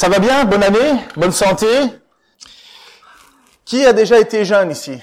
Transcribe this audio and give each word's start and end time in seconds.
Ça 0.00 0.08
va 0.08 0.18
bien? 0.18 0.46
Bonne 0.46 0.62
année? 0.62 0.94
Bonne 1.14 1.30
santé? 1.30 1.66
Qui 3.66 3.84
a 3.84 3.92
déjà 3.92 4.18
été 4.18 4.46
jeune 4.46 4.70
ici? 4.70 4.98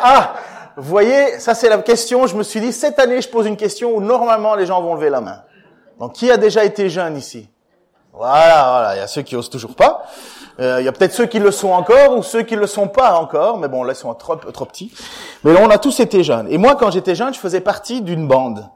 Ah 0.00 0.32
Vous 0.78 0.88
voyez, 0.88 1.38
ça 1.38 1.54
c'est 1.54 1.68
la 1.68 1.76
question. 1.76 2.26
Je 2.26 2.36
me 2.36 2.42
suis 2.42 2.62
dit, 2.62 2.72
cette 2.72 2.98
année, 2.98 3.20
je 3.20 3.28
pose 3.28 3.44
une 3.44 3.58
question 3.58 3.94
où 3.94 4.00
normalement 4.00 4.54
les 4.54 4.64
gens 4.64 4.80
vont 4.80 4.94
lever 4.94 5.10
la 5.10 5.20
main. 5.20 5.42
Donc, 5.98 6.14
qui 6.14 6.30
a 6.30 6.38
déjà 6.38 6.64
été 6.64 6.88
jeune 6.88 7.18
ici? 7.18 7.50
Voilà, 8.14 8.64
voilà. 8.70 8.96
Il 8.96 8.98
y 9.00 9.02
a 9.02 9.06
ceux 9.06 9.20
qui 9.20 9.36
osent 9.36 9.50
toujours 9.50 9.74
pas. 9.74 10.06
Euh, 10.58 10.80
il 10.80 10.86
y 10.86 10.88
a 10.88 10.92
peut-être 10.92 11.12
ceux 11.12 11.26
qui 11.26 11.38
le 11.38 11.50
sont 11.50 11.72
encore 11.72 12.16
ou 12.16 12.22
ceux 12.22 12.44
qui 12.44 12.56
le 12.56 12.66
sont 12.66 12.88
pas 12.88 13.12
encore. 13.18 13.58
Mais 13.58 13.68
bon, 13.68 13.82
là, 13.82 13.92
ils 13.92 13.96
sont 13.96 14.14
trop, 14.14 14.36
trop 14.36 14.64
petits. 14.64 14.90
Mais 15.44 15.52
là, 15.52 15.60
on 15.62 15.68
a 15.68 15.76
tous 15.76 16.00
été 16.00 16.24
jeunes. 16.24 16.46
Et 16.48 16.56
moi, 16.56 16.76
quand 16.76 16.90
j'étais 16.90 17.14
jeune, 17.14 17.34
je 17.34 17.38
faisais 17.38 17.60
partie 17.60 18.00
d'une 18.00 18.26
bande. 18.26 18.70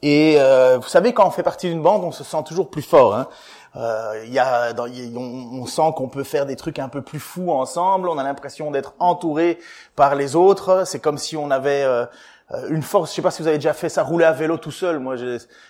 Et 0.00 0.36
euh, 0.38 0.78
vous 0.80 0.88
savez, 0.88 1.12
quand 1.12 1.26
on 1.26 1.30
fait 1.30 1.42
partie 1.42 1.68
d'une 1.68 1.82
bande, 1.82 2.04
on 2.04 2.12
se 2.12 2.24
sent 2.24 2.42
toujours 2.46 2.70
plus 2.70 2.82
fort. 2.82 3.14
Hein. 3.14 3.26
Euh, 3.76 4.24
y 4.28 4.38
a, 4.38 4.72
on, 4.78 5.60
on, 5.62 5.66
sent 5.66 5.92
qu'on 5.96 6.08
peut 6.08 6.22
faire 6.22 6.46
des 6.46 6.54
trucs 6.54 6.78
un 6.78 6.88
peu 6.88 7.02
plus 7.02 7.18
fous 7.18 7.50
ensemble. 7.50 8.08
On 8.08 8.18
a 8.18 8.22
l'impression 8.22 8.70
d'être 8.70 8.94
entouré 8.98 9.58
par 9.96 10.14
les 10.14 10.36
autres. 10.36 10.84
C'est 10.86 11.00
comme 11.00 11.18
si 11.18 11.36
on 11.36 11.50
avait 11.50 11.82
euh, 11.82 12.06
une 12.68 12.82
force. 12.82 13.10
Je 13.10 13.16
sais 13.16 13.22
pas 13.22 13.30
si 13.30 13.42
vous 13.42 13.48
avez 13.48 13.58
déjà 13.58 13.72
fait 13.72 13.88
ça, 13.88 14.02
rouler 14.02 14.24
à 14.24 14.32
vélo 14.32 14.58
tout 14.58 14.70
seul. 14.70 14.98
Moi, 15.00 15.16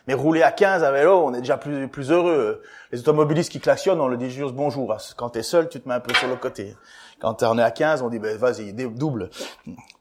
mais 0.07 0.15
rouler 0.15 0.43
à 0.43 0.53
15 0.53 0.85
à 0.85 0.91
vélo, 0.91 1.23
on 1.25 1.33
est 1.33 1.41
déjà 1.41 1.57
plus 1.57 1.89
plus 1.89 2.11
heureux. 2.11 2.63
Les 2.93 3.01
automobilistes 3.01 3.51
qui 3.51 3.61
klaxonnent, 3.61 4.01
on 4.01 4.09
le 4.09 4.17
dit 4.17 4.31
juste 4.31 4.55
bonjour. 4.55 4.95
Quand 5.17 5.31
t'es 5.31 5.43
seul, 5.43 5.69
tu 5.69 5.81
te 5.81 5.89
mets 5.89 5.95
un 5.95 6.01
peu 6.01 6.15
sur 6.15 6.29
le 6.29 6.37
côté. 6.37 6.77
Quand 7.21 7.43
on 7.43 7.59
est 7.59 7.63
à 7.63 7.71
15, 7.71 8.03
on 8.03 8.11
dit 8.11 8.19
ben 8.19 8.37
vas-y, 8.37 8.73
double. 8.73 9.31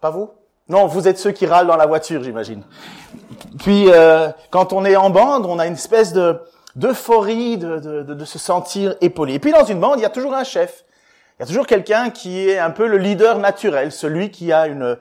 Pas 0.02 0.10
vous? 0.10 0.32
Non, 0.70 0.88
vous 0.88 1.08
êtes 1.08 1.18
ceux 1.18 1.32
qui 1.32 1.46
râlent 1.46 1.68
dans 1.68 1.76
la 1.76 1.86
voiture, 1.86 2.24
j'imagine. 2.24 2.64
Puis 3.60 3.90
euh, 3.90 4.30
quand 4.50 4.74
on 4.74 4.86
est 4.86 4.96
en 4.96 5.10
bande, 5.10 5.46
on 5.46 5.60
a 5.60 5.68
une 5.68 5.74
espèce 5.74 6.14
de 6.14 6.40
d'euphorie, 6.76 7.58
de, 7.58 7.80
de, 7.80 8.02
de, 8.02 8.26
se 8.26 8.40
sentir 8.40 8.96
épaulé. 9.02 9.36
Et 9.36 9.40
puis 9.40 9.52
dans 9.52 9.66
une 9.66 9.80
bande, 9.80 10.00
il 10.00 10.02
y 10.02 10.06
a 10.06 10.10
toujours 10.10 10.34
un 10.34 10.44
chef. 10.44 10.86
Il 11.38 11.42
y 11.42 11.44
a 11.44 11.46
toujours 11.48 11.68
quelqu'un 11.68 12.10
qui 12.10 12.50
est 12.50 12.58
un 12.58 12.72
peu 12.72 12.88
le 12.88 12.98
leader 12.98 13.40
naturel, 13.40 13.92
celui 13.92 14.32
qui 14.32 14.52
a 14.52 14.68
une, 14.68 14.98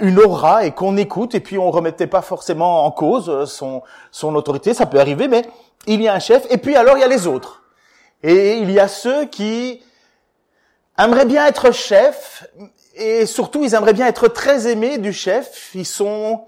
une 0.00 0.18
aura 0.18 0.64
et 0.64 0.72
qu'on 0.72 0.96
écoute 0.96 1.34
et 1.34 1.40
puis 1.40 1.58
on 1.58 1.70
remettait 1.70 2.06
pas 2.06 2.22
forcément 2.22 2.84
en 2.84 2.90
cause 2.90 3.28
euh, 3.28 3.46
son, 3.46 3.82
son 4.10 4.34
autorité, 4.34 4.74
ça 4.74 4.86
peut 4.86 4.98
arriver, 4.98 5.28
mais 5.28 5.44
il 5.86 6.02
y 6.02 6.08
a 6.08 6.14
un 6.14 6.18
chef 6.18 6.46
et 6.50 6.58
puis 6.58 6.76
alors 6.76 6.96
il 6.96 7.00
y 7.00 7.04
a 7.04 7.08
les 7.08 7.26
autres. 7.26 7.62
Et 8.22 8.58
il 8.58 8.70
y 8.70 8.80
a 8.80 8.88
ceux 8.88 9.26
qui 9.26 9.82
aimeraient 10.98 11.26
bien 11.26 11.46
être 11.46 11.70
chef 11.72 12.48
et 12.96 13.26
surtout 13.26 13.62
ils 13.62 13.74
aimeraient 13.74 13.92
bien 13.92 14.06
être 14.06 14.28
très 14.28 14.66
aimés 14.66 14.98
du 14.98 15.12
chef. 15.12 15.70
Ils 15.74 15.86
sont 15.86 16.44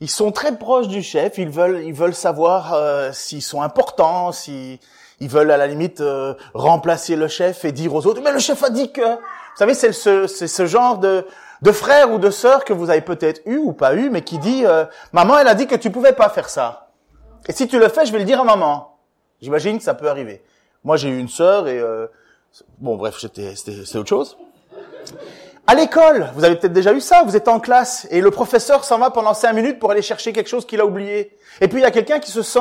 ils 0.00 0.10
sont 0.10 0.32
très 0.32 0.56
proches 0.56 0.88
du 0.88 1.02
chef, 1.02 1.38
ils 1.38 1.50
veulent, 1.50 1.82
ils 1.84 1.92
veulent 1.92 2.14
savoir 2.14 2.72
euh, 2.72 3.12
s'ils 3.12 3.42
sont 3.42 3.62
importants, 3.62 4.32
s'ils 4.32 4.78
ils 5.20 5.28
veulent 5.28 5.50
à 5.50 5.58
la 5.58 5.66
limite 5.66 6.00
euh, 6.00 6.34
remplacer 6.54 7.14
le 7.16 7.28
chef 7.28 7.64
et 7.66 7.72
dire 7.72 7.94
aux 7.94 8.06
autres, 8.06 8.22
mais 8.22 8.32
le 8.32 8.38
chef 8.38 8.62
a 8.62 8.70
dit 8.70 8.90
que... 8.90 9.02
Vous 9.02 9.56
savez, 9.56 9.74
c'est 9.74 9.92
ce, 9.92 10.26
ce 10.26 10.66
genre 10.66 10.98
de, 10.98 11.26
de 11.60 11.72
frère 11.72 12.10
ou 12.12 12.18
de 12.18 12.30
sœur 12.30 12.64
que 12.64 12.72
vous 12.72 12.88
avez 12.88 13.02
peut-être 13.02 13.42
eu 13.44 13.58
ou 13.58 13.72
pas 13.72 13.94
eu, 13.94 14.08
mais 14.08 14.22
qui 14.22 14.38
dit, 14.38 14.64
euh, 14.64 14.86
maman, 15.12 15.38
elle 15.38 15.48
a 15.48 15.54
dit 15.54 15.66
que 15.66 15.74
tu 15.74 15.90
pouvais 15.90 16.14
pas 16.14 16.30
faire 16.30 16.48
ça. 16.48 16.88
Et 17.46 17.52
si 17.52 17.68
tu 17.68 17.78
le 17.78 17.88
fais, 17.88 18.06
je 18.06 18.12
vais 18.12 18.20
le 18.20 18.24
dire 18.24 18.40
à 18.40 18.44
maman. 18.44 18.96
J'imagine 19.42 19.76
que 19.76 19.84
ça 19.84 19.92
peut 19.92 20.08
arriver. 20.08 20.42
Moi, 20.84 20.96
j'ai 20.96 21.10
eu 21.10 21.18
une 21.18 21.28
sœur 21.28 21.68
et... 21.68 21.82
bon, 22.78 22.96
bref, 22.96 23.18
c'était, 23.18 23.52
autre 23.98 24.08
chose. 24.08 24.38
À 25.70 25.76
l'école, 25.76 26.32
vous 26.34 26.42
avez 26.42 26.56
peut-être 26.56 26.72
déjà 26.72 26.92
eu 26.92 27.00
ça, 27.00 27.22
vous 27.22 27.36
êtes 27.36 27.46
en 27.46 27.60
classe 27.60 28.08
et 28.10 28.20
le 28.20 28.32
professeur 28.32 28.84
s'en 28.84 28.98
va 28.98 29.10
pendant 29.10 29.34
cinq 29.34 29.52
minutes 29.52 29.78
pour 29.78 29.92
aller 29.92 30.02
chercher 30.02 30.32
quelque 30.32 30.48
chose 30.48 30.66
qu'il 30.66 30.80
a 30.80 30.84
oublié. 30.84 31.38
Et 31.60 31.68
puis 31.68 31.78
il 31.78 31.82
y 31.82 31.86
a 31.86 31.92
quelqu'un 31.92 32.18
qui 32.18 32.32
se 32.32 32.42
sent 32.42 32.58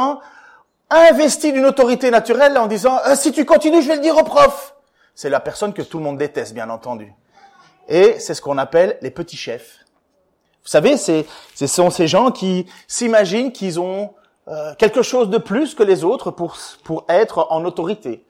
investi 0.91 1.51
d'une 1.51 1.65
autorité 1.65 2.11
naturelle 2.11 2.55
en 2.55 2.67
disant 2.67 2.99
euh, 3.07 3.15
si 3.15 3.31
tu 3.31 3.45
continues, 3.45 3.81
je 3.81 3.87
vais 3.87 3.95
le 3.95 4.03
dire 4.03 4.15
au 4.15 4.23
prof. 4.23 4.75
C'est 5.15 5.31
la 5.31 5.39
personne 5.39 5.73
que 5.73 5.81
tout 5.81 5.97
le 5.97 6.03
monde 6.03 6.19
déteste, 6.19 6.53
bien 6.53 6.69
entendu. 6.69 7.11
Et 7.87 8.19
c'est 8.19 8.35
ce 8.35 8.43
qu'on 8.43 8.59
appelle 8.59 8.99
les 9.01 9.09
petits 9.09 9.37
chefs. 9.37 9.79
Vous 10.61 10.69
savez, 10.69 10.95
ce 10.95 11.25
sont 11.65 11.89
ces 11.89 12.05
gens 12.07 12.29
qui 12.29 12.67
s'imaginent 12.87 13.51
qu'ils 13.51 13.79
ont 13.79 14.13
euh, 14.49 14.75
quelque 14.75 15.01
chose 15.01 15.31
de 15.31 15.39
plus 15.39 15.73
que 15.73 15.81
les 15.81 16.03
autres 16.03 16.29
pour, 16.29 16.57
pour 16.83 17.05
être 17.09 17.47
en 17.49 17.65
autorité. 17.65 18.23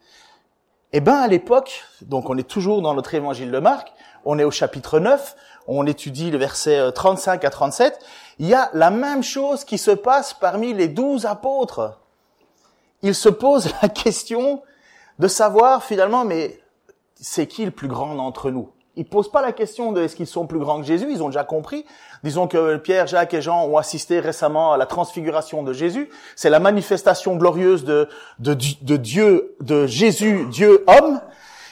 Eh 0.94 1.02
ben, 1.02 1.18
à 1.18 1.28
l'époque, 1.28 1.84
donc 2.02 2.30
on 2.30 2.38
est 2.38 2.48
toujours 2.48 2.82
dans 2.82 2.94
notre 2.94 3.14
évangile 3.14 3.52
de 3.52 3.60
Marc, 3.60 3.94
on 4.26 4.40
est 4.40 4.44
au 4.44 4.52
chapitre 4.52 5.00
9, 5.00 5.36
on 5.68 5.86
étudie 5.86 6.32
le 6.32 6.38
verset 6.38 6.92
35 6.92 7.44
euh, 7.44 7.48
à 7.48 7.50
37, 7.50 8.00
il 8.40 8.48
y 8.48 8.54
a 8.54 8.70
la 8.74 8.90
même 8.90 9.24
chose 9.24 9.64
qui 9.64 9.78
se 9.78 9.92
passe 9.92 10.34
parmi 10.34 10.74
les 10.74 10.88
douze 10.88 11.26
apôtres. 11.26 12.00
Ils 13.02 13.16
se 13.16 13.30
posent 13.30 13.72
la 13.82 13.90
question 13.90 14.62
de 15.20 15.28
savoir 15.28 15.84
finalement, 15.84 16.26
mais 16.26 16.60
c'est 17.16 17.48
qui 17.48 17.66
le 17.66 17.72
plus 17.72 17.88
grand 17.88 18.16
d'entre 18.16 18.50
nous? 18.52 18.70
Ils 18.96 19.08
posent 19.08 19.32
pas 19.32 19.42
la 19.42 19.54
question 19.54 19.92
de 19.92 20.02
est-ce 20.02 20.16
qu'ils 20.16 20.28
sont 20.28 20.48
plus 20.48 20.60
grands 20.60 20.82
que 20.82 20.86
Jésus, 20.86 21.08
ils 21.10 21.24
ont 21.24 21.30
déjà 21.30 21.44
compris. 21.44 21.86
Disons 22.24 22.48
que 22.48 22.76
Pierre, 22.78 23.08
Jacques 23.08 23.34
et 23.34 23.42
Jean 23.42 23.66
ont 23.66 23.78
assisté 23.78 24.20
récemment 24.20 24.74
à 24.74 24.78
la 24.78 24.86
transfiguration 24.86 25.64
de 25.64 25.72
Jésus. 25.72 26.10
C'est 26.36 26.50
la 26.50 26.60
manifestation 26.60 27.38
glorieuse 27.38 27.86
de, 27.86 28.10
de, 28.40 28.58
de 28.82 28.98
Dieu, 28.98 29.56
de 29.62 29.86
Jésus, 29.88 30.48
Dieu 30.50 30.84
homme. 30.88 31.22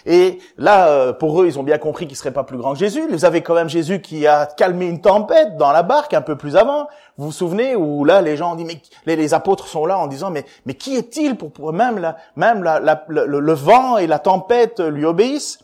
Et 0.08 0.40
là, 0.58 0.88
euh, 0.88 1.12
pour 1.12 1.42
eux, 1.42 1.48
ils 1.48 1.60
ont 1.60 1.64
bien 1.64 1.78
compris 1.78 2.08
qu'il 2.08 2.16
serait 2.16 2.32
pas 2.32 2.46
plus 2.46 2.58
grand 2.58 2.72
que 2.72 2.80
Jésus. 2.80 3.06
Vous 3.12 3.26
avez 3.26 3.42
quand 3.42 3.54
même 3.54 3.68
Jésus 3.68 4.02
qui 4.02 4.26
a 4.26 4.46
calmé 4.46 4.86
une 4.86 5.02
tempête 5.02 5.58
dans 5.58 5.74
la 5.74 5.84
barque 5.84 6.14
un 6.14 6.22
peu 6.22 6.38
plus 6.38 6.56
avant. 6.56 6.88
Vous 7.18 7.26
vous 7.26 7.32
souvenez 7.34 7.76
où 7.76 8.06
là, 8.06 8.22
les 8.22 8.38
gens 8.38 8.54
ont 8.54 8.56
dit, 8.56 8.64
mais 8.64 9.16
les, 9.18 9.34
apôtres 9.34 9.68
sont 9.68 9.86
là 9.86 10.00
en 10.00 10.08
disant, 10.08 10.32
mais 10.32 10.46
mais 10.66 10.76
qui 10.76 10.96
est-il 10.96 11.36
pour, 11.36 11.52
pour 11.52 11.74
même 11.74 12.00
la, 12.00 12.16
même 12.38 12.64
la, 12.64 12.80
le, 13.10 13.26
le, 13.26 13.54
vent 13.54 13.98
et 13.98 14.08
la 14.08 14.18
tempête 14.18 14.80
lui 14.80 15.04
obéissent? 15.04 15.60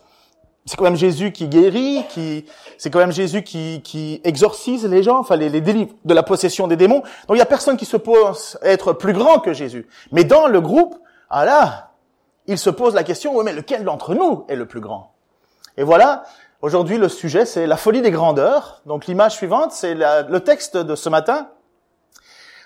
C'est 0.65 0.75
quand 0.75 0.85
même 0.85 0.97
Jésus 0.97 1.31
qui 1.31 1.47
guérit, 1.47 2.03
qui 2.09 2.45
c'est 2.77 2.89
quand 2.89 2.99
même 2.99 3.11
Jésus 3.11 3.43
qui, 3.43 3.81
qui 3.81 4.19
exorcise 4.25 4.85
les 4.85 5.03
gens, 5.03 5.19
enfin 5.19 5.37
les, 5.37 5.49
les 5.49 5.61
délivre 5.61 5.91
de 6.03 6.13
la 6.13 6.23
possession 6.23 6.67
des 6.67 6.75
démons. 6.75 7.01
Donc 7.27 7.35
il 7.35 7.37
y 7.37 7.41
a 7.41 7.45
personne 7.45 7.77
qui 7.77 7.85
se 7.85 7.97
pense 7.97 8.57
être 8.61 8.91
plus 8.91 9.13
grand 9.13 9.39
que 9.39 9.53
Jésus. 9.53 9.87
Mais 10.11 10.25
dans 10.25 10.47
le 10.47 10.59
groupe, 10.59 10.97
ah 11.29 11.45
là, 11.45 11.92
il 12.47 12.57
se 12.57 12.69
pose 12.69 12.93
la 12.93 13.03
question, 13.03 13.35
oui, 13.35 13.43
mais 13.45 13.53
lequel 13.53 13.83
d'entre 13.83 14.15
nous 14.15 14.45
est 14.49 14.55
le 14.55 14.65
plus 14.65 14.81
grand? 14.81 15.13
Et 15.77 15.83
voilà, 15.83 16.23
aujourd'hui 16.61 16.97
le 16.97 17.09
sujet 17.09 17.45
c'est 17.45 17.67
la 17.67 17.77
folie 17.77 18.01
des 18.01 18.11
grandeurs. 18.11 18.81
Donc 18.85 19.07
l'image 19.07 19.33
suivante, 19.33 19.71
c'est 19.71 19.95
le 19.95 20.39
texte 20.39 20.77
de 20.77 20.95
ce 20.95 21.09
matin. 21.09 21.49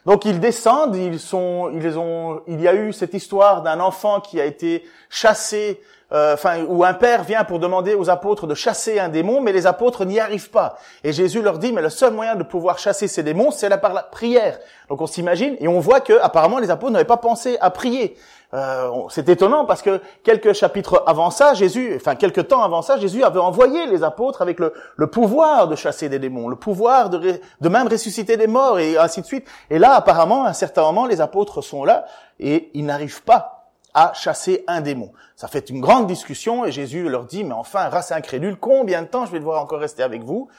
Donc 0.05 0.23
ils 0.23 0.39
descendent, 0.39 0.95
ils 0.95 1.19
sont, 1.19 1.69
ils 1.73 1.99
ont, 1.99 2.41
il 2.47 2.61
y 2.61 2.67
a 2.67 2.73
eu 2.73 2.93
cette 2.93 3.13
histoire 3.13 3.61
d'un 3.61 3.81
enfant 3.81 4.21
qui 4.21 4.39
a 4.39 4.45
été 4.45 4.85
chassé, 5.09 5.81
euh, 6.13 6.35
enfin 6.35 6.63
où 6.67 6.85
un 6.85 6.93
père 6.93 7.23
vient 7.23 7.43
pour 7.43 7.59
demander 7.59 7.93
aux 7.93 8.09
apôtres 8.09 8.47
de 8.47 8.55
chasser 8.55 8.97
un 8.97 9.09
démon, 9.09 9.41
mais 9.41 9.51
les 9.51 9.67
apôtres 9.67 10.05
n'y 10.05 10.19
arrivent 10.19 10.49
pas. 10.49 10.77
Et 11.03 11.11
Jésus 11.11 11.41
leur 11.41 11.59
dit, 11.59 11.73
mais 11.73 11.81
le 11.81 11.89
seul 11.89 12.13
moyen 12.13 12.35
de 12.35 12.43
pouvoir 12.43 12.79
chasser 12.79 13.09
ces 13.09 13.23
démons, 13.23 13.51
c'est 13.51 13.67
la 13.67 13.77
prière. 13.77 14.57
Donc 14.87 15.01
on 15.01 15.07
s'imagine 15.07 15.57
et 15.59 15.67
on 15.67 15.79
voit 15.81 15.99
que 15.99 16.13
apparemment 16.21 16.59
les 16.59 16.71
apôtres 16.71 16.93
n'avaient 16.93 17.03
pas 17.03 17.17
pensé 17.17 17.57
à 17.59 17.71
prier. 17.71 18.15
Euh, 18.53 18.89
c'est 19.09 19.27
étonnant 19.27 19.65
parce 19.65 19.81
que 19.81 19.99
quelques 20.23 20.53
chapitres 20.53 21.03
avant 21.05 21.29
ça, 21.29 21.53
Jésus, 21.53 21.91
enfin 21.97 22.15
quelques 22.15 22.47
temps 22.47 22.63
avant 22.63 22.81
ça, 22.81 22.97
Jésus 22.97 23.25
avait 23.25 23.41
envoyé 23.41 23.87
les 23.87 24.03
apôtres 24.03 24.41
avec 24.41 24.61
le, 24.61 24.71
pouvoir 25.07 25.67
de 25.67 25.75
chasser 25.75 26.07
des 26.07 26.19
démons, 26.19 26.47
le 26.47 26.55
pouvoir 26.55 27.09
de 27.09 27.39
même 27.69 27.87
ressusciter 27.89 28.37
des 28.37 28.47
morts 28.47 28.79
et 28.79 28.97
ainsi 28.97 29.19
de 29.21 29.25
suite. 29.25 29.45
Et 29.69 29.77
là, 29.77 29.95
apparemment, 29.95 30.45
à 30.45 30.49
un 30.49 30.53
certain 30.53 30.83
moment, 30.83 31.05
les 31.05 31.19
apôtres 31.19 31.61
sont 31.61 31.83
là 31.83 32.05
et 32.39 32.71
ils 32.73 32.85
n'arrivent 32.85 33.23
pas 33.23 33.56
à 33.93 34.13
chasser 34.13 34.63
un 34.67 34.81
démon. 34.81 35.11
Ça 35.35 35.47
fait 35.47 35.69
une 35.69 35.81
grande 35.81 36.07
discussion 36.07 36.65
et 36.65 36.71
Jésus 36.71 37.07
leur 37.09 37.25
dit, 37.25 37.43
mais 37.43 37.53
enfin, 37.53 37.89
race 37.89 38.11
incrédule, 38.11 38.57
combien 38.57 39.01
de 39.01 39.07
temps 39.07 39.25
je 39.25 39.31
vais 39.31 39.39
devoir 39.39 39.61
encore 39.61 39.79
rester 39.79 40.03
avec 40.03 40.23
vous? 40.23 40.49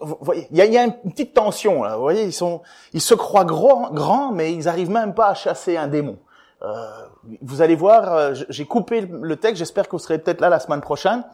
Vous 0.00 0.16
voyez, 0.20 0.48
il 0.50 0.56
y 0.56 0.60
a, 0.60 0.66
y 0.66 0.78
a, 0.78 0.84
une 0.84 0.94
petite 1.10 1.34
tension 1.34 1.82
là. 1.82 1.96
Vous 1.96 2.02
voyez, 2.02 2.24
ils 2.24 2.32
sont, 2.32 2.62
ils 2.92 3.00
se 3.00 3.14
croient 3.14 3.44
grands, 3.44 3.90
grands, 3.90 4.32
mais 4.32 4.52
ils 4.52 4.68
arrivent 4.68 4.90
même 4.90 5.14
pas 5.14 5.28
à 5.28 5.34
chasser 5.34 5.76
un 5.76 5.88
démon. 5.88 6.18
Euh, 6.62 6.86
vous 7.40 7.60
allez 7.60 7.74
voir, 7.74 8.12
euh, 8.12 8.34
j'ai 8.48 8.64
coupé 8.64 9.00
le 9.00 9.36
texte, 9.36 9.58
j'espère 9.58 9.86
que 9.86 9.92
vous 9.92 9.98
serez 9.98 10.18
peut-être 10.18 10.40
là 10.40 10.48
la 10.48 10.60
semaine 10.60 10.80
prochaine 10.80 11.24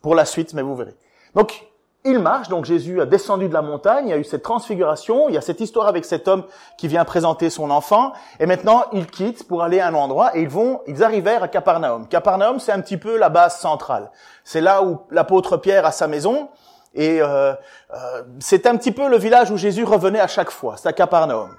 pour 0.00 0.14
la 0.14 0.24
suite, 0.24 0.54
mais 0.54 0.62
vous 0.62 0.74
verrez. 0.74 0.96
Donc, 1.34 1.67
il 2.04 2.20
marche, 2.20 2.48
donc 2.48 2.64
Jésus 2.64 3.00
a 3.00 3.06
descendu 3.06 3.48
de 3.48 3.54
la 3.54 3.62
montagne, 3.62 4.06
il 4.06 4.10
y 4.10 4.12
a 4.12 4.18
eu 4.18 4.24
cette 4.24 4.42
transfiguration, 4.42 5.28
il 5.28 5.34
y 5.34 5.38
a 5.38 5.40
cette 5.40 5.60
histoire 5.60 5.88
avec 5.88 6.04
cet 6.04 6.28
homme 6.28 6.44
qui 6.76 6.86
vient 6.86 7.04
présenter 7.04 7.50
son 7.50 7.70
enfant, 7.70 8.12
et 8.38 8.46
maintenant 8.46 8.84
il 8.92 9.06
quitte 9.06 9.46
pour 9.48 9.62
aller 9.62 9.80
à 9.80 9.88
un 9.88 9.94
endroit, 9.94 10.36
et 10.36 10.42
ils 10.42 10.48
vont, 10.48 10.80
ils 10.86 11.02
arrivèrent 11.02 11.42
à 11.42 11.48
Capernaum. 11.48 12.06
Capernaum, 12.06 12.60
c'est 12.60 12.72
un 12.72 12.80
petit 12.80 12.96
peu 12.96 13.18
la 13.18 13.28
base 13.28 13.58
centrale. 13.58 14.10
C'est 14.44 14.60
là 14.60 14.82
où 14.82 15.00
l'apôtre 15.10 15.56
Pierre 15.56 15.84
a 15.84 15.92
sa 15.92 16.06
maison, 16.06 16.48
et 16.94 17.20
euh, 17.20 17.52
euh, 17.94 18.22
c'est 18.38 18.66
un 18.66 18.76
petit 18.76 18.92
peu 18.92 19.08
le 19.08 19.18
village 19.18 19.50
où 19.50 19.56
Jésus 19.56 19.84
revenait 19.84 20.20
à 20.20 20.28
chaque 20.28 20.50
fois, 20.50 20.76
c'est 20.76 20.88
à 20.88 20.92
Capernaum. 20.92 21.50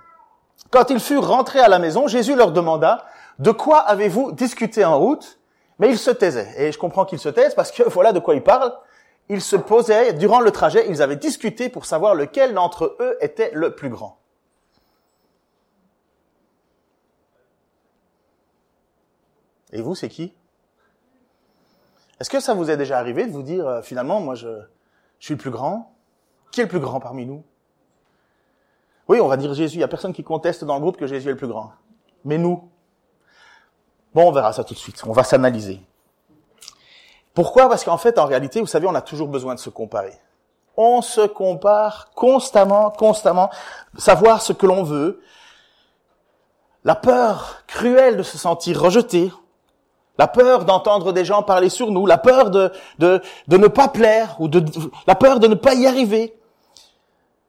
Quand 0.72 0.90
ils 0.90 1.00
furent 1.00 1.28
rentrés 1.28 1.60
à 1.60 1.68
la 1.68 1.80
maison, 1.80 2.08
Jésus 2.08 2.36
leur 2.36 2.52
demanda, 2.52 3.06
de 3.40 3.52
quoi 3.52 3.80
avez-vous 3.80 4.32
discuté 4.32 4.86
en 4.86 5.00
route? 5.00 5.40
Mais 5.80 5.90
ils 5.90 5.98
se 5.98 6.12
taisaient. 6.12 6.54
Et 6.58 6.72
je 6.72 6.78
comprends 6.78 7.06
qu'ils 7.06 7.20
se 7.20 7.30
taisent 7.30 7.56
parce 7.56 7.72
que 7.72 7.84
voilà 7.88 8.12
de 8.12 8.20
quoi 8.20 8.36
ils 8.36 8.44
parlent. 8.44 8.74
Ils 9.30 9.42
se 9.42 9.56
posaient, 9.56 10.14
durant 10.14 10.40
le 10.40 10.52
trajet, 10.52 10.90
ils 10.90 11.02
avaient 11.02 11.16
discuté 11.16 11.70
pour 11.70 11.86
savoir 11.86 12.16
lequel 12.16 12.54
d'entre 12.54 12.98
eux 13.00 13.18
était 13.22 13.52
le 13.54 13.76
plus 13.76 13.90
grand. 13.90 14.20
Et 19.72 19.82
vous, 19.82 19.94
c'est 19.94 20.10
qui? 20.10 20.34
Est-ce 22.20 22.30
que 22.30 22.40
ça 22.40 22.56
vous 22.56 22.72
est 22.72 22.78
déjà 22.78 22.98
arrivé 22.98 23.28
de 23.28 23.32
vous 23.32 23.44
dire, 23.44 23.68
euh, 23.68 23.82
finalement, 23.84 24.20
moi, 24.20 24.34
je, 24.34 24.48
je 25.20 25.26
suis 25.26 25.36
le 25.36 25.40
plus 25.40 25.52
grand? 25.52 25.96
Qui 26.52 26.62
est 26.62 26.64
le 26.64 26.70
plus 26.70 26.80
grand 26.80 27.00
parmi 27.00 27.28
nous? 27.28 27.44
Oui, 29.08 29.22
on 29.22 29.28
va 29.28 29.38
dire 29.38 29.54
Jésus. 29.54 29.76
Il 29.76 29.80
n'y 29.80 29.84
a 29.84 29.88
personne 29.88 30.14
qui 30.14 30.24
conteste 30.24 30.64
dans 30.64 30.76
le 30.76 30.82
groupe 30.82 30.98
que 30.98 31.08
Jésus 31.08 31.28
est 31.28 31.32
le 31.32 31.38
plus 31.38 31.48
grand. 31.48 31.72
Mais 32.26 32.38
nous 32.38 32.70
Bon, 34.14 34.28
on 34.28 34.32
verra 34.32 34.54
ça 34.54 34.64
tout 34.64 34.74
de 34.74 34.80
suite. 34.80 35.02
On 35.06 35.12
va 35.12 35.24
s'analyser. 35.24 35.82
Pourquoi? 37.40 37.70
Parce 37.70 37.86
qu'en 37.86 37.98
fait, 37.98 38.20
en 38.20 38.26
réalité, 38.26 38.60
vous 38.60 38.68
savez, 38.68 38.86
on 38.86 38.96
a 38.96 39.02
toujours 39.02 39.30
besoin 39.30 39.56
de 39.56 39.62
se 39.62 39.70
comparer. 39.70 40.12
On 40.76 41.02
se 41.02 41.22
compare 41.22 42.12
constamment, 42.14 42.92
constamment, 42.92 43.50
savoir 43.98 44.42
ce 44.42 44.52
que 44.52 44.66
l'on 44.66 44.84
veut. 44.84 45.22
La 46.84 46.96
peur 46.96 47.64
cruelle 47.66 48.18
de 48.18 48.24
se 48.24 48.38
sentir 48.38 48.82
rejeté, 48.82 49.32
la 50.18 50.28
peur 50.28 50.66
d'entendre 50.66 51.14
des 51.14 51.24
gens 51.24 51.42
parler 51.42 51.70
sur 51.70 51.92
nous, 51.92 52.06
la 52.06 52.18
peur 52.18 52.50
de, 52.50 52.74
de, 52.98 53.22
de 53.48 53.56
ne 53.56 53.68
pas 53.68 53.88
plaire, 53.88 54.36
ou 54.40 54.50
de, 54.50 54.62
la 55.08 55.16
peur 55.16 55.40
de 55.40 55.48
ne 55.48 55.56
pas 55.56 55.76
y 55.76 55.88
arriver. 55.88 56.38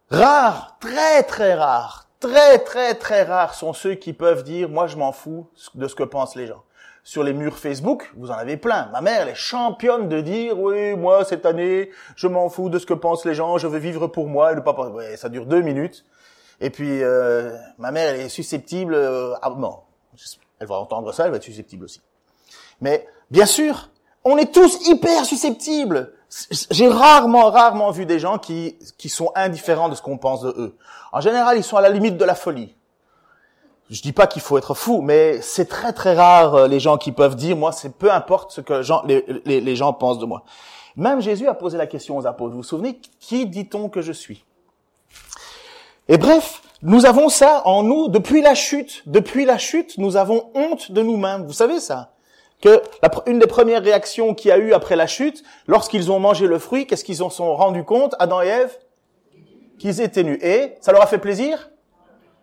Rares, 0.09 0.77
très 0.79 1.25
très 1.25 1.55
rares, 1.55 2.07
très 2.21 2.61
très 2.61 2.95
très 2.95 3.25
rares 3.25 3.55
sont 3.55 3.73
ceux 3.73 3.97
qui 3.97 4.13
peuvent 4.13 4.45
dire, 4.45 4.69
moi 4.69 4.87
je 4.87 4.97
m'en 4.97 5.11
fous 5.11 5.49
de 5.75 5.89
ce 5.89 5.97
que 5.97 6.05
pensent 6.05 6.37
les 6.37 6.47
gens 6.47 6.63
sur 7.05 7.23
les 7.23 7.33
murs 7.33 7.59
Facebook, 7.59 8.13
vous 8.17 8.31
en 8.31 8.35
avez 8.35 8.57
plein. 8.57 8.89
Ma 8.93 9.01
mère, 9.01 9.23
elle 9.23 9.29
est 9.29 9.35
championne 9.35 10.09
de 10.09 10.21
dire, 10.21 10.59
oui, 10.59 10.95
moi, 10.97 11.25
cette 11.25 11.47
année, 11.47 11.91
je 12.17 12.27
m'en 12.27 12.49
fous 12.49 12.69
de 12.69 12.79
ce 12.79 12.87
que 12.87 12.95
pensent 12.95 13.25
les 13.25 13.35
gens, 13.35 13.59
je 13.59 13.67
veux 13.67 13.79
vivre 13.79 14.07
pour 14.07 14.29
moi, 14.29 14.53
et 14.53 14.57
ne 14.57 14.61
pas 14.61 14.73
ouais, 14.73 15.17
ça 15.17 15.29
dure 15.29 15.47
deux 15.47 15.63
minutes. 15.63 16.05
Et 16.61 16.71
puis, 16.71 17.03
euh, 17.03 17.57
ma 17.79 17.91
mère, 17.91 18.15
elle 18.15 18.21
est 18.21 18.29
susceptible, 18.29 18.95
euh, 18.95 19.35
ah, 19.43 19.55
non, 19.57 19.79
elle 20.59 20.67
va 20.67 20.77
entendre 20.77 21.13
ça, 21.13 21.25
elle 21.25 21.31
va 21.31 21.39
être 21.39 21.43
susceptible 21.43 21.85
aussi. 21.85 22.03
Mais, 22.81 23.07
bien 23.31 23.47
sûr, 23.47 23.91
on 24.25 24.37
est 24.37 24.53
tous 24.53 24.87
hyper 24.89 25.25
susceptibles. 25.25 26.13
J'ai 26.71 26.89
rarement, 26.89 27.51
rarement 27.51 27.91
vu 27.91 28.07
des 28.07 28.19
gens 28.19 28.39
qui, 28.39 28.79
qui 28.99 29.09
sont 29.09 29.33
indifférents 29.35 29.89
de 29.89 29.95
ce 29.95 30.03
qu'on 30.03 30.19
pense 30.19 30.43
de 30.43 30.51
eux. 30.51 30.77
En 31.13 31.21
général, 31.21 31.57
ils 31.57 31.65
sont 31.65 31.77
à 31.77 31.81
la 31.81 31.89
limite 31.89 32.17
de 32.17 32.25
la 32.25 32.35
folie. 32.35 32.77
Je 33.91 34.03
dis 34.03 34.13
pas 34.13 34.29
qu'il 34.29 34.41
faut 34.41 34.57
être 34.57 34.75
fou, 34.75 35.03
mais 35.03 35.41
c'est 35.43 35.69
très 35.69 35.93
très 35.93 36.15
rare 36.15 36.55
euh, 36.55 36.69
les 36.69 36.79
gens 36.79 36.97
qui 36.97 37.11
peuvent 37.11 37.35
dire 37.35 37.57
moi 37.57 37.73
c'est 37.73 37.93
peu 37.93 38.13
importe 38.13 38.53
ce 38.53 38.61
que 38.61 38.83
les, 39.45 39.77
gens 39.77 39.93
pensent 39.93 40.21
de 40.21 40.27
moi. 40.27 40.45
Même 40.95 41.21
Jésus 41.21 41.49
a 41.49 41.55
posé 41.55 41.77
la 41.77 41.89
question 41.89 42.17
aux 42.17 42.25
apôtres. 42.25 42.53
Vous 42.53 42.59
vous 42.59 42.63
souvenez 42.63 43.01
qui 43.19 43.47
dit-on 43.47 43.89
que 43.89 44.01
je 44.01 44.13
suis? 44.13 44.45
Et 46.09 46.19
bref, 46.19 46.63
nous 46.83 47.05
avons 47.05 47.29
ça 47.29 47.63
en 47.65 47.83
nous 47.83 48.07
depuis 48.07 48.43
la 48.43 48.55
chute. 48.55 49.03
Depuis 49.07 49.45
la 49.45 49.59
chute, 49.59 49.99
nous 49.99 50.17
avons 50.17 50.51
honte 50.55 50.93
de 50.93 51.03
nous-mêmes. 51.03 51.45
Vous 51.45 51.53
savez 51.53 51.81
ça? 51.81 52.13
Que 52.61 52.83
la, 53.03 53.11
une 53.27 53.41
des 53.41 53.49
premières 53.49 53.83
réactions 53.83 54.35
qu'il 54.35 54.51
y 54.51 54.53
a 54.53 54.59
eu 54.59 54.73
après 54.73 54.95
la 54.95 55.09
chute, 55.09 55.43
lorsqu'ils 55.67 56.13
ont 56.13 56.21
mangé 56.21 56.47
le 56.47 56.61
fruit, 56.61 56.87
qu'est-ce 56.87 57.05
qu'ils 57.05 57.25
en 57.25 57.31
sont 57.31 57.57
rendus 57.57 57.85
compte, 57.85 58.15
Adam 58.21 58.43
et 58.43 58.49
Ève? 58.49 58.79
Qu'ils 59.81 60.01
étaient 60.01 60.23
nus. 60.23 60.39
Et 60.43 60.75
ça 60.81 60.93
leur 60.93 61.03
a 61.03 61.07
fait 61.07 61.19
plaisir? 61.19 61.71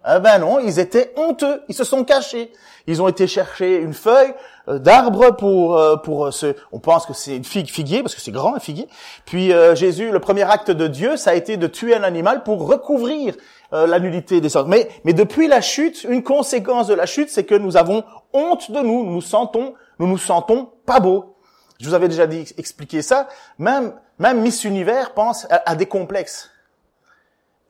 Ah 0.10 0.20
ben 0.20 0.40
non, 0.40 0.60
ils 0.60 0.80
étaient 0.80 1.14
honteux, 1.18 1.64
ils 1.68 1.76
se 1.76 1.84
sont 1.84 2.06
cachés. 2.06 2.54
Ils 2.88 3.02
ont 3.02 3.10
été 3.10 3.28
chercher 3.28 3.82
une 3.82 3.94
feuille 3.94 4.34
euh, 4.70 4.80
d'arbre 4.80 5.32
pour 5.32 5.78
euh, 5.78 5.98
pour 5.98 6.32
ce. 6.34 6.56
On 6.72 6.80
pense 6.80 7.06
que 7.06 7.12
c'est 7.12 7.36
une 7.36 7.44
figue 7.44 7.68
figuier 7.68 8.02
parce 8.02 8.16
que 8.16 8.22
c'est 8.22 8.32
grand 8.32 8.56
un 8.56 8.62
figuier. 8.62 8.88
Puis 9.26 9.52
euh, 9.52 9.76
Jésus, 9.76 10.10
le 10.10 10.20
premier 10.22 10.44
acte 10.44 10.72
de 10.72 10.88
Dieu, 10.88 11.18
ça 11.18 11.32
a 11.32 11.34
été 11.34 11.58
de 11.58 11.68
tuer 11.68 11.94
un 11.94 12.04
animal 12.04 12.44
pour 12.44 12.66
recouvrir 12.66 13.36
la 13.74 14.00
nudité 14.00 14.40
des 14.40 14.56
autres. 14.56 14.70
Mais 14.70 14.88
mais 15.04 15.12
depuis 15.12 15.50
la 15.50 15.60
chute, 15.60 16.06
une 16.06 16.24
conséquence 16.24 16.88
de 16.88 16.94
la 16.94 17.06
chute, 17.06 17.30
c'est 17.30 17.44
que 17.44 17.56
nous 17.56 17.76
avons 17.76 18.06
honte 18.32 18.72
de 18.72 18.80
nous. 18.80 19.04
Nous 19.04 19.12
nous 19.12 19.22
sentons, 19.22 19.74
nous 20.00 20.08
nous 20.08 20.18
sentons 20.18 20.70
pas 20.86 21.02
beaux. 21.02 21.36
Je 21.82 21.86
vous 21.90 21.94
avais 21.94 22.08
déjà 22.08 22.28
dit 22.28 22.46
expliquer 22.58 23.02
ça. 23.02 23.28
Même 23.58 23.94
même 24.20 24.40
Miss 24.40 24.64
Univers 24.64 25.14
pense 25.14 25.46
à, 25.50 25.64
à 25.66 25.76
des 25.76 25.86
complexes. 25.86 26.50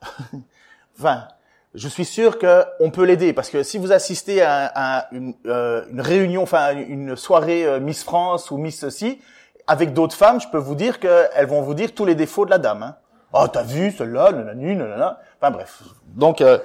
enfin, 1.00 1.28
je 1.78 1.88
suis 1.88 2.06
sûr 2.06 2.40
qu'on 2.40 2.90
peut 2.90 3.04
l'aider 3.04 3.34
parce 3.34 3.50
que 3.50 3.62
si 3.62 3.78
vous 3.78 3.92
assistez 3.92 4.42
à, 4.42 5.08
une, 5.12 5.36
euh, 5.46 5.86
une, 5.92 6.02
réunion, 6.02 6.42
enfin 6.42 6.76
une 6.76 7.16
soirée 7.16 7.66
euh, 7.66 7.80
Miss 7.80 8.04
France 8.04 8.50
ou 8.50 8.58
Miss 8.58 8.80
ceci 8.80 9.22
avec 9.68 9.94
d'autres 9.94 10.16
femmes, 10.16 10.42
je 10.42 10.48
peux 10.48 10.58
vous 10.58 10.74
dire 10.74 11.00
qu'elles 11.00 11.46
vont 11.46 11.62
vous 11.62 11.76
dire 11.76 11.94
tous 11.94 12.06
les 12.06 12.16
défauts 12.16 12.46
de 12.46 12.50
la 12.50 12.58
dame. 12.58 12.82
Hein. 12.82 12.96
Oh, 13.34 13.48
t'as 13.48 13.64
vu 13.64 13.92
celle-là, 13.92 14.32
nanani, 14.32 14.76
nanana. 14.76 15.20
Enfin 15.40 15.52
bref. 15.52 15.84
Donc 16.08 16.42
euh, 16.42 16.58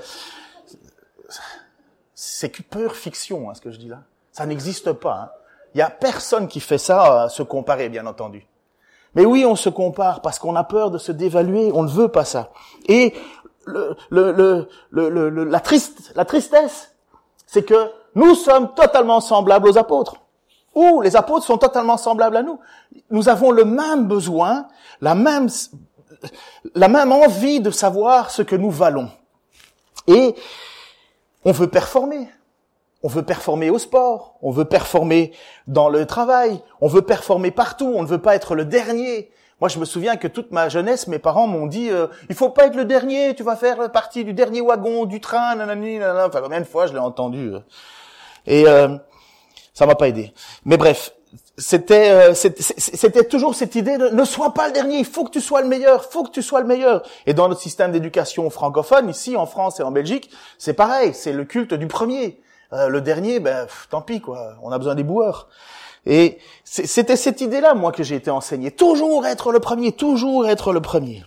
c'est 2.14 2.48
que 2.48 2.62
pure 2.62 2.96
fiction, 2.96 3.50
hein, 3.50 3.54
ce 3.54 3.60
que 3.60 3.70
je 3.70 3.78
dis 3.78 3.88
là. 3.88 4.04
Ça 4.30 4.46
n'existe 4.46 4.92
pas. 4.92 5.14
Hein. 5.14 5.30
Il 5.74 5.78
y 5.78 5.82
a 5.82 5.90
personne 5.90 6.48
qui 6.48 6.60
fait 6.60 6.78
ça, 6.78 7.24
à 7.24 7.28
se 7.28 7.42
comparer, 7.42 7.90
bien 7.90 8.06
entendu. 8.06 8.46
Mais 9.14 9.26
oui, 9.26 9.44
on 9.44 9.56
se 9.56 9.68
compare 9.68 10.22
parce 10.22 10.38
qu'on 10.38 10.56
a 10.56 10.64
peur 10.64 10.90
de 10.90 10.96
se 10.96 11.12
dévaluer. 11.12 11.70
On 11.74 11.82
ne 11.82 11.88
veut 11.88 12.08
pas 12.08 12.24
ça. 12.24 12.50
Et 12.88 13.12
le, 13.66 13.96
le, 14.10 14.68
le, 14.90 15.44
la, 15.44 15.60
triste, 15.60 16.12
la 16.14 16.24
tristesse, 16.24 16.94
c'est 17.46 17.64
que 17.64 17.90
nous 18.14 18.34
sommes 18.34 18.74
totalement 18.74 19.20
semblables 19.20 19.68
aux 19.68 19.78
apôtres. 19.78 20.16
Ou 20.74 21.02
les 21.02 21.16
apôtres 21.16 21.44
sont 21.44 21.58
totalement 21.58 21.96
semblables 21.96 22.36
à 22.36 22.42
nous. 22.42 22.58
Nous 23.10 23.28
avons 23.28 23.50
le 23.50 23.64
même 23.64 24.06
besoin, 24.06 24.68
la 25.00 25.14
même, 25.14 25.48
la 26.74 26.88
même 26.88 27.12
envie 27.12 27.60
de 27.60 27.70
savoir 27.70 28.30
ce 28.30 28.42
que 28.42 28.56
nous 28.56 28.70
valons. 28.70 29.10
Et 30.06 30.34
on 31.44 31.52
veut 31.52 31.68
performer. 31.68 32.28
On 33.04 33.08
veut 33.08 33.24
performer 33.24 33.68
au 33.68 33.78
sport, 33.78 34.36
on 34.42 34.52
veut 34.52 34.64
performer 34.64 35.32
dans 35.66 35.88
le 35.88 36.06
travail, 36.06 36.62
on 36.80 36.86
veut 36.86 37.02
performer 37.02 37.50
partout, 37.50 37.92
on 37.92 38.02
ne 38.02 38.06
veut 38.06 38.22
pas 38.22 38.36
être 38.36 38.54
le 38.54 38.64
dernier. 38.64 39.32
Moi, 39.62 39.68
je 39.68 39.78
me 39.78 39.84
souviens 39.84 40.16
que 40.16 40.26
toute 40.26 40.50
ma 40.50 40.68
jeunesse, 40.68 41.06
mes 41.06 41.20
parents 41.20 41.46
m'ont 41.46 41.68
dit 41.68 41.88
euh, 41.88 42.08
il 42.28 42.34
faut 42.34 42.48
pas 42.48 42.66
être 42.66 42.74
le 42.74 42.84
dernier, 42.84 43.32
tu 43.36 43.44
vas 43.44 43.54
faire 43.54 43.92
partie 43.92 44.24
du 44.24 44.34
dernier 44.34 44.60
wagon 44.60 45.04
du 45.04 45.20
train, 45.20 45.54
nanani, 45.54 45.98
nanana. 45.98 46.26
Enfin, 46.26 46.40
combien 46.42 46.58
de 46.58 46.66
fois 46.66 46.88
je 46.88 46.92
l'ai 46.92 46.98
entendu 46.98 47.52
euh. 47.52 47.60
Et 48.44 48.66
euh, 48.66 48.96
ça 49.72 49.86
m'a 49.86 49.94
pas 49.94 50.08
aidé. 50.08 50.34
Mais 50.64 50.76
bref, 50.76 51.14
c'était 51.56 52.10
euh, 52.10 52.34
c'était 52.34 53.22
toujours 53.22 53.54
cette 53.54 53.76
idée 53.76 53.98
de 53.98 54.08
ne 54.08 54.24
sois 54.24 54.52
pas 54.52 54.66
le 54.66 54.72
dernier, 54.72 54.98
il 54.98 55.04
faut 55.04 55.22
que 55.22 55.30
tu 55.30 55.40
sois 55.40 55.62
le 55.62 55.68
meilleur, 55.68 56.06
faut 56.06 56.24
que 56.24 56.32
tu 56.32 56.42
sois 56.42 56.60
le 56.60 56.66
meilleur. 56.66 57.04
Et 57.26 57.32
dans 57.32 57.48
notre 57.48 57.60
système 57.60 57.92
d'éducation 57.92 58.50
francophone, 58.50 59.08
ici 59.08 59.36
en 59.36 59.46
France 59.46 59.78
et 59.78 59.84
en 59.84 59.92
Belgique, 59.92 60.28
c'est 60.58 60.74
pareil, 60.74 61.14
c'est 61.14 61.32
le 61.32 61.44
culte 61.44 61.74
du 61.74 61.86
premier. 61.86 62.42
le 62.72 63.00
dernier, 63.00 63.38
ben 63.38 63.68
tant 63.90 64.02
pis 64.02 64.20
quoi, 64.20 64.54
on 64.60 64.72
a 64.72 64.78
besoin 64.78 64.96
des 64.96 65.04
boueurs. 65.04 65.46
Et 66.06 66.38
c'était 66.64 67.16
cette 67.16 67.40
idée-là, 67.40 67.74
moi, 67.74 67.92
que 67.92 68.02
j'ai 68.02 68.16
été 68.16 68.30
enseigné. 68.30 68.70
Toujours 68.70 69.26
être 69.26 69.52
le 69.52 69.60
premier, 69.60 69.92
toujours 69.92 70.48
être 70.48 70.72
le 70.72 70.80
premier. 70.80 71.24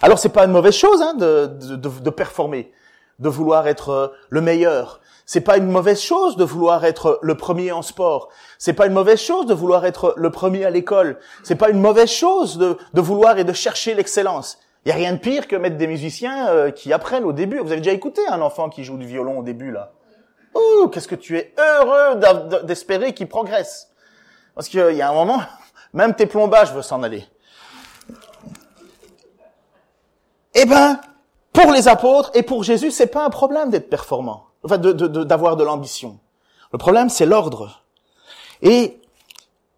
Alors, 0.00 0.18
c'est 0.18 0.30
pas 0.30 0.44
une 0.44 0.52
mauvaise 0.52 0.74
chose 0.74 1.02
hein, 1.02 1.14
de, 1.14 1.46
de, 1.46 1.76
de, 1.76 2.10
performer, 2.10 2.72
de 3.18 3.28
vouloir 3.28 3.66
être 3.66 3.88
euh, 3.90 4.08
le 4.30 4.40
meilleur. 4.40 5.00
C'est 5.26 5.42
pas 5.42 5.56
une 5.56 5.70
mauvaise 5.70 6.00
chose 6.00 6.36
de 6.36 6.44
vouloir 6.44 6.84
être 6.84 7.18
le 7.22 7.36
premier 7.36 7.72
en 7.72 7.82
sport. 7.82 8.28
C'est 8.58 8.72
pas 8.72 8.86
une 8.86 8.92
mauvaise 8.92 9.20
chose 9.20 9.46
de 9.46 9.54
vouloir 9.54 9.84
être 9.84 10.14
le 10.16 10.30
premier 10.30 10.64
à 10.64 10.70
l'école. 10.70 11.18
C'est 11.42 11.54
pas 11.54 11.70
une 11.70 11.80
mauvaise 11.80 12.10
chose 12.10 12.58
de, 12.58 12.76
de 12.94 13.00
vouloir 13.00 13.38
et 13.38 13.44
de 13.44 13.52
chercher 13.52 13.94
l'excellence. 13.94 14.58
Il 14.84 14.88
y 14.88 14.92
a 14.92 14.96
rien 14.96 15.12
de 15.12 15.18
pire 15.18 15.46
que 15.46 15.54
mettre 15.54 15.76
des 15.76 15.86
musiciens 15.86 16.48
euh, 16.48 16.70
qui 16.70 16.92
apprennent 16.92 17.24
au 17.24 17.32
début. 17.32 17.58
Vous 17.58 17.70
avez 17.70 17.80
déjà 17.80 17.92
écouté 17.92 18.20
un 18.28 18.40
enfant 18.40 18.68
qui 18.68 18.82
joue 18.82 18.96
du 18.96 19.06
violon 19.06 19.38
au 19.38 19.42
début 19.42 19.70
là? 19.70 19.92
Oh, 20.54 20.88
qu'est-ce 20.92 21.08
que 21.08 21.14
tu 21.14 21.36
es 21.38 21.54
heureux 21.58 22.20
d'espérer 22.64 23.14
qu'il 23.14 23.28
progresse. 23.28 23.90
Parce 24.54 24.68
qu'il 24.68 24.94
y 24.94 25.02
a 25.02 25.10
un 25.10 25.14
moment, 25.14 25.40
même 25.92 26.14
tes 26.14 26.26
plombages 26.26 26.72
veulent 26.72 26.82
s'en 26.84 27.02
aller. 27.02 27.26
Eh 30.54 30.66
ben, 30.66 31.00
pour 31.52 31.72
les 31.72 31.88
apôtres 31.88 32.30
et 32.34 32.42
pour 32.42 32.62
Jésus, 32.62 32.90
c'est 32.90 33.06
pas 33.06 33.24
un 33.24 33.30
problème 33.30 33.70
d'être 33.70 33.88
performant, 33.88 34.46
enfin, 34.64 34.78
d'avoir 34.78 35.56
de, 35.56 35.62
de 35.62 35.66
l'ambition. 35.66 36.18
Le 36.72 36.78
problème, 36.78 37.08
c'est 37.08 37.26
l'ordre. 37.26 37.84
Et 38.60 39.00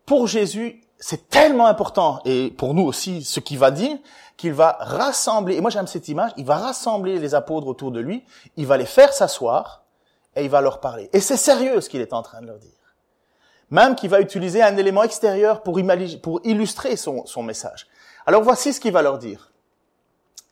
pour 0.07 0.27
Jésus, 0.27 0.81
c'est 0.99 1.29
tellement 1.29 1.67
important, 1.67 2.21
et 2.25 2.51
pour 2.51 2.73
nous 2.73 2.85
aussi, 2.85 3.25
ce 3.25 3.41
qu'il 3.41 3.59
va 3.59 3.71
dire, 3.71 3.99
qu'il 4.37 4.53
va 4.53 4.79
rassembler, 4.81 5.57
et 5.57 5.61
moi 5.61 5.71
j'aime 5.71 5.87
cette 5.87 6.09
image, 6.09 6.31
il 6.37 6.47
va 6.47 6.57
rassembler 6.57 7.19
les 7.19 7.35
apôtres 7.35 7.67
autour 7.67 7.91
de 7.91 8.01
lui, 8.01 8.25
il 8.57 8.67
va 8.67 8.77
les 8.77 8.87
faire 8.87 9.13
s'asseoir, 9.13 9.84
et 10.37 10.45
il 10.45 10.51
va 10.51 10.61
leur 10.61 10.81
parler. 10.81 11.11
Et 11.13 11.21
c'est 11.21 11.37
sérieux 11.37 11.81
ce 11.81 11.89
qu'il 11.89 12.01
est 12.01 12.13
en 12.13 12.23
train 12.23 12.41
de 12.41 12.47
leur 12.47 12.59
dire. 12.59 12.71
Même 13.71 13.95
qu'il 13.95 14.11
va 14.11 14.21
utiliser 14.21 14.63
un 14.63 14.77
élément 14.77 15.03
extérieur 15.03 15.63
pour, 15.63 15.79
illustrer 15.79 16.97
son, 16.97 17.27
son 17.27 17.43
message. 17.43 17.87
Alors 18.27 18.43
voici 18.43 18.73
ce 18.73 18.81
qu'il 18.81 18.93
va 18.93 19.03
leur 19.03 19.19
dire. 19.19 19.53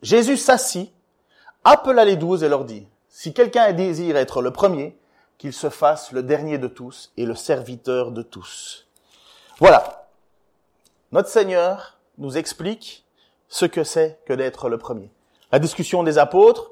Jésus 0.02 0.36
s'assit, 0.36 0.92
appela 1.64 2.04
les 2.04 2.16
douze 2.16 2.42
et 2.42 2.48
leur 2.48 2.64
dit, 2.64 2.88
si 3.08 3.32
quelqu'un 3.32 3.72
désire 3.72 4.16
être 4.16 4.42
le 4.42 4.50
premier, 4.50 4.98
qu'il 5.38 5.52
se 5.52 5.70
fasse 5.70 6.12
le 6.12 6.22
dernier 6.22 6.58
de 6.58 6.68
tous 6.68 7.12
et 7.16 7.26
le 7.26 7.34
serviteur 7.34 8.12
de 8.12 8.22
tous. 8.22 8.86
Voilà. 9.58 10.08
Notre 11.10 11.28
Seigneur 11.28 11.98
nous 12.18 12.36
explique 12.36 13.04
ce 13.48 13.66
que 13.66 13.84
c'est 13.84 14.18
que 14.24 14.32
d'être 14.32 14.68
le 14.68 14.78
premier. 14.78 15.10
La 15.50 15.58
discussion 15.58 16.02
des 16.02 16.18
apôtres, 16.18 16.70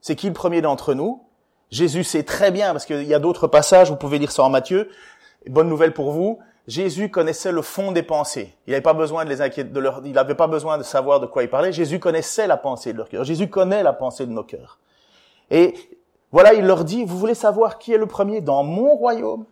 c'est 0.00 0.16
qui 0.16 0.28
le 0.28 0.32
premier 0.32 0.62
d'entre 0.62 0.94
nous? 0.94 1.24
Jésus 1.72 2.04
sait 2.04 2.22
très 2.22 2.52
bien, 2.52 2.70
parce 2.72 2.86
qu'il 2.86 3.02
y 3.02 3.14
a 3.14 3.18
d'autres 3.18 3.48
passages, 3.48 3.90
vous 3.90 3.96
pouvez 3.96 4.18
lire 4.18 4.30
ça 4.30 4.44
en 4.44 4.50
Matthieu, 4.50 4.90
bonne 5.48 5.68
nouvelle 5.68 5.92
pour 5.92 6.12
vous, 6.12 6.38
Jésus 6.68 7.10
connaissait 7.10 7.50
le 7.50 7.62
fond 7.62 7.90
des 7.90 8.02
pensées. 8.02 8.54
Il 8.66 8.70
n'avait 8.70 8.82
pas 8.82 8.92
besoin 8.92 9.24
de 9.24 9.30
les 9.30 9.40
inquiéter, 9.40 9.70
de 9.70 9.80
leur, 9.80 10.02
il 10.04 10.12
n'avait 10.12 10.36
pas 10.36 10.46
besoin 10.46 10.78
de 10.78 10.84
savoir 10.84 11.18
de 11.18 11.26
quoi 11.26 11.42
il 11.42 11.50
parlait. 11.50 11.72
Jésus 11.72 11.98
connaissait 11.98 12.46
la 12.46 12.56
pensée 12.56 12.92
de 12.92 12.98
leur 12.98 13.08
cœur. 13.08 13.24
Jésus 13.24 13.48
connaît 13.48 13.82
la 13.82 13.92
pensée 13.92 14.26
de 14.26 14.30
nos 14.30 14.44
cœurs. 14.44 14.78
Et 15.50 15.74
voilà, 16.30 16.54
il 16.54 16.64
leur 16.64 16.84
dit, 16.84 17.04
vous 17.04 17.18
voulez 17.18 17.34
savoir 17.34 17.78
qui 17.78 17.92
est 17.92 17.98
le 17.98 18.06
premier 18.06 18.40
dans 18.40 18.62
mon 18.62 18.94
royaume? 18.94 19.44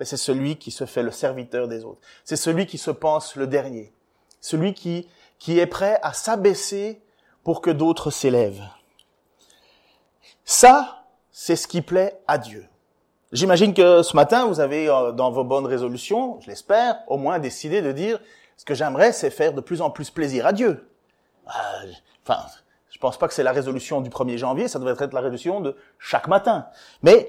C'est 0.00 0.16
celui 0.16 0.56
qui 0.56 0.70
se 0.70 0.84
fait 0.84 1.02
le 1.02 1.10
serviteur 1.10 1.66
des 1.66 1.84
autres. 1.84 2.00
C'est 2.24 2.36
celui 2.36 2.66
qui 2.66 2.78
se 2.78 2.90
pense 2.90 3.36
le 3.36 3.46
dernier. 3.46 3.92
Celui 4.40 4.74
qui, 4.74 5.08
qui 5.38 5.58
est 5.58 5.66
prêt 5.66 5.98
à 6.02 6.12
s'abaisser 6.12 7.00
pour 7.42 7.62
que 7.62 7.70
d'autres 7.70 8.10
s'élèvent. 8.10 8.68
Ça, 10.44 11.03
c'est 11.36 11.56
ce 11.56 11.66
qui 11.66 11.82
plaît 11.82 12.22
à 12.28 12.38
Dieu. 12.38 12.64
J'imagine 13.32 13.74
que 13.74 14.02
ce 14.02 14.14
matin, 14.14 14.46
vous 14.46 14.60
avez, 14.60 14.88
euh, 14.88 15.10
dans 15.10 15.32
vos 15.32 15.42
bonnes 15.42 15.66
résolutions, 15.66 16.38
je 16.40 16.46
l'espère, 16.46 16.98
au 17.08 17.16
moins 17.16 17.40
décidé 17.40 17.82
de 17.82 17.90
dire, 17.90 18.20
ce 18.56 18.64
que 18.64 18.72
j'aimerais, 18.72 19.10
c'est 19.12 19.30
faire 19.30 19.52
de 19.52 19.60
plus 19.60 19.82
en 19.82 19.90
plus 19.90 20.10
plaisir 20.10 20.46
à 20.46 20.52
Dieu. 20.52 20.88
Euh, 21.48 21.90
enfin, 22.22 22.38
je 22.88 22.98
pense 22.98 23.18
pas 23.18 23.26
que 23.26 23.34
c'est 23.34 23.42
la 23.42 23.50
résolution 23.50 24.00
du 24.00 24.10
1er 24.10 24.36
janvier, 24.36 24.68
ça 24.68 24.78
devrait 24.78 24.94
être 25.04 25.12
la 25.12 25.20
résolution 25.20 25.60
de 25.60 25.76
chaque 25.98 26.28
matin. 26.28 26.68
Mais 27.02 27.28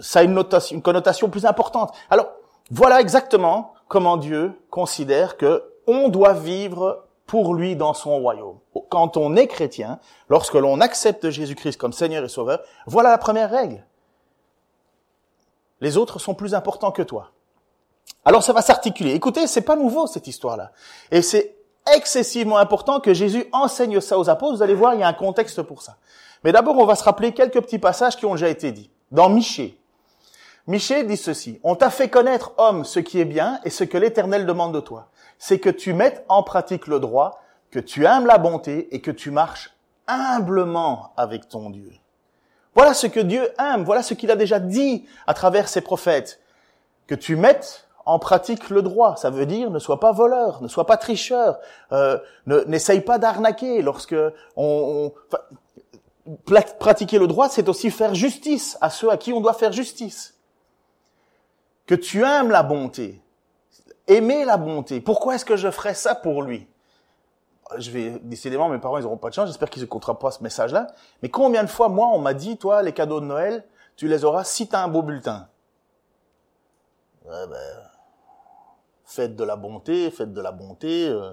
ça 0.00 0.18
a 0.18 0.22
une, 0.24 0.36
une 0.72 0.82
connotation 0.82 1.30
plus 1.30 1.46
importante. 1.46 1.94
Alors, 2.10 2.32
voilà 2.72 3.00
exactement 3.00 3.74
comment 3.86 4.16
Dieu 4.16 4.60
considère 4.70 5.36
que 5.36 5.62
on 5.86 6.08
doit 6.08 6.34
vivre 6.34 7.05
pour 7.26 7.54
lui 7.54 7.76
dans 7.76 7.94
son 7.94 8.18
royaume. 8.18 8.58
Quand 8.88 9.16
on 9.16 9.36
est 9.36 9.46
chrétien, 9.46 9.98
lorsque 10.28 10.54
l'on 10.54 10.80
accepte 10.80 11.28
Jésus-Christ 11.28 11.76
comme 11.76 11.92
Seigneur 11.92 12.24
et 12.24 12.28
Sauveur, 12.28 12.60
voilà 12.86 13.10
la 13.10 13.18
première 13.18 13.50
règle. 13.50 13.84
Les 15.80 15.96
autres 15.96 16.18
sont 16.18 16.34
plus 16.34 16.54
importants 16.54 16.92
que 16.92 17.02
toi. 17.02 17.32
Alors 18.24 18.42
ça 18.42 18.52
va 18.52 18.62
s'articuler. 18.62 19.12
Écoutez, 19.12 19.46
c'est 19.46 19.62
pas 19.62 19.76
nouveau 19.76 20.06
cette 20.06 20.26
histoire-là. 20.26 20.72
Et 21.10 21.22
c'est 21.22 21.56
excessivement 21.94 22.58
important 22.58 23.00
que 23.00 23.14
Jésus 23.14 23.46
enseigne 23.52 24.00
ça 24.00 24.18
aux 24.18 24.28
apôtres. 24.28 24.56
Vous 24.56 24.62
allez 24.62 24.74
voir, 24.74 24.94
il 24.94 25.00
y 25.00 25.02
a 25.02 25.08
un 25.08 25.12
contexte 25.12 25.62
pour 25.62 25.82
ça. 25.82 25.96
Mais 26.44 26.52
d'abord, 26.52 26.76
on 26.78 26.86
va 26.86 26.94
se 26.94 27.04
rappeler 27.04 27.32
quelques 27.32 27.60
petits 27.60 27.78
passages 27.78 28.16
qui 28.16 28.26
ont 28.26 28.32
déjà 28.32 28.48
été 28.48 28.72
dits. 28.72 28.90
Dans 29.10 29.28
Michée. 29.28 29.78
Michée 30.66 31.04
dit 31.04 31.16
ceci. 31.16 31.60
On 31.62 31.76
t'a 31.76 31.90
fait 31.90 32.08
connaître, 32.08 32.52
homme, 32.56 32.84
ce 32.84 32.98
qui 32.98 33.20
est 33.20 33.24
bien 33.24 33.60
et 33.64 33.70
ce 33.70 33.84
que 33.84 33.98
l'Éternel 33.98 34.46
demande 34.46 34.74
de 34.74 34.80
toi. 34.80 35.08
C'est 35.38 35.58
que 35.58 35.70
tu 35.70 35.92
mettes 35.92 36.24
en 36.28 36.42
pratique 36.42 36.86
le 36.86 37.00
droit, 37.00 37.40
que 37.70 37.78
tu 37.78 38.04
aimes 38.06 38.26
la 38.26 38.38
bonté 38.38 38.94
et 38.94 39.00
que 39.00 39.10
tu 39.10 39.30
marches 39.30 39.70
humblement 40.06 41.12
avec 41.16 41.48
ton 41.48 41.70
Dieu. 41.70 41.92
Voilà 42.74 42.94
ce 42.94 43.06
que 43.06 43.20
Dieu 43.20 43.48
aime, 43.58 43.84
voilà 43.84 44.02
ce 44.02 44.14
qu'il 44.14 44.30
a 44.30 44.36
déjà 44.36 44.60
dit 44.60 45.06
à 45.26 45.34
travers 45.34 45.68
ses 45.68 45.80
prophètes. 45.80 46.40
Que 47.06 47.14
tu 47.14 47.36
mettes 47.36 47.88
en 48.04 48.18
pratique 48.18 48.70
le 48.70 48.82
droit, 48.82 49.16
ça 49.16 49.30
veut 49.30 49.46
dire 49.46 49.70
ne 49.70 49.78
sois 49.78 49.98
pas 49.98 50.12
voleur, 50.12 50.62
ne 50.62 50.68
sois 50.68 50.86
pas 50.86 50.96
tricheur, 50.96 51.58
euh, 51.92 52.18
n'essaye 52.46 53.00
pas 53.00 53.18
d'arnaquer 53.18 53.82
lorsque 53.82 54.14
on, 54.56 55.12
on 55.12 55.36
pratiquer 56.78 57.18
le 57.18 57.26
droit, 57.26 57.48
c'est 57.48 57.68
aussi 57.68 57.90
faire 57.90 58.14
justice 58.14 58.76
à 58.80 58.90
ceux 58.90 59.10
à 59.10 59.16
qui 59.16 59.32
on 59.32 59.40
doit 59.40 59.54
faire 59.54 59.72
justice. 59.72 60.34
Que 61.86 61.94
tu 61.94 62.24
aimes 62.24 62.50
la 62.50 62.62
bonté, 62.62 63.22
aimer 64.06 64.44
la 64.44 64.56
bonté. 64.56 65.00
Pourquoi 65.00 65.34
est-ce 65.34 65.44
que 65.44 65.56
je 65.56 65.70
ferais 65.70 65.94
ça 65.94 66.14
pour 66.14 66.42
lui? 66.42 66.68
Je 67.78 67.90
vais 67.90 68.20
décidément 68.22 68.68
mes 68.68 68.78
parents 68.78 68.98
ils 68.98 69.06
auront 69.06 69.16
pas 69.16 69.28
de 69.28 69.34
chance. 69.34 69.48
J'espère 69.48 69.70
qu'ils 69.70 69.82
écouteront 69.82 70.14
pas 70.14 70.30
ce 70.30 70.42
message-là. 70.42 70.86
Mais 71.22 71.28
combien 71.28 71.64
de 71.64 71.68
fois 71.68 71.88
moi 71.88 72.08
on 72.12 72.18
m'a 72.18 72.34
dit 72.34 72.56
toi 72.58 72.82
les 72.82 72.92
cadeaux 72.92 73.20
de 73.20 73.26
Noël 73.26 73.64
tu 73.96 74.08
les 74.08 74.24
auras 74.24 74.44
si 74.44 74.68
tu 74.68 74.76
as 74.76 74.82
un 74.82 74.88
beau 74.88 75.02
bulletin? 75.02 75.48
Ouais, 77.24 77.46
ben, 77.48 77.90
faites 79.04 79.34
de 79.34 79.42
la 79.42 79.56
bonté, 79.56 80.10
faites 80.10 80.32
de 80.32 80.40
la 80.40 80.52
bonté. 80.52 81.08
Euh. 81.08 81.32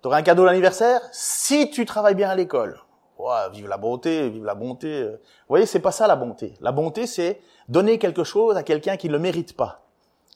Tu 0.00 0.08
auras 0.08 0.18
un 0.18 0.22
cadeau 0.22 0.44
d'anniversaire 0.44 1.00
si 1.12 1.70
tu 1.70 1.84
travailles 1.84 2.14
bien 2.14 2.30
à 2.30 2.34
l'école. 2.34 2.80
Ouais, 3.18 3.50
vive 3.50 3.66
la 3.66 3.78
bonté, 3.78 4.30
vive 4.30 4.44
la 4.44 4.54
bonté. 4.54 5.04
Vous 5.04 5.18
voyez, 5.48 5.66
c'est 5.66 5.80
pas 5.80 5.90
ça 5.90 6.06
la 6.06 6.16
bonté. 6.16 6.54
La 6.60 6.70
bonté, 6.70 7.06
c'est 7.06 7.40
donner 7.68 7.98
quelque 7.98 8.24
chose 8.24 8.56
à 8.56 8.62
quelqu'un 8.62 8.96
qui 8.96 9.08
ne 9.08 9.14
le 9.14 9.18
mérite 9.18 9.56
pas. 9.56 9.85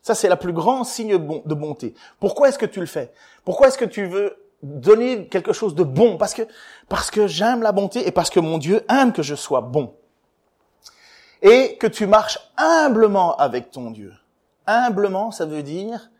Ça, 0.03 0.15
c'est 0.15 0.29
la 0.29 0.37
plus 0.37 0.53
grand 0.53 0.85
signe 0.85 1.19
de 1.19 1.55
bonté. 1.55 1.95
Pourquoi 2.19 2.49
est-ce 2.49 2.59
que 2.59 2.67
tu 2.67 2.81
le 2.81 2.87
fais? 2.87 3.13
Pourquoi 3.45 3.69
est-ce 3.69 3.79
que 3.79 3.85
tu 3.85 4.07
veux 4.07 4.37
donner 4.63 5.27
quelque 5.27 5.53
chose 5.53 5.75
de 5.75 5.83
bon? 5.83 6.17
Parce 6.17 6.35
que 6.35 6.43
parce 6.89 7.11
que 7.11 7.27
j'aime 7.27 7.63
la 7.63 7.73
bonté 7.73 8.07
et 8.07 8.11
parce 8.11 8.31
que 8.31 8.41
mon 8.41 8.59
Dieu 8.59 8.85
aime 8.89 9.13
que 9.13 9.23
je 9.23 9.35
sois 9.35 9.61
bon. 9.61 9.95
Et 11.43 11.77
que 11.79 11.87
tu 11.87 12.07
marches 12.07 12.39
humblement 12.57 13.37
avec 13.37 13.71
ton 13.71 13.91
Dieu. 13.91 14.13
Humblement, 14.67 15.31
ça 15.31 15.47
veut 15.47 15.63
dire 15.63 16.11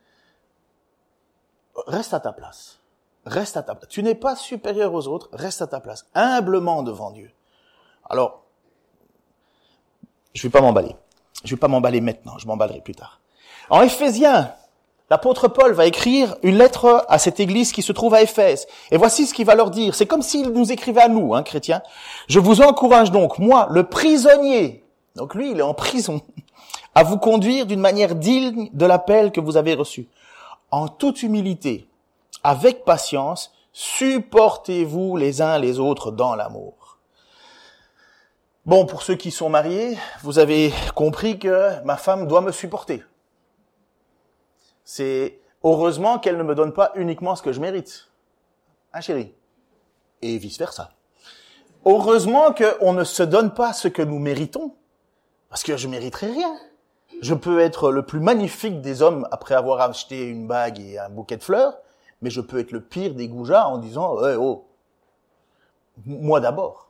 reste 1.87 2.15
à 2.15 2.21
ta 2.21 2.33
place. 2.33 2.81
Reste 3.27 3.57
à 3.57 3.63
ta 3.63 3.75
place. 3.75 3.89
Tu 3.89 4.03
n'es 4.03 4.15
pas 4.15 4.37
supérieur 4.37 4.95
aux 4.95 5.07
autres, 5.07 5.29
reste 5.33 5.63
à 5.63 5.67
ta 5.67 5.81
place. 5.81 6.07
Humblement 6.15 6.83
devant 6.83 7.11
Dieu. 7.11 7.31
Alors, 8.09 8.45
je 10.35 10.43
vais 10.43 10.51
pas 10.51 10.61
m'emballer. 10.61 10.97
Je 11.45 11.55
vais 11.55 11.59
pas 11.59 11.69
m'emballer 11.69 12.01
maintenant, 12.01 12.39
je 12.39 12.47
m'emballerai 12.47 12.81
plus 12.81 12.95
tard. 12.95 13.20
En 13.71 13.83
Éphésiens, 13.83 14.53
L'apôtre 15.11 15.49
Paul 15.49 15.73
va 15.73 15.87
écrire 15.87 16.37
une 16.45 16.57
lettre 16.57 17.05
à 17.09 17.19
cette 17.19 17.41
église 17.41 17.73
qui 17.73 17.83
se 17.83 17.91
trouve 17.91 18.15
à 18.15 18.23
Éphèse. 18.23 18.69
Et 18.93 18.97
voici 18.97 19.27
ce 19.27 19.35
qu'il 19.35 19.45
va 19.45 19.57
leur 19.57 19.71
dire. 19.71 19.97
C'est 19.97 20.07
comme 20.07 20.23
s'il 20.23 20.51
nous 20.51 20.71
écrivait 20.71 21.01
à 21.01 21.09
nous, 21.09 21.35
hein, 21.35 21.43
chrétiens. 21.43 21.83
Je 22.29 22.39
vous 22.39 22.63
encourage 22.63 23.11
donc, 23.11 23.41
moi, 23.41 23.67
le 23.71 23.83
prisonnier, 23.83 24.85
donc 25.17 25.35
lui, 25.35 25.51
il 25.51 25.59
est 25.59 25.63
en 25.63 25.75
prison, 25.75 26.21
à 26.95 27.03
vous 27.03 27.19
conduire 27.19 27.67
d'une 27.67 27.81
manière 27.81 28.15
digne 28.15 28.71
de 28.73 28.87
l'appel 28.87 29.33
que 29.33 29.41
vous 29.41 29.57
avez 29.57 29.75
reçu. 29.75 30.09
En 30.71 30.87
toute 30.87 31.25
humilité, 31.25 31.89
avec 32.45 32.85
patience, 32.85 33.53
supportez-vous 33.73 35.17
les 35.17 35.43
uns 35.43 35.59
les 35.59 35.81
autres 35.81 36.13
dans 36.13 36.37
l'amour. 36.37 36.99
Bon, 38.65 38.87
pour 38.87 39.03
ceux 39.03 39.17
qui 39.17 39.33
sont 39.33 39.49
mariés, 39.49 39.99
vous 40.23 40.39
avez 40.39 40.73
compris 40.95 41.41
que 41.41 41.83
ma 41.83 41.97
femme 41.97 42.29
doit 42.29 42.43
me 42.43 42.53
supporter. 42.53 43.03
C'est 44.93 45.39
heureusement 45.63 46.19
qu'elle 46.19 46.37
ne 46.37 46.43
me 46.43 46.57
donne 46.57 46.73
pas 46.73 46.91
uniquement 46.97 47.37
ce 47.37 47.43
que 47.43 47.53
je 47.53 47.61
mérite. 47.61 48.09
Hein, 48.93 49.01
chérie? 49.01 49.33
Et 50.21 50.37
vice-versa. 50.37 50.91
Heureusement 51.87 52.53
qu'on 52.53 52.93
ne 52.93 53.05
se 53.05 53.23
donne 53.23 53.55
pas 53.55 53.73
ce 53.73 53.87
que 53.87 54.03
nous 54.03 54.19
méritons. 54.19 54.75
Parce 55.49 55.63
que 55.63 55.77
je 55.77 55.87
mériterai 55.87 56.33
rien. 56.33 56.57
Je 57.23 57.35
peux 57.35 57.61
être 57.61 57.93
le 57.93 58.05
plus 58.05 58.19
magnifique 58.19 58.81
des 58.81 59.01
hommes 59.01 59.29
après 59.31 59.55
avoir 59.55 59.81
acheté 59.81 60.25
une 60.25 60.49
bague 60.49 60.81
et 60.81 60.99
un 60.99 61.09
bouquet 61.09 61.37
de 61.37 61.45
fleurs, 61.45 61.79
mais 62.21 62.31
je 62.31 62.41
peux 62.41 62.59
être 62.59 62.73
le 62.73 62.83
pire 62.83 63.15
des 63.15 63.29
goujats 63.29 63.69
en 63.69 63.79
disant, 63.79 64.21
hey, 64.27 64.35
oh, 64.35 64.67
moi 66.05 66.41
d'abord. 66.41 66.89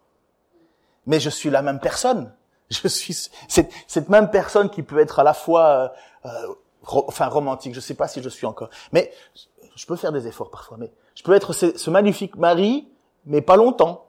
Mais 1.04 1.21
je 1.21 1.28
suis 1.28 1.50
la 1.50 1.61
même 1.61 1.80
personne. 1.80 2.33
Je 2.71 2.88
suis 2.88 3.12
cette, 3.12 3.71
cette 3.87 4.09
même 4.09 4.30
personne 4.30 4.71
qui 4.71 4.83
peut 4.83 5.00
être 5.00 5.19
à 5.19 5.23
la 5.23 5.35
fois 5.35 5.92
euh, 6.25 6.30
enfin 6.87 7.26
romantique, 7.26 7.75
je 7.75 7.80
sais 7.80 7.94
pas 7.94 8.08
si 8.08 8.22
je 8.22 8.28
suis 8.28 8.46
encore. 8.46 8.70
Mais 8.92 9.12
je 9.76 9.87
peux 9.87 9.96
faire 9.96 10.12
des 10.12 10.26
efforts 10.26 10.50
parfois, 10.50 10.76
mais 10.78 10.90
je 11.14 11.22
peux 11.22 11.34
être 11.34 11.52
ce, 11.52 11.90
magnifique 11.90 12.37
mari, 12.37 12.88
mais 13.26 13.40
pas 13.40 13.56
longtemps. 13.56 14.06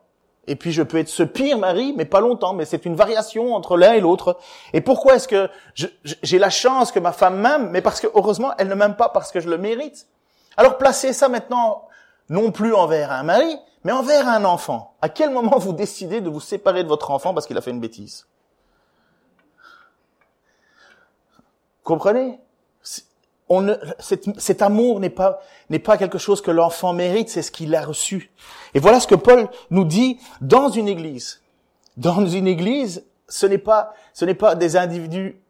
Et 0.47 0.55
puis 0.55 0.71
je 0.71 0.81
peux 0.81 0.97
être 0.97 1.09
ce 1.09 1.23
pire 1.23 1.59
mari, 1.59 1.93
mais 1.95 2.05
pas 2.05 2.19
longtemps. 2.19 2.53
Mais 2.53 2.65
c'est 2.65 2.85
une 2.85 2.95
variation 2.95 3.53
entre 3.53 3.77
l'un 3.77 3.93
et 3.93 3.99
l'autre. 3.99 4.37
Et 4.73 4.81
pourquoi 4.81 5.15
est-ce 5.15 5.27
que 5.27 5.49
j'ai 5.75 6.39
la 6.39 6.49
chance 6.49 6.91
que 6.91 6.99
ma 6.99 7.11
femme 7.11 7.39
m'aime, 7.39 7.69
mais 7.69 7.81
parce 7.81 8.01
que 8.01 8.07
heureusement 8.15 8.53
elle 8.57 8.67
ne 8.67 8.75
m'aime 8.75 8.95
pas 8.95 9.09
parce 9.09 9.31
que 9.31 9.39
je 9.39 9.49
le 9.49 9.57
mérite. 9.57 10.07
Alors 10.57 10.77
placez 10.77 11.13
ça 11.13 11.29
maintenant 11.29 11.87
non 12.29 12.51
plus 12.51 12.73
envers 12.73 13.11
un 13.11 13.23
mari, 13.23 13.57
mais 13.83 13.91
envers 13.91 14.27
un 14.27 14.45
enfant. 14.45 14.95
À 15.01 15.09
quel 15.09 15.29
moment 15.29 15.57
vous 15.57 15.73
décidez 15.73 16.21
de 16.21 16.29
vous 16.29 16.39
séparer 16.39 16.83
de 16.83 16.89
votre 16.89 17.11
enfant 17.11 17.33
parce 17.33 17.45
qu'il 17.45 17.57
a 17.57 17.61
fait 17.61 17.71
une 17.71 17.79
bêtise? 17.79 18.25
Comprenez? 21.83 22.39
On 23.51 23.77
cet, 24.00 24.62
amour 24.62 25.01
n'est 25.01 25.10
pas, 25.10 25.41
n'est 25.70 25.79
pas 25.79 25.98
quelque 25.98 26.17
chose 26.17 26.41
que 26.41 26.51
l'enfant 26.51 26.93
mérite, 26.93 27.27
c'est 27.27 27.41
ce 27.41 27.51
qu'il 27.51 27.75
a 27.75 27.81
reçu. 27.81 28.31
Et 28.74 28.79
voilà 28.79 29.01
ce 29.01 29.08
que 29.08 29.15
Paul 29.15 29.50
nous 29.72 29.84
dit 29.84 30.20
dans 30.39 30.70
une 30.70 30.88
église. 30.88 31.41
Dans 31.98 32.25
une 32.25 32.48
église, 32.48 33.05
ce 33.27 33.46
n'est 33.46 33.58
pas, 33.58 33.93
ce 34.13 34.24
n'est 34.24 34.36
pas 34.36 34.55
des 34.55 34.77
individus 34.77 35.41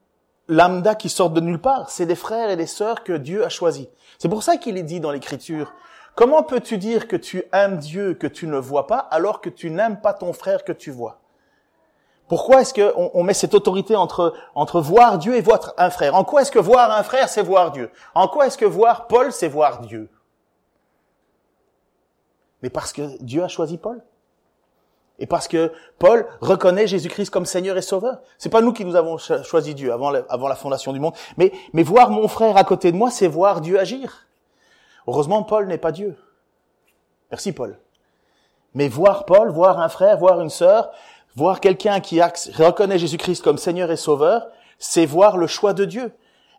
lambda 0.48 0.96
qui 0.96 1.10
sortent 1.10 1.36
de 1.36 1.41
nulle 1.41 1.62
part, 1.62 1.91
c'est 1.91 2.08
des 2.08 2.15
frères 2.15 2.50
et 2.50 2.58
des 2.58 2.65
sœurs 2.65 3.03
que 3.03 3.13
Dieu 3.13 3.46
a 3.46 3.50
choisis. 3.50 3.88
C'est 4.17 4.29
pour 4.29 4.41
ça 4.41 4.58
qu'il 4.58 4.77
est 4.77 4.84
dit 4.84 5.00
dans 5.00 5.12
l'écriture, 5.12 5.72
comment 6.15 6.41
peux-tu 6.41 6.79
dire 6.79 7.08
que 7.08 7.15
tu 7.15 7.43
aimes 7.53 7.77
Dieu 7.77 8.15
que 8.15 8.27
tu 8.27 8.48
ne 8.48 8.58
vois 8.58 8.88
pas 8.88 8.98
alors 8.98 9.41
que 9.41 9.50
tu 9.50 9.70
n'aimes 9.70 10.01
pas 10.01 10.13
ton 10.13 10.34
frère 10.34 10.63
que 10.63 10.74
tu 10.74 10.89
vois? 10.89 11.20
Pourquoi 12.31 12.61
est-ce 12.61 12.73
qu'on 12.73 13.11
on 13.13 13.23
met 13.23 13.33
cette 13.33 13.53
autorité 13.55 13.93
entre, 13.93 14.33
voir 14.79 15.17
Dieu 15.17 15.35
et 15.35 15.41
voir 15.41 15.73
un 15.77 15.89
frère? 15.89 16.15
En 16.15 16.23
quoi 16.23 16.43
est-ce 16.43 16.51
que 16.51 16.59
voir 16.59 16.89
un 16.89 17.03
frère, 17.03 17.27
c'est 17.27 17.41
voir 17.41 17.71
Dieu? 17.73 17.91
En 18.15 18.29
quoi 18.29 18.47
est-ce 18.47 18.57
que 18.57 18.63
voir 18.63 19.07
Paul, 19.07 19.33
c'est 19.33 19.50
voir 19.50 19.81
Dieu? 19.81 20.09
Mais 22.61 22.69
parce 22.69 22.93
que 22.93 23.21
Dieu 23.21 23.43
a 23.43 23.50
choisi 23.50 23.77
Paul. 23.77 24.01
Et 25.19 25.27
parce 25.27 25.50
que 25.50 25.73
Paul 26.00 26.25
reconnaît 26.39 26.88
Jésus-Christ 26.88 27.31
comme 27.31 27.45
Seigneur 27.45 27.75
et 27.75 27.81
Sauveur. 27.81 28.21
C'est 28.38 28.47
pas 28.47 28.61
nous 28.61 28.71
qui 28.71 28.85
nous 28.85 28.95
avons 28.95 29.17
choisi 29.17 29.75
Dieu 29.75 29.91
avant 29.91 30.09
la, 30.09 30.21
avant 30.29 30.47
la 30.47 30.55
fondation 30.55 30.93
du 30.93 31.01
monde. 31.01 31.15
Mais, 31.35 31.51
mais 31.73 31.83
voir 31.83 32.11
mon 32.11 32.29
frère 32.29 32.55
à 32.55 32.63
côté 32.63 32.93
de 32.93 32.97
moi, 32.97 33.11
c'est 33.11 33.27
voir 33.27 33.59
Dieu 33.59 33.77
agir. 33.77 34.25
Heureusement, 35.05 35.43
Paul 35.43 35.67
n'est 35.67 35.77
pas 35.77 35.91
Dieu. 35.91 36.17
Merci, 37.29 37.51
Paul. 37.51 37.77
Mais 38.73 38.88
voir 38.88 39.25
Paul, 39.25 39.51
voir 39.51 39.81
un 39.81 39.89
frère, 39.89 40.17
voir 40.17 40.39
une 40.39 40.50
sœur, 40.50 40.91
voir 41.35 41.59
quelqu'un 41.59 42.00
qui 42.00 42.21
reconnaît 42.21 42.97
Jésus-Christ 42.97 43.43
comme 43.43 43.57
Seigneur 43.57 43.91
et 43.91 43.97
Sauveur, 43.97 44.47
c'est 44.79 45.05
voir 45.05 45.38
le 45.38 45.47
choix 45.47 45.73
de 45.73 45.85
Dieu. 45.85 46.11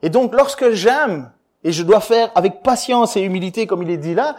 Et 0.03 0.11
donc, 0.11 0.35
lorsque 0.35 0.71
j'aime, 0.71 1.31
et 1.65 1.73
je 1.73 1.83
dois 1.83 2.01
faire 2.01 2.31
avec 2.35 2.63
patience 2.63 3.17
et 3.17 3.21
humilité, 3.21 3.67
comme 3.67 3.83
il 3.83 3.91
est 3.91 3.97
dit 3.97 4.15
là, 4.15 4.37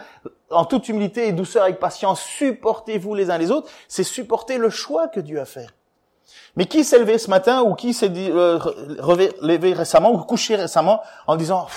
en 0.49 0.65
toute 0.65 0.89
humilité 0.89 1.27
et 1.27 1.31
douceur 1.31 1.63
avec 1.63 1.79
patience, 1.79 2.21
supportez-vous 2.21 3.15
les 3.15 3.29
uns 3.29 3.37
les 3.37 3.51
autres, 3.51 3.69
c'est 3.87 4.03
supporter 4.03 4.57
le 4.57 4.69
choix 4.69 5.07
que 5.07 5.19
Dieu 5.19 5.39
a 5.39 5.45
fait. 5.45 5.67
Mais 6.55 6.65
qui 6.65 6.83
s'est 6.83 6.99
levé 6.99 7.17
ce 7.17 7.29
matin 7.29 7.63
ou 7.63 7.75
qui 7.75 7.93
s'est 7.93 8.11
euh, 8.15 8.59
levé 9.41 9.73
récemment 9.73 10.11
ou 10.11 10.17
couché 10.19 10.55
récemment 10.55 11.01
en 11.27 11.35
disant 11.35 11.67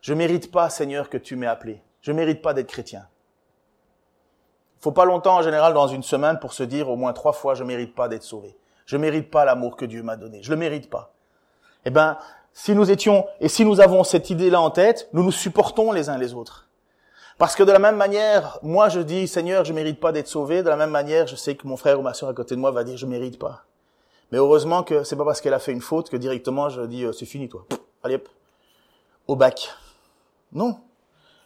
je 0.00 0.14
mérite 0.14 0.50
pas 0.50 0.70
Seigneur 0.70 1.10
que 1.10 1.18
tu 1.18 1.36
m'aies 1.36 1.46
appelé, 1.46 1.82
je 2.00 2.12
mérite 2.12 2.40
pas 2.40 2.54
d'être 2.54 2.68
chrétien. 2.68 3.06
Faut 4.80 4.92
pas 4.92 5.04
longtemps 5.04 5.36
en 5.36 5.42
général 5.42 5.74
dans 5.74 5.88
une 5.88 6.02
semaine 6.02 6.38
pour 6.38 6.54
se 6.54 6.62
dire 6.62 6.88
au 6.88 6.96
moins 6.96 7.12
trois 7.12 7.32
fois 7.32 7.54
je 7.54 7.64
mérite 7.64 7.94
pas 7.94 8.08
d'être 8.08 8.22
sauvé, 8.22 8.56
je 8.86 8.96
mérite 8.96 9.30
pas 9.30 9.44
l'amour 9.44 9.76
que 9.76 9.84
Dieu 9.84 10.02
m'a 10.02 10.16
donné, 10.16 10.42
je 10.42 10.50
le 10.50 10.56
mérite 10.56 10.88
pas. 10.88 11.12
Eh 11.84 11.90
ben 11.90 12.16
si 12.52 12.74
nous 12.74 12.90
étions 12.90 13.26
et 13.40 13.48
si 13.48 13.64
nous 13.64 13.80
avons 13.80 14.04
cette 14.04 14.30
idée-là 14.30 14.60
en 14.60 14.70
tête, 14.70 15.08
nous 15.12 15.22
nous 15.22 15.32
supportons 15.32 15.92
les 15.92 16.08
uns 16.08 16.18
les 16.18 16.34
autres. 16.34 16.66
Parce 17.38 17.56
que 17.56 17.62
de 17.62 17.72
la 17.72 17.78
même 17.78 17.96
manière, 17.96 18.58
moi 18.62 18.88
je 18.88 19.00
dis 19.00 19.28
Seigneur, 19.28 19.64
je 19.64 19.72
mérite 19.72 20.00
pas 20.00 20.12
d'être 20.12 20.28
sauvé. 20.28 20.62
De 20.62 20.68
la 20.68 20.76
même 20.76 20.90
manière, 20.90 21.26
je 21.26 21.36
sais 21.36 21.54
que 21.54 21.66
mon 21.66 21.76
frère 21.76 21.98
ou 21.98 22.02
ma 22.02 22.12
soeur 22.12 22.28
à 22.28 22.34
côté 22.34 22.54
de 22.54 22.60
moi 22.60 22.70
va 22.70 22.84
dire 22.84 22.96
je 22.96 23.06
mérite 23.06 23.38
pas. 23.38 23.64
Mais 24.32 24.38
heureusement 24.38 24.82
que 24.82 25.04
c'est 25.04 25.16
pas 25.16 25.24
parce 25.24 25.40
qu'elle 25.40 25.54
a 25.54 25.58
fait 25.58 25.72
une 25.72 25.80
faute 25.80 26.08
que 26.10 26.16
directement 26.16 26.68
je 26.68 26.82
dis 26.82 27.04
euh, 27.04 27.12
c'est 27.12 27.26
fini 27.26 27.48
toi. 27.48 27.66
Allez 28.02 28.16
hop, 28.16 28.28
au 29.26 29.36
bac. 29.36 29.70
Non, 30.52 30.78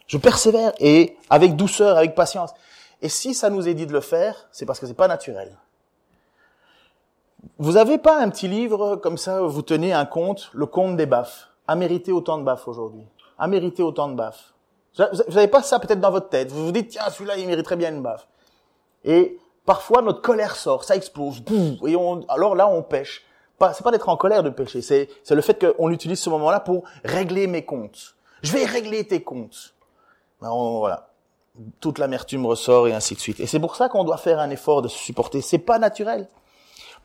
je 0.07 0.17
persévère 0.17 0.73
et 0.79 1.17
avec 1.29 1.55
douceur, 1.55 1.97
avec 1.97 2.15
patience. 2.15 2.53
Et 3.01 3.09
si 3.09 3.33
ça 3.33 3.49
nous 3.49 3.67
est 3.67 3.73
dit 3.73 3.85
de 3.85 3.93
le 3.93 4.01
faire, 4.01 4.47
c'est 4.51 4.65
parce 4.65 4.79
que 4.79 4.87
c'est 4.87 4.93
pas 4.93 5.07
naturel. 5.07 5.57
Vous 7.57 7.77
avez 7.77 7.97
pas 7.97 8.19
un 8.19 8.29
petit 8.29 8.47
livre 8.47 8.95
comme 8.95 9.17
ça, 9.17 9.41
vous 9.41 9.61
tenez 9.61 9.93
un 9.93 10.05
compte, 10.05 10.49
le 10.53 10.65
compte 10.65 10.97
des 10.97 11.05
baffes? 11.05 11.49
A 11.67 11.75
mérité 11.75 12.11
autant 12.11 12.37
de 12.37 12.43
baffes 12.43 12.67
aujourd'hui. 12.67 13.05
A 13.37 13.47
mérité 13.47 13.83
autant 13.83 14.07
de 14.07 14.15
baffes. 14.15 14.53
Vous 14.97 15.33
n'avez 15.33 15.47
pas 15.47 15.61
ça 15.61 15.79
peut-être 15.79 15.99
dans 15.99 16.11
votre 16.11 16.29
tête. 16.29 16.51
Vous 16.51 16.65
vous 16.65 16.71
dites, 16.71 16.89
tiens, 16.89 17.09
celui-là, 17.09 17.37
il 17.37 17.47
mériterait 17.47 17.75
bien 17.75 17.91
une 17.91 18.01
baffe. 18.01 18.27
Et 19.03 19.37
parfois, 19.65 20.01
notre 20.01 20.21
colère 20.21 20.55
sort, 20.55 20.83
ça 20.83 20.95
explose. 20.95 21.43
Et 21.85 21.95
on, 21.95 22.25
alors 22.29 22.55
là, 22.55 22.67
on 22.67 22.81
pêche. 22.81 23.25
Pas, 23.57 23.73
c'est 23.73 23.83
pas 23.83 23.91
d'être 23.91 24.09
en 24.09 24.17
colère 24.17 24.43
de 24.43 24.49
pêcher, 24.49 24.81
c'est, 24.81 25.09
c'est 25.23 25.33
le 25.33 25.41
fait 25.41 25.57
qu'on 25.57 25.89
utilise 25.89 26.19
ce 26.19 26.29
moment-là 26.29 26.59
pour 26.59 26.83
régler 27.05 27.47
mes 27.47 27.63
comptes. 27.63 28.15
Je 28.41 28.51
vais 28.51 28.65
régler 28.65 29.07
tes 29.07 29.23
comptes. 29.23 29.73
Ben, 30.41 30.49
voilà. 30.49 31.07
Toute 31.79 31.99
l'amertume 31.99 32.45
ressort 32.45 32.87
et 32.87 32.93
ainsi 32.93 33.15
de 33.15 33.19
suite. 33.19 33.39
Et 33.39 33.47
c'est 33.47 33.59
pour 33.59 33.75
ça 33.75 33.87
qu'on 33.89 34.03
doit 34.03 34.17
faire 34.17 34.39
un 34.39 34.49
effort 34.49 34.81
de 34.81 34.87
se 34.87 34.97
supporter. 34.97 35.41
C'est 35.41 35.57
pas 35.57 35.79
naturel. 35.79 36.27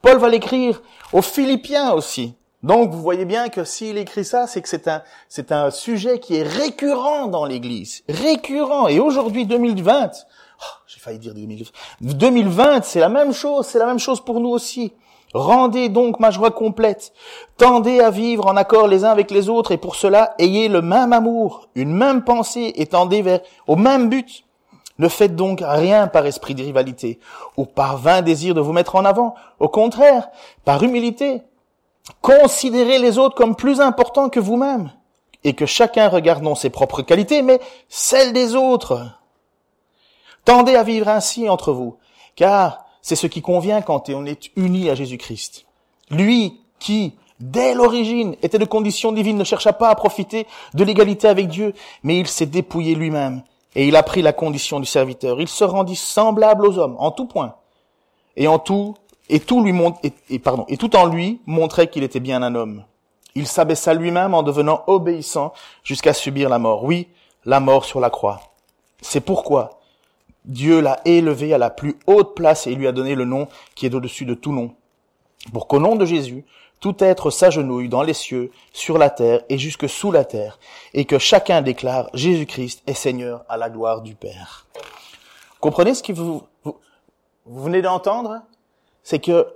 Paul 0.03 0.19
va 0.19 0.29
l'écrire 0.29 0.83
aux 1.13 1.23
Philippiens 1.23 1.93
aussi. 1.93 2.35
Donc 2.63 2.91
vous 2.91 3.01
voyez 3.01 3.25
bien 3.25 3.49
que 3.49 3.65
s'il 3.65 3.97
écrit 3.97 4.25
ça, 4.25 4.47
c'est 4.47 4.61
que 4.61 4.69
c'est 4.69 4.87
un 4.87 5.03
c'est 5.29 5.51
un 5.51 5.71
sujet 5.71 6.19
qui 6.19 6.37
est 6.37 6.43
récurrent 6.43 7.27
dans 7.27 7.47
l'Église, 7.47 8.03
récurrent. 8.09 8.89
Et 8.89 9.01
aujourd'hui 9.01 9.47
2020, 9.47 10.11
j'ai 10.87 11.01
failli 11.01 11.19
dire 11.19 11.33
2020, 11.33 11.71
2020, 12.01 12.85
c'est 12.85 13.01
la 13.01 13.09
même 13.09 13.33
chose, 13.33 13.67
c'est 13.67 13.79
la 13.79 13.87
même 13.87 13.99
chose 13.99 14.23
pour 14.23 14.41
nous 14.41 14.51
aussi. 14.51 14.93
Rendez 15.33 15.89
donc 15.89 16.19
ma 16.21 16.31
joie 16.31 16.51
complète. 16.51 17.13
Tendez 17.57 18.01
à 18.01 18.11
vivre 18.11 18.47
en 18.47 18.57
accord 18.57 18.89
les 18.89 19.05
uns 19.05 19.11
avec 19.11 19.31
les 19.31 19.49
autres 19.49 19.73
et 19.73 19.77
pour 19.77 19.95
cela 19.95 20.35
ayez 20.39 20.69
le 20.69 20.83
même 20.83 21.13
amour, 21.13 21.69
une 21.75 21.93
même 21.93 22.25
pensée 22.25 22.73
et 22.77 22.87
tendez 22.87 23.23
vers 23.23 23.41
au 23.67 23.77
même 23.77 24.09
but. 24.09 24.45
Ne 24.99 25.09
faites 25.09 25.37
donc 25.37 25.63
rien 25.65 26.09
par 26.09 26.27
esprit 26.27 26.55
de 26.55 26.63
rivalité 26.63 27.21
ou 27.57 27.65
par 27.65 27.97
vain 27.97 28.23
désir 28.23 28.55
de 28.55 28.61
vous 28.61 28.73
mettre 28.73 28.97
en 28.97 29.05
avant. 29.05 29.35
Au 29.59 29.69
contraire, 29.69 30.29
par 30.65 30.83
humilité, 30.83 31.43
Considérez 32.21 32.99
les 32.99 33.19
autres 33.19 33.35
comme 33.35 33.57
plus 33.57 33.81
importants 33.81 34.29
que 34.29 34.41
vous-même 34.41 34.91
et 35.45 35.55
que 35.55 35.67
chacun 35.67 36.09
regarde 36.09 36.43
non 36.43 36.55
ses 36.55 36.71
propres 36.71 37.03
qualités, 37.03 37.43
mais 37.43 37.61
celles 37.89 38.33
des 38.33 38.55
autres. 38.55 39.07
Tendez 40.45 40.75
à 40.75 40.83
vivre 40.83 41.09
ainsi 41.09 41.49
entre 41.49 41.73
vous, 41.73 41.97
car 42.37 42.85
c'est 43.03 43.17
ce 43.17 43.27
qui 43.27 43.43
convient 43.43 43.83
quand 43.83 44.09
on 44.11 44.27
est 44.27 44.51
uni 44.57 44.91
à 44.91 44.95
Jésus-Christ. 44.95 45.67
Lui 46.11 46.61
qui, 46.79 47.15
dès 47.39 47.75
l'origine, 47.75 48.37
était 48.43 48.59
de 48.59 48.65
condition 48.65 49.13
divine, 49.13 49.37
ne 49.37 49.45
chercha 49.45 49.73
pas 49.73 49.91
à 49.91 49.95
profiter 49.95 50.47
de 50.75 50.85
l'égalité 50.85 51.29
avec 51.29 51.49
Dieu, 51.49 51.75
mais 52.03 52.19
il 52.19 52.27
s'est 52.27 52.47
dépouillé 52.47 52.95
lui-même, 52.95 53.43
et 53.75 53.87
il 53.87 53.97
a 53.97 54.03
pris 54.03 54.23
la 54.23 54.33
condition 54.33 54.81
du 54.81 54.87
serviteur. 54.87 55.41
Il 55.41 55.49
se 55.49 55.65
rendit 55.65 55.97
semblable 55.97 56.67
aux 56.67 56.79
hommes, 56.79 56.97
en 56.99 57.11
tout 57.11 57.27
point, 57.27 57.55
et 58.37 58.49
en 58.49 58.59
tout 58.59 58.95
et 59.31 59.41
tout 59.41 59.63
lui 59.63 59.73
et, 60.29 60.39
pardon, 60.41 60.65
et 60.69 60.77
tout 60.77 60.97
en 60.97 61.07
lui 61.07 61.41
montrait 61.47 61.89
qu'il 61.89 62.03
était 62.03 62.21
bien 62.21 62.43
un 62.43 62.55
homme. 62.55 62.85
Il 63.37 63.47
s'abaissa 63.47 63.95
lui-même 63.95 64.35
en 64.35 64.43
devenant 64.43 64.83
obéissant 64.89 65.53
jusqu'à 65.85 66.13
subir 66.13 66.49
la 66.49 66.59
mort. 66.59 66.83
Oui, 66.83 67.07
la 67.45 67.61
mort 67.61 67.85
sur 67.85 68.01
la 68.01 68.11
croix. 68.11 68.41
C'est 69.01 69.21
pourquoi 69.21 69.80
Dieu 70.45 70.81
l'a 70.81 71.01
élevé 71.05 71.53
à 71.53 71.59
la 71.59 71.71
plus 71.71 71.99
haute 72.07 72.35
place 72.35 72.67
et 72.67 72.75
lui 72.75 72.87
a 72.87 72.93
donné 72.93 73.15
le 73.15 73.25
nom 73.25 73.49
qui 73.75 73.87
est 73.87 73.95
au-dessus 73.95 74.25
de 74.25 74.35
tout 74.35 74.53
nom. 74.53 74.75
Pour 75.53 75.67
qu'au 75.69 75.79
nom 75.79 75.97
de 75.97 76.05
Jésus, 76.05 76.45
tout 76.81 76.97
être 77.01 77.31
s'agenouille 77.31 77.89
dans 77.89 78.03
les 78.03 78.15
cieux, 78.15 78.51
sur 78.73 78.97
la 78.97 79.11
terre 79.11 79.43
et 79.49 79.59
jusque 79.59 79.89
sous 79.89 80.11
la 80.11 80.25
terre, 80.25 80.59
et 80.95 81.05
que 81.05 81.19
chacun 81.19 81.61
déclare 81.61 82.09
Jésus-Christ 82.15 82.83
est 82.87 82.95
Seigneur 82.95 83.45
à 83.49 83.59
la 83.59 83.69
gloire 83.69 84.01
du 84.01 84.15
Père. 84.15 84.67
Comprenez 85.61 85.95
ce 85.95 86.03
que 86.03 86.15
vous, 86.15 86.43
vous 86.65 87.63
venez 87.63 87.83
d'entendre? 87.83 88.41
C'est 89.03 89.19
que 89.19 89.47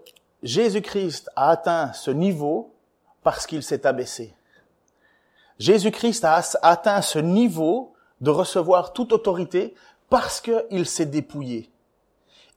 Jésus-Christ 0.43 1.31
a 1.35 1.51
atteint 1.51 1.93
ce 1.95 2.11
niveau 2.11 2.75
parce 3.23 3.47
qu'il 3.47 3.63
s'est 3.63 3.87
abaissé. 3.87 4.35
Jésus-Christ 5.59 6.25
a 6.25 6.43
atteint 6.63 7.01
ce 7.01 7.19
niveau 7.19 7.95
de 8.21 8.31
recevoir 8.31 8.93
toute 8.93 9.13
autorité 9.13 9.75
parce 10.09 10.41
qu'il 10.41 10.87
s'est 10.87 11.07
dépouillé. 11.07 11.71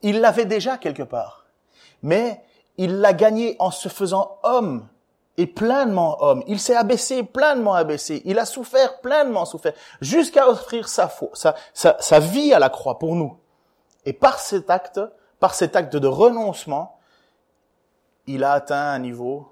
Il 0.02 0.20
l'avait 0.20 0.46
déjà 0.46 0.78
quelque 0.78 1.04
part, 1.04 1.46
mais 2.04 2.44
il 2.78 3.00
l'a 3.00 3.14
gagné 3.14 3.56
en 3.60 3.72
se 3.72 3.90
faisant 3.90 4.38
homme 4.44 4.88
et 5.38 5.48
pleinement 5.48 6.22
homme. 6.24 6.44
Il 6.48 6.60
s'est 6.60 6.76
abaissé, 6.76 7.24
pleinement 7.24 7.74
abaissé. 7.74 8.22
Il 8.26 8.40
a 8.40 8.46
souffert, 8.46 9.00
pleinement 9.02 9.46
souffert, 9.46 9.74
jusqu'à 10.02 10.48
offrir 10.48 10.90
sa, 10.90 11.12
sa, 11.74 12.20
vie 12.20 12.54
à 12.54 12.60
la 12.60 12.70
croix 12.70 13.00
pour 13.00 13.16
nous. 13.16 13.38
Et 14.06 14.14
par 14.14 14.40
cet 14.40 14.70
acte, 14.70 15.00
par 15.40 15.54
cet 15.54 15.76
acte 15.76 15.96
de 15.96 16.08
renoncement, 16.08 17.00
il 18.26 18.44
a 18.44 18.54
atteint 18.54 18.92
un 18.92 19.00
niveau 19.00 19.52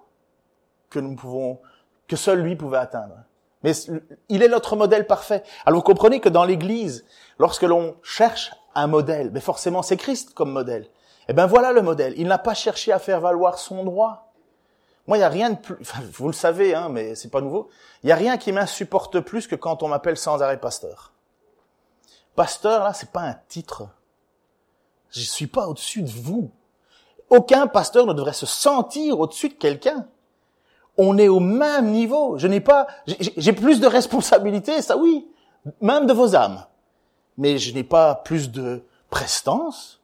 que 0.90 1.00
nous 1.00 1.16
pouvons, 1.16 1.60
que 2.08 2.16
seul 2.16 2.42
lui 2.42 2.56
pouvait 2.56 2.78
atteindre. 2.78 3.16
Mais 3.66 3.74
il 4.30 4.44
est 4.44 4.48
notre 4.48 4.76
modèle 4.76 5.08
parfait. 5.08 5.42
Alors 5.66 5.80
vous 5.80 5.84
comprenez 5.84 6.20
que 6.20 6.30
dans 6.30 6.46
l'Église, 6.46 7.04
lorsque 7.40 7.64
l'on 7.64 7.96
cherche 8.04 8.52
un 8.76 8.86
modèle, 8.86 9.32
mais 9.34 9.40
forcément 9.40 9.82
c'est 9.82 9.98
Christ 9.98 10.36
comme 10.36 10.52
modèle. 10.52 10.88
Eh 11.28 11.34
ben 11.34 11.48
voilà 11.48 11.72
le 11.72 11.82
modèle. 11.82 12.14
Il 12.16 12.28
n'a 12.28 12.38
pas 12.38 12.54
cherché 12.54 12.92
à 12.92 13.00
faire 13.00 13.22
valoir 13.22 13.58
son 13.58 13.84
droit. 13.84 14.32
Moi, 15.08 15.18
il 15.18 15.22
n'y 15.22 15.26
a 15.26 15.30
rien 15.30 15.50
de 15.50 15.58
plus, 15.58 15.78
vous 16.14 16.28
le 16.28 16.34
savez, 16.34 16.76
hein, 16.76 16.90
mais 16.90 17.16
c'est 17.16 17.32
pas 17.32 17.42
nouveau. 17.42 17.70
Il 18.04 18.06
n'y 18.06 18.12
a 18.12 18.16
rien 18.16 18.38
qui 18.38 18.52
m'insupporte 18.52 19.20
plus 19.22 19.48
que 19.48 19.56
quand 19.56 19.82
on 19.82 19.88
m'appelle 19.88 20.18
sans 20.18 20.44
arrêt 20.44 20.60
pasteur. 20.60 21.14
Pasteur, 22.36 22.84
là, 22.84 22.94
c'est 22.94 23.12
pas 23.12 23.22
un 23.22 23.36
titre. 23.48 23.88
Je 25.10 25.22
suis 25.22 25.48
pas 25.48 25.68
au-dessus 25.68 26.04
de 26.04 26.10
vous. 26.12 26.52
Aucun 27.32 27.66
pasteur 27.66 28.06
ne 28.06 28.14
devrait 28.14 28.34
se 28.34 28.46
sentir 28.46 29.20
au-dessus 29.20 29.50
de 29.50 29.56
quelqu'un. 29.56 30.08
On 30.98 31.18
est 31.18 31.28
au 31.28 31.40
même 31.40 31.92
niveau. 31.92 32.38
Je 32.38 32.48
n'ai 32.48 32.62
pas, 32.62 32.88
j'ai 33.06 33.54
plus 33.54 33.80
de 33.80 33.88
responsabilités, 33.88 34.82
ça 34.82 34.98
oui, 34.98 35.28
même 35.82 36.06
de 36.06 36.14
vos 36.14 36.36
âmes. 36.36 36.66
Mais 37.38 37.58
je 37.58 37.74
n'ai 37.74 37.84
pas 37.84 38.16
plus 38.16 38.52
de 38.52 38.84
prestance. 39.10 40.02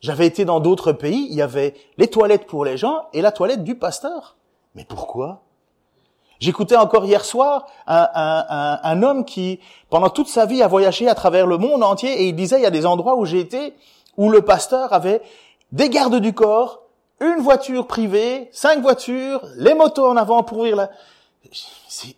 J'avais 0.00 0.26
été 0.26 0.44
dans 0.44 0.60
d'autres 0.60 0.92
pays, 0.92 1.26
il 1.30 1.36
y 1.36 1.42
avait 1.42 1.74
les 1.98 2.08
toilettes 2.08 2.46
pour 2.46 2.64
les 2.64 2.76
gens 2.76 3.06
et 3.12 3.20
la 3.22 3.32
toilette 3.32 3.64
du 3.64 3.74
pasteur. 3.74 4.36
Mais 4.74 4.84
pourquoi? 4.84 5.42
J'écoutais 6.38 6.76
encore 6.76 7.04
hier 7.06 7.24
soir 7.24 7.66
un, 7.86 8.08
un, 8.14 8.78
un, 8.82 9.02
homme 9.02 9.24
qui, 9.24 9.58
pendant 9.88 10.10
toute 10.10 10.28
sa 10.28 10.44
vie, 10.44 10.62
a 10.62 10.68
voyagé 10.68 11.08
à 11.08 11.14
travers 11.14 11.46
le 11.46 11.56
monde 11.56 11.82
entier 11.82 12.22
et 12.22 12.28
il 12.28 12.36
disait, 12.36 12.58
il 12.58 12.62
y 12.62 12.66
a 12.66 12.70
des 12.70 12.84
endroits 12.84 13.16
où 13.16 13.24
j'ai 13.24 13.40
été, 13.40 13.74
où 14.18 14.30
le 14.30 14.42
pasteur 14.42 14.92
avait 14.92 15.22
des 15.72 15.88
gardes 15.88 16.20
du 16.20 16.34
corps, 16.34 16.82
une 17.20 17.40
voiture 17.40 17.86
privée, 17.86 18.48
cinq 18.52 18.80
voitures, 18.82 19.46
les 19.56 19.74
motos 19.74 20.06
en 20.06 20.16
avant 20.16 20.42
pour 20.42 20.58
ouvrir 20.58 20.76
la... 20.76 20.90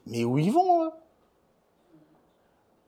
Mais 0.07 0.25
où 0.25 0.39
ils 0.39 0.51
vont 0.51 0.85
hein 0.85 0.93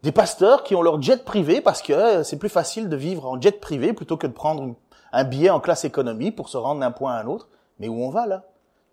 Des 0.02 0.12
pasteurs 0.12 0.64
qui 0.64 0.74
ont 0.74 0.82
leur 0.82 1.00
jet 1.00 1.24
privé 1.24 1.60
parce 1.60 1.82
que 1.82 2.22
c'est 2.22 2.38
plus 2.38 2.48
facile 2.48 2.88
de 2.88 2.96
vivre 2.96 3.26
en 3.26 3.40
jet 3.40 3.60
privé 3.60 3.92
plutôt 3.92 4.16
que 4.16 4.26
de 4.26 4.32
prendre 4.32 4.74
un 5.12 5.24
billet 5.24 5.50
en 5.50 5.60
classe 5.60 5.84
économie 5.84 6.32
pour 6.32 6.48
se 6.48 6.56
rendre 6.56 6.80
d'un 6.80 6.90
point 6.90 7.14
à 7.14 7.22
un 7.22 7.26
autre. 7.26 7.48
Mais 7.78 7.88
où 7.88 8.02
on 8.02 8.10
va 8.10 8.26
là? 8.26 8.44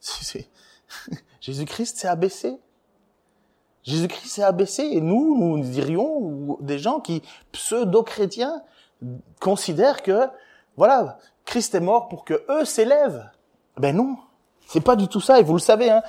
Jésus-Christ 1.42 1.98
s'est 1.98 2.08
abaissé. 2.08 2.58
Jésus-Christ 3.84 4.30
s'est 4.30 4.44
abaissé 4.44 4.84
et 4.84 5.02
nous, 5.02 5.38
nous 5.38 5.64
dirions, 5.64 6.58
des 6.60 6.78
gens 6.78 7.00
qui, 7.00 7.22
pseudo-chrétiens, 7.52 8.62
considèrent 9.40 10.04
que, 10.04 10.28
voilà, 10.76 11.20
Christ 11.48 11.74
est 11.74 11.80
mort 11.80 12.10
pour 12.10 12.26
que 12.26 12.44
eux 12.50 12.66
s'élèvent. 12.66 13.32
Ben 13.78 13.96
non, 13.96 14.18
c'est 14.68 14.82
pas 14.82 14.98
du 14.98 15.08
tout 15.08 15.22
ça, 15.22 15.40
et 15.40 15.44
vous 15.44 15.54
le 15.54 15.60
savez. 15.60 15.90
Hein. 15.90 16.04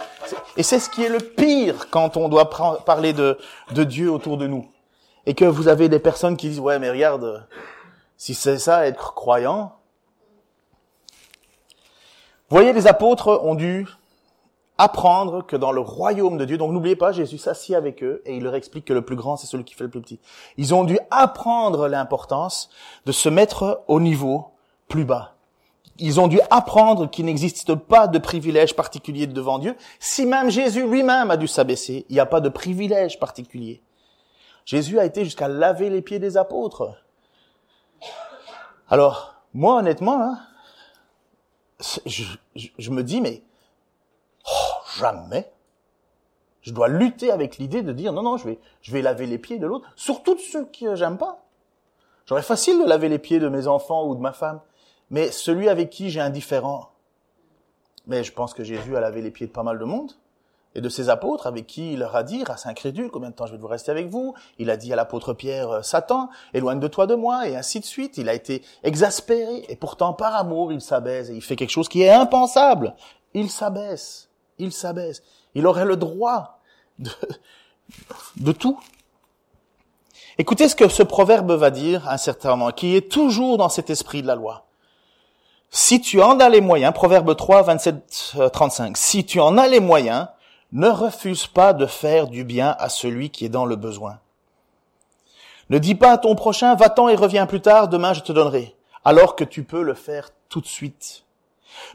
Et 0.57 0.65
c'est 0.65 0.81
ce 0.81 0.91
qui 0.91 1.05
est 1.05 1.09
le 1.09 1.21
pire 1.21 1.89
quand 1.91 2.17
on 2.17 2.29
doit 2.29 2.51
parler 2.85 3.13
de, 3.13 3.39
de 3.73 3.85
Dieu 3.85 4.11
autour 4.11 4.37
de 4.37 4.49
nous. 4.49 4.69
Et 5.27 5.35
que 5.35 5.45
vous 5.45 5.69
avez 5.69 5.89
des 5.89 6.01
personnes 6.01 6.37
qui 6.37 6.49
disent, 6.49 6.61
ouais, 6.61 6.79
mais 6.81 6.91
regarde, 6.91 7.47
si 8.17 8.35
c'est 8.35 8.59
ça, 8.59 8.87
être 8.87 9.15
croyant. 9.15 9.77
voyez, 12.51 12.73
les 12.73 12.89
apôtres 12.89 13.41
ont 13.45 13.55
dû 13.55 13.87
apprendre 14.77 15.47
que 15.47 15.57
dans 15.57 15.73
le 15.73 15.81
royaume 15.81 16.37
de 16.37 16.45
Dieu, 16.45 16.59
donc 16.59 16.73
n'oubliez 16.73 16.97
pas, 16.97 17.13
Jésus 17.13 17.39
s'assied 17.39 17.77
avec 17.77 18.03
eux 18.03 18.23
et 18.25 18.37
il 18.37 18.43
leur 18.43 18.55
explique 18.57 18.87
que 18.87 18.93
le 18.93 19.03
plus 19.03 19.17
grand, 19.17 19.37
c'est 19.37 19.47
celui 19.47 19.65
qui 19.65 19.75
fait 19.75 19.85
le 19.85 19.91
plus 19.91 20.01
petit. 20.01 20.21
Ils 20.57 20.75
ont 20.75 20.85
dû 20.85 20.99
apprendre 21.11 21.87
l'importance 21.87 22.71
de 23.07 23.13
se 23.13 23.29
mettre 23.29 23.83
au 23.87 24.01
niveau 24.01 24.53
plus 24.89 25.05
bas. 25.05 25.35
Ils 25.99 26.21
ont 26.21 26.29
dû 26.29 26.41
apprendre 26.51 27.11
qu'il 27.11 27.25
n'existe 27.25 27.75
pas 27.75 28.07
de 28.07 28.19
privilège 28.19 28.77
particulier 28.77 29.27
devant 29.27 29.59
Dieu. 29.59 29.77
Si 29.99 30.27
même 30.27 30.51
Jésus 30.51 30.87
lui-même 30.87 31.31
a 31.31 31.37
dû 31.37 31.49
s'abaisser, 31.49 32.07
il 32.09 32.15
n'y 32.15 32.21
a 32.21 32.27
pas 32.27 32.41
de 32.41 32.49
privilège 32.49 33.19
particulier. 33.19 33.83
Jésus 34.65 34.99
a 34.99 35.05
été 35.05 35.25
jusqu'à 35.25 35.49
laver 35.49 35.91
les 35.91 36.03
pieds 36.03 36.19
des 36.19 36.37
apôtres. 36.37 36.95
Alors, 38.89 39.35
moi 39.55 39.77
honnêtement, 39.79 40.23
hein, 40.23 40.39
je, 42.07 42.91
me 42.91 43.03
dis, 43.03 43.21
mais 43.21 43.43
Oh, 44.47 44.99
jamais. 44.99 45.51
Je 46.61 46.73
dois 46.73 46.89
lutter 46.89 47.31
avec 47.31 47.59
l'idée 47.59 47.83
de 47.83 47.93
dire 47.93 48.13
non, 48.13 48.23
non, 48.23 48.37
je 48.37 48.47
vais, 48.47 48.59
je 48.83 48.93
vais 48.93 49.03
laver 49.03 49.27
les 49.27 49.39
pieds 49.39 49.59
de 49.59 49.67
l'autre, 49.67 49.89
surtout 49.97 50.35
de 50.35 50.41
ceux 50.41 50.67
que 50.67 50.95
j'aime 50.95 51.19
pas. 51.19 51.45
J'aurais 52.27 52.43
facile 52.43 52.79
de 52.79 52.85
laver 52.85 53.09
les 53.09 53.19
pieds 53.19 53.39
de 53.39 53.49
mes 53.49 53.69
enfants 53.69 54.07
ou 54.07 54.15
de 54.15 54.21
ma 54.21 54.33
femme, 54.33 54.61
mais 55.11 55.31
celui 55.31 55.69
avec 55.69 55.91
qui 55.91 56.11
j'ai 56.11 56.21
un 56.21 56.31
différent. 56.31 56.91
Mais 58.07 58.25
je 58.25 58.33
pense 58.33 58.55
que 58.55 58.65
Jésus 58.65 58.97
a 58.97 59.01
lavé 59.01 59.23
les 59.23 59.31
pieds 59.31 59.47
de 59.47 59.53
pas 59.53 59.63
mal 59.63 59.79
de 59.79 59.85
monde 59.85 60.13
et 60.75 60.81
de 60.81 60.89
ses 60.89 61.09
apôtres 61.09 61.47
avec 61.47 61.67
qui 61.67 61.93
il 61.93 61.99
leur 61.99 62.17
a 62.17 62.23
dit, 62.23 62.45
race 62.45 62.67
incrédule, 62.67 63.11
combien 63.11 63.31
de 63.31 63.35
temps 63.35 63.47
je 63.47 63.53
vais 63.53 63.59
vous 63.59 63.67
rester 63.67 63.91
avec 63.91 64.09
vous 64.09 64.35
Il 64.59 64.71
a 64.71 64.77
dit 64.77 64.93
à 64.93 64.97
l'apôtre 64.97 65.35
Pierre, 65.35 65.71
euh, 65.71 65.83
Satan, 65.83 66.31
éloigne 66.55 66.81
de 66.81 66.89
toi 66.89 67.07
de 67.07 67.15
moi, 67.15 67.49
et 67.49 67.57
ainsi 67.57 67.81
de 67.81 67.85
suite. 67.85 68.17
Il 68.19 68.29
a 68.29 68.35
été 68.35 68.63
exaspéré, 68.83 69.65
et 69.69 69.77
pourtant 69.77 70.13
par 70.13 70.35
amour, 70.37 70.73
il 70.73 70.81
s'abaisse, 70.81 71.31
et 71.31 71.35
il 71.35 71.43
fait 71.43 71.57
quelque 71.57 71.71
chose 71.71 71.89
qui 71.89 72.03
est 72.03 72.11
impensable. 72.11 72.95
Il 73.35 73.51
s'abaisse 73.51 74.29
il 74.59 74.73
s'abaisse. 74.73 75.23
Il 75.55 75.67
aurait 75.67 75.85
le 75.85 75.97
droit 75.97 76.61
de, 76.99 77.11
de 78.37 78.53
tout. 78.53 78.79
Écoutez 80.37 80.69
ce 80.69 80.77
que 80.77 80.89
ce 80.89 81.03
proverbe 81.03 81.51
va 81.53 81.71
dire 81.71 82.09
un 82.09 82.17
certain 82.17 82.51
moment, 82.51 82.71
qui 82.71 82.95
est 82.95 83.11
toujours 83.11 83.59
dans 83.59 83.69
cet 83.69 83.91
esprit 83.91 84.23
de 84.23 84.27
la 84.27 84.37
loi. 84.37 84.68
Si 85.71 86.01
tu 86.01 86.23
en 86.23 86.41
as 86.41 86.49
les 86.49 86.63
moyens, 86.63 86.95
proverbe 86.95 87.37
3, 87.37 87.63
27, 87.63 88.37
35, 88.53 88.97
si 88.97 89.25
tu 89.25 89.39
en 89.39 89.59
as 89.59 89.69
les 89.69 89.81
moyens, 89.81 90.29
ne 90.73 90.89
refuse 90.89 91.47
pas 91.47 91.73
de 91.73 91.87
faire 91.87 92.27
du 92.27 92.45
bien 92.45 92.75
à 92.79 92.89
celui 92.89 93.31
qui 93.31 93.45
est 93.45 93.51
dans 93.51 93.67
le 93.67 93.77
besoin. 93.77 94.19
Ne 95.71 95.79
dis 95.79 95.95
pas 95.95 96.13
à 96.13 96.19
ton 96.19 96.35
prochain, 96.35 96.75
va-t'en 96.75 97.09
et 97.09 97.15
reviens 97.15 97.47
plus 97.47 97.61
tard, 97.61 97.89
demain 97.89 98.15
je 98.15 98.21
te 98.21 98.33
donnerai, 98.33 98.75
alors 99.05 99.37
que 99.37 99.45
tu 99.45 99.63
peux 99.63 99.83
le 99.83 99.95
faire 99.95 100.31
tout 100.49 100.63
de 100.63 100.67
suite. 100.67 101.25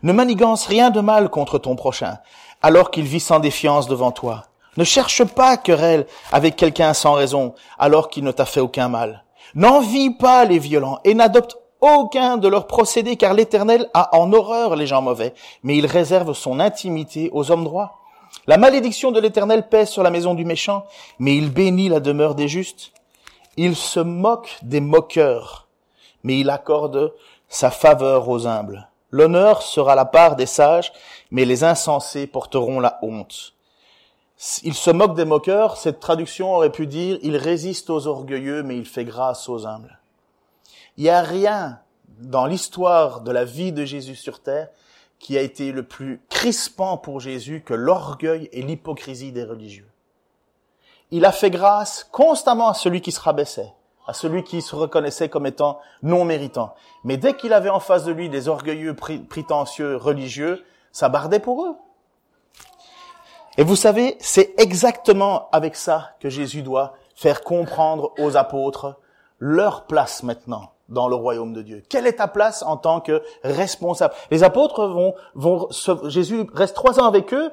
Ne 0.03 0.13
manigance 0.13 0.67
rien 0.67 0.91
de 0.91 1.01
mal 1.01 1.29
contre 1.29 1.57
ton 1.57 1.75
prochain, 1.75 2.19
alors 2.62 2.91
qu'il 2.91 3.05
vit 3.05 3.19
sans 3.19 3.39
défiance 3.39 3.88
devant 3.88 4.12
toi. 4.12 4.45
Ne 4.77 4.83
cherche 4.83 5.23
pas 5.23 5.57
querelle 5.57 6.05
avec 6.31 6.55
quelqu'un 6.55 6.93
sans 6.93 7.13
raison, 7.13 7.55
alors 7.79 8.09
qu'il 8.09 8.23
ne 8.23 8.31
t'a 8.31 8.45
fait 8.45 8.59
aucun 8.59 8.88
mal. 8.88 9.23
N'envie 9.55 10.12
pas 10.12 10.45
les 10.45 10.59
violents 10.59 10.99
et 11.03 11.13
n'adopte 11.15 11.57
aucun 11.83 12.37
de 12.37 12.47
leurs 12.47 12.65
procédés, 12.65 13.17
car 13.17 13.33
l'Éternel 13.33 13.89
a 13.93 14.15
en 14.17 14.31
horreur 14.31 14.77
les 14.77 14.87
gens 14.87 15.01
mauvais, 15.01 15.33
mais 15.63 15.77
il 15.77 15.85
réserve 15.85 16.33
son 16.33 16.61
intimité 16.61 17.29
aux 17.33 17.51
hommes 17.51 17.65
droits. 17.65 17.99
La 18.47 18.57
malédiction 18.57 19.11
de 19.11 19.19
l'Éternel 19.19 19.67
pèse 19.67 19.89
sur 19.89 20.01
la 20.01 20.09
maison 20.09 20.33
du 20.33 20.45
méchant, 20.45 20.85
mais 21.19 21.35
il 21.35 21.51
bénit 21.51 21.89
la 21.89 21.99
demeure 21.99 22.35
des 22.35 22.47
justes. 22.47 22.93
Il 23.57 23.75
se 23.75 23.99
moque 23.99 24.57
des 24.61 24.79
moqueurs, 24.79 25.67
mais 26.23 26.39
il 26.39 26.49
accorde 26.49 27.13
sa 27.49 27.69
faveur 27.69 28.29
aux 28.29 28.47
humbles. 28.47 28.89
L'honneur 29.11 29.61
sera 29.61 29.93
la 29.93 30.05
part 30.05 30.37
des 30.37 30.45
sages, 30.45 30.93
mais 31.31 31.45
les 31.45 31.65
insensés 31.65 32.27
porteront 32.27 32.79
la 32.79 32.97
honte. 33.01 33.53
Il 34.63 34.73
se 34.73 34.89
moque 34.89 35.15
des 35.15 35.25
moqueurs, 35.25 35.77
cette 35.77 35.99
traduction 35.99 36.55
aurait 36.55 36.71
pu 36.71 36.87
dire 36.87 37.19
il 37.21 37.37
résiste 37.37 37.89
aux 37.89 38.07
orgueilleux, 38.07 38.63
mais 38.63 38.77
il 38.77 38.85
fait 38.85 39.05
grâce 39.05 39.47
aux 39.49 39.67
humbles. 39.67 39.99
Il 40.97 41.03
n'y 41.03 41.10
a 41.10 41.21
rien 41.21 41.79
dans 42.19 42.45
l'histoire 42.45 43.21
de 43.21 43.32
la 43.32 43.45
vie 43.45 43.71
de 43.71 43.86
Jésus 43.86 44.15
sur 44.15 44.41
terre 44.41 44.69
qui 45.19 45.38
a 45.38 45.41
été 45.41 45.71
le 45.71 45.84
plus 45.84 46.21
crispant 46.29 46.97
pour 46.97 47.19
Jésus 47.19 47.63
que 47.65 47.73
l'orgueil 47.73 48.49
et 48.51 48.62
l'hypocrisie 48.62 49.32
des 49.32 49.43
religieux. 49.43 49.88
Il 51.12 51.25
a 51.25 51.32
fait 51.32 51.49
grâce 51.49 52.03
constamment 52.12 52.69
à 52.69 52.73
celui 52.73 53.01
qui 53.01 53.12
se 53.12 53.21
rabaissait 53.21 53.73
à 54.06 54.13
celui 54.13 54.43
qui 54.43 54.62
se 54.62 54.75
reconnaissait 54.75 55.29
comme 55.29 55.45
étant 55.45 55.79
non 56.01 56.25
méritant. 56.25 56.75
Mais 57.03 57.17
dès 57.17 57.36
qu'il 57.36 57.53
avait 57.53 57.69
en 57.69 57.79
face 57.79 58.03
de 58.03 58.12
lui 58.12 58.29
des 58.29 58.47
orgueilleux, 58.47 58.95
prétentieux, 58.95 59.95
religieux, 59.95 60.63
ça 60.91 61.10
bardait 61.10 61.39
pour 61.39 61.65
eux. 61.65 61.75
Et 63.58 63.63
vous 63.63 63.75
savez, 63.75 64.17
c'est 64.19 64.53
exactement 64.58 65.49
avec 65.51 65.75
ça 65.75 66.12
que 66.19 66.29
Jésus 66.29 66.63
doit 66.63 66.95
faire 67.15 67.43
comprendre 67.43 68.13
aux 68.17 68.36
apôtres 68.36 68.99
leur 69.39 69.86
place 69.86 70.23
maintenant 70.23 70.72
dans 70.93 71.08
le 71.08 71.15
royaume 71.15 71.53
de 71.53 71.62
Dieu. 71.62 71.84
Quelle 71.89 72.08
est 72.08 72.13
ta 72.13 72.27
place 72.27 72.63
en 72.63 72.77
tant 72.77 73.01
que 73.01 73.21
responsable? 73.43 74.13
Les 74.32 74.43
apôtres 74.43 74.88
vont, 74.88 75.13
vont, 75.36 75.67
Jésus 76.06 76.47
reste 76.53 76.75
trois 76.75 76.99
ans 76.99 77.06
avec 77.06 77.34
eux 77.34 77.51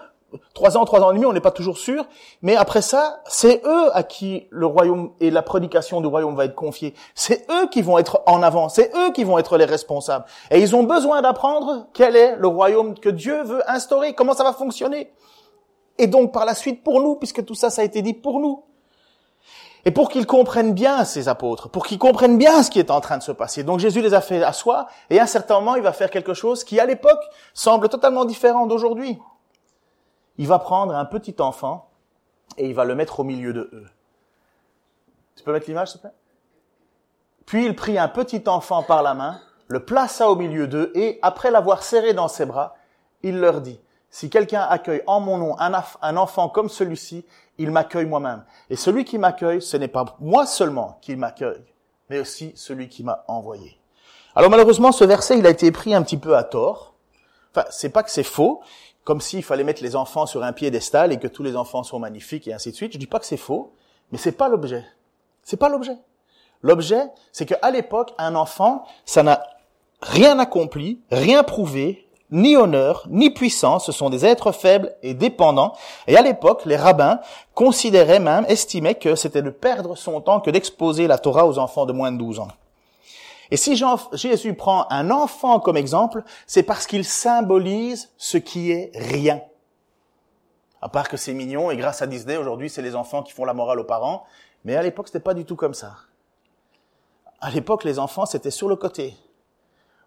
trois 0.55 0.77
ans, 0.77 0.85
trois 0.85 1.01
ans 1.01 1.11
et 1.11 1.15
demi, 1.15 1.27
on 1.27 1.33
n'est 1.33 1.41
pas 1.41 1.51
toujours 1.51 1.79
sûr. 1.79 2.05
Mais 2.43 2.57
après 2.57 2.83
ça, 2.83 3.23
c'est 3.27 3.63
eux 3.65 3.95
à 3.95 4.03
qui 4.03 4.47
le 4.51 4.67
royaume 4.67 5.11
et 5.21 5.31
la 5.31 5.43
prédication 5.43 6.01
du 6.01 6.07
royaume 6.07 6.37
va 6.37 6.45
être 6.45 6.55
confiée. 6.55 6.95
C'est 7.15 7.51
eux 7.51 7.69
qui 7.69 7.83
vont 7.83 7.99
être 7.99 8.23
en 8.27 8.43
avant. 8.43 8.69
C'est 8.69 8.95
eux 8.97 9.13
qui 9.13 9.25
vont 9.25 9.39
être 9.39 9.57
les 9.57 9.65
responsables. 9.65 10.25
Et 10.51 10.61
ils 10.61 10.77
ont 10.77 10.85
besoin 10.85 11.23
d'apprendre 11.23 11.89
quel 11.93 12.17
est 12.17 12.37
le 12.37 12.49
royaume 12.49 12.99
que 12.99 13.09
Dieu 13.09 13.43
veut 13.43 13.69
instaurer, 13.71 14.15
comment 14.15 14.35
ça 14.35 14.45
va 14.45 14.53
fonctionner. 14.53 15.13
Et 15.99 16.07
donc 16.07 16.33
par 16.33 16.45
la 16.45 16.55
suite 16.55 16.83
pour 16.83 17.01
nous, 17.01 17.17
puisque 17.17 17.45
tout 17.45 17.55
ça, 17.55 17.71
ça 17.71 17.83
a 17.83 17.85
été 17.85 18.03
dit 18.03 18.15
pour 18.15 18.41
nous. 18.41 18.65
Et 19.85 19.91
pour 19.91 20.11
qu'ils 20.11 20.27
comprennent 20.27 20.75
bien 20.75 21.05
ces 21.05 21.29
apôtres, 21.29 21.69
pour 21.69 21.87
qu'ils 21.87 21.99
comprennent 21.99 22.39
bien 22.39 22.63
ce 22.63 22.71
qui 22.71 22.79
est 22.79 22.91
en 22.91 23.01
train 23.01 23.19
de 23.19 23.23
se 23.23 23.33
passer. 23.33 23.63
Donc 23.63 23.81
Jésus 23.81 24.03
les 24.03 24.15
a 24.15 24.21
fait 24.21 24.43
asseoir, 24.43 24.89
et 25.09 25.19
à 25.19 25.23
un 25.23 25.27
certain 25.27 25.55
moment, 25.61 25.77
il 25.77 25.83
va 25.83 25.93
faire 25.93 26.11
quelque 26.11 26.35
chose 26.35 26.65
qui, 26.65 26.79
à 26.79 26.87
l'époque, 26.87 27.23
semble 27.55 27.89
totalement 27.89 28.25
différent 28.25 28.67
d'aujourd'hui 28.67 29.19
il 30.41 30.47
va 30.47 30.59
prendre 30.59 30.97
un 30.97 31.05
petit 31.05 31.37
enfant 31.41 31.91
et 32.57 32.67
il 32.67 32.75
va 32.75 32.87
le 32.87 32.95
mettre 32.95 33.21
au 33.21 33.25
milieu 33.25 33.53
de 33.53 33.69
eux. 33.75 33.87
Tu 35.37 35.45
peux 35.45 35.53
mettre 35.53 35.67
l'image, 35.69 35.89
s'il 35.89 36.01
te 36.01 36.07
plaît? 36.07 36.17
Puis 37.45 37.67
il 37.67 37.77
prit 37.77 37.99
un 37.99 38.09
petit 38.09 38.43
enfant 38.47 38.83
par 38.83 39.03
la 39.03 39.13
main, 39.13 39.39
le 39.69 39.85
plaça 39.85 40.31
au 40.31 40.37
milieu 40.37 40.67
d'eux 40.67 40.93
et, 40.95 41.19
après 41.21 41.51
l'avoir 41.51 41.83
serré 41.83 42.15
dans 42.15 42.29
ses 42.29 42.47
bras, 42.47 42.75
il 43.23 43.39
leur 43.39 43.61
dit, 43.61 43.79
si 44.09 44.31
quelqu'un 44.31 44.63
accueille 44.63 45.03
en 45.07 45.21
mon 45.21 45.37
nom 45.37 45.57
un 45.59 46.17
enfant 46.17 46.49
comme 46.49 46.71
celui-ci, 46.71 47.27
il 47.61 47.71
m'accueille 47.71 48.07
moi-même. 48.07 48.45
Et 48.71 48.77
celui 48.77 49.05
qui 49.05 49.19
m'accueille, 49.19 49.61
ce 49.61 49.77
n'est 49.77 49.89
pas 49.89 50.17
moi 50.19 50.47
seulement 50.47 50.99
qui 51.03 51.15
m'accueille, 51.15 51.63
mais 52.09 52.19
aussi 52.19 52.53
celui 52.57 52.89
qui 52.89 53.05
m'a 53.05 53.25
envoyé. 53.29 53.79
Alors 54.35 54.51
malheureusement, 54.51 54.93
ce 54.93 55.05
verset, 55.05 55.39
il 55.39 55.47
a 55.47 55.51
été 55.51 55.71
pris 55.71 55.95
un 55.95 56.03
petit 56.03 56.17
peu 56.17 56.37
à 56.37 56.43
tort. 56.43 56.95
Enfin, 57.53 57.67
c'est 57.71 57.91
pas 57.91 58.03
que 58.03 58.11
c'est 58.11 58.23
faux, 58.23 58.63
comme 59.05 59.21
s'il 59.21 59.43
fallait 59.43 59.65
mettre 59.65 59.83
les 59.83 59.95
enfants 59.95 60.25
sur 60.25 60.43
un 60.43 60.53
piédestal 60.53 61.13
et 61.13 61.19
que 61.19 61.27
tous 61.27 61.43
les 61.43 61.55
enfants 61.55 61.83
sont 61.83 61.99
magnifiques 61.99 62.49
et 62.49 62.55
ainsi 62.55 62.71
de 62.71 62.77
suite. 62.77 62.95
Je 62.95 62.99
dis 62.99 63.07
pas 63.07 63.19
que 63.19 63.27
c'est 63.27 63.37
faux, 63.37 63.75
mais 64.11 64.19
c'est 64.19 64.33
pas 64.33 64.49
l'objet. 64.49 64.87
C'est 65.43 65.59
pas 65.59 65.69
l'objet. 65.69 65.99
L'objet, 66.63 67.09
c'est 67.33 67.47
qu'à 67.47 67.71
l'époque, 67.71 68.13
un 68.19 68.35
enfant, 68.37 68.85
ça 69.05 69.23
n'a 69.23 69.43
rien 70.01 70.39
accompli, 70.39 71.03
rien 71.11 71.43
prouvé, 71.43 72.09
ni 72.31 72.57
honneur, 72.57 73.07
ni 73.09 73.31
puissance, 73.31 73.87
ce 73.87 73.93
sont 73.93 74.11
des 74.11 74.25
êtres 74.25 74.53
faibles 74.53 74.95
et 75.03 75.15
dépendants. 75.15 75.75
Et 76.07 76.17
à 76.17 76.23
l'époque, 76.23 76.63
les 76.65 76.77
rabbins 76.77 77.21
considéraient 77.55 78.21
même, 78.21 78.45
estimaient 78.49 78.95
que 78.95 79.15
c'était 79.15 79.43
de 79.43 79.51
perdre 79.51 79.97
son 79.97 80.21
temps 80.21 80.41
que 80.41 80.51
d'exposer 80.51 81.07
la 81.07 81.19
Torah 81.19 81.47
aux 81.47 81.59
enfants 81.59 81.87
de 81.87 81.93
moins 81.93 82.13
de 82.13 82.19
12 82.19 82.41
ans. 82.41 82.49
Et 83.51 83.57
si 83.57 83.81
Jésus 84.13 84.55
prend 84.55 84.87
un 84.91 85.11
enfant 85.11 85.59
comme 85.59 85.77
exemple, 85.77 86.23
c'est 86.47 86.63
parce 86.63 86.87
qu'il 86.87 87.05
symbolise 87.05 88.11
ce 88.17 88.39
qui 88.39 88.71
est 88.71 88.93
rien. 88.95 89.41
À 90.81 90.89
part 90.89 91.09
que 91.09 91.17
c'est 91.17 91.35
mignon, 91.35 91.71
et 91.71 91.77
grâce 91.77 92.01
à 92.01 92.07
Disney, 92.07 92.37
aujourd'hui, 92.37 92.71
c'est 92.71 92.81
les 92.81 92.95
enfants 92.95 93.23
qui 93.23 93.33
font 93.33 93.45
la 93.45 93.53
morale 93.53 93.81
aux 93.81 93.85
parents. 93.85 94.25
Mais 94.65 94.77
à 94.77 94.83
l'époque, 94.83 95.09
c'était 95.09 95.21
pas 95.21 95.35
du 95.35 95.45
tout 95.45 95.57
comme 95.57 95.75
ça. 95.75 95.95
À 97.41 97.51
l'époque, 97.51 97.85
les 97.85 97.99
enfants, 97.99 98.25
c'était 98.25 98.51
sur 98.51 98.69
le 98.69 98.77
côté. 98.77 99.17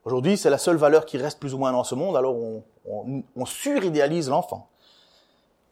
Aujourd'hui, 0.06 0.38
c'est 0.38 0.50
la 0.50 0.58
seule 0.58 0.76
valeur 0.76 1.06
qui 1.06 1.18
reste 1.18 1.40
plus 1.40 1.54
ou 1.54 1.58
moins 1.58 1.72
dans 1.72 1.84
ce 1.84 1.96
monde, 1.96 2.18
alors 2.18 2.36
on, 2.36 2.64
on, 2.86 3.24
on 3.36 3.46
suridéalise 3.46 4.30
l'enfant. 4.30 4.70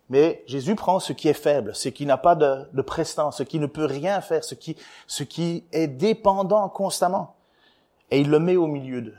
Mais 0.10 0.44
Jésus 0.46 0.76
prend 0.76 1.00
ce 1.00 1.14
qui 1.14 1.30
est 1.30 1.34
faible, 1.34 1.74
ce 1.74 1.90
qui 1.90 2.06
n'a 2.06 2.18
pas 2.18 2.36
de, 2.36 2.68
de 2.74 2.82
prestance, 2.82 3.38
ce 3.38 3.44
qui 3.44 3.60
ne 3.60 3.66
peut 3.66 3.86
rien 3.86 4.20
faire, 4.20 4.44
ce 4.44 4.56
qui, 4.56 4.76
ce 5.08 5.24
qui 5.24 5.66
est 5.72 5.88
dépendant 5.88 6.68
constamment. 6.68 7.36
Et 8.10 8.20
il 8.20 8.30
le 8.30 8.40
met 8.40 8.58
au 8.58 8.68
milieu 8.68 9.02
d'eux. 9.02 9.18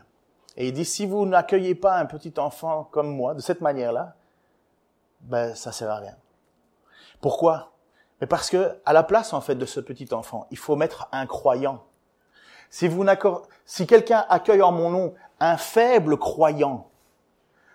Et 0.56 0.68
il 0.68 0.74
dit, 0.74 0.84
si 0.84 1.06
vous 1.06 1.24
n'accueillez 1.24 1.74
pas 1.74 1.96
un 1.96 2.04
petit 2.04 2.34
enfant 2.38 2.84
comme 2.90 3.08
moi, 3.08 3.32
de 3.32 3.40
cette 3.40 3.62
manière-là, 3.62 4.16
ben, 5.20 5.54
ça 5.54 5.72
sert 5.72 5.90
à 5.90 5.96
rien. 5.96 6.16
Pourquoi? 7.22 7.72
Mais 8.20 8.26
parce 8.26 8.50
que, 8.50 8.78
à 8.84 8.92
la 8.92 9.02
place, 9.02 9.32
en 9.32 9.40
fait, 9.40 9.54
de 9.54 9.64
ce 9.64 9.80
petit 9.80 10.12
enfant, 10.12 10.46
il 10.50 10.58
faut 10.58 10.76
mettre 10.76 11.08
un 11.10 11.26
croyant. 11.26 11.84
Si 12.72 12.88
vous 12.88 13.04
si 13.66 13.86
quelqu'un 13.86 14.24
accueille 14.30 14.62
en 14.62 14.72
mon 14.72 14.88
nom 14.88 15.14
un 15.40 15.58
faible 15.58 16.16
croyant, 16.16 16.88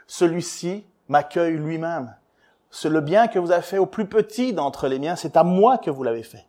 celui-ci 0.08 0.86
m'accueille 1.08 1.56
lui-même. 1.56 2.16
C'est 2.72 2.90
le 2.90 3.00
bien 3.00 3.28
que 3.28 3.38
vous 3.38 3.52
avez 3.52 3.62
fait 3.62 3.78
au 3.78 3.86
plus 3.86 4.08
petit 4.08 4.54
d'entre 4.54 4.88
les 4.88 4.98
miens, 4.98 5.16
c'est 5.16 5.38
à 5.38 5.44
moi 5.44 5.78
que 5.78 5.92
vous 5.92 6.02
l'avez 6.02 6.24
fait. 6.24 6.48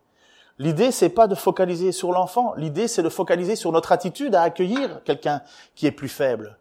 L'idée, 0.59 0.93
c'est 0.93 1.11
pas 1.11 1.27
de 1.27 1.35
focaliser 1.35 1.93
sur 1.93 2.11
l'enfant. 2.11 2.55
L'idée, 2.57 2.89
c'est 2.89 3.03
de 3.03 3.11
focaliser 3.11 3.55
sur 3.55 3.71
notre 3.71 3.93
attitude 3.93 4.35
à 4.35 4.43
accueillir 4.43 5.05
quelqu'un 5.05 5.43
qui 5.75 5.87
est 5.87 5.93
plus 5.93 6.09
faible. 6.09 6.57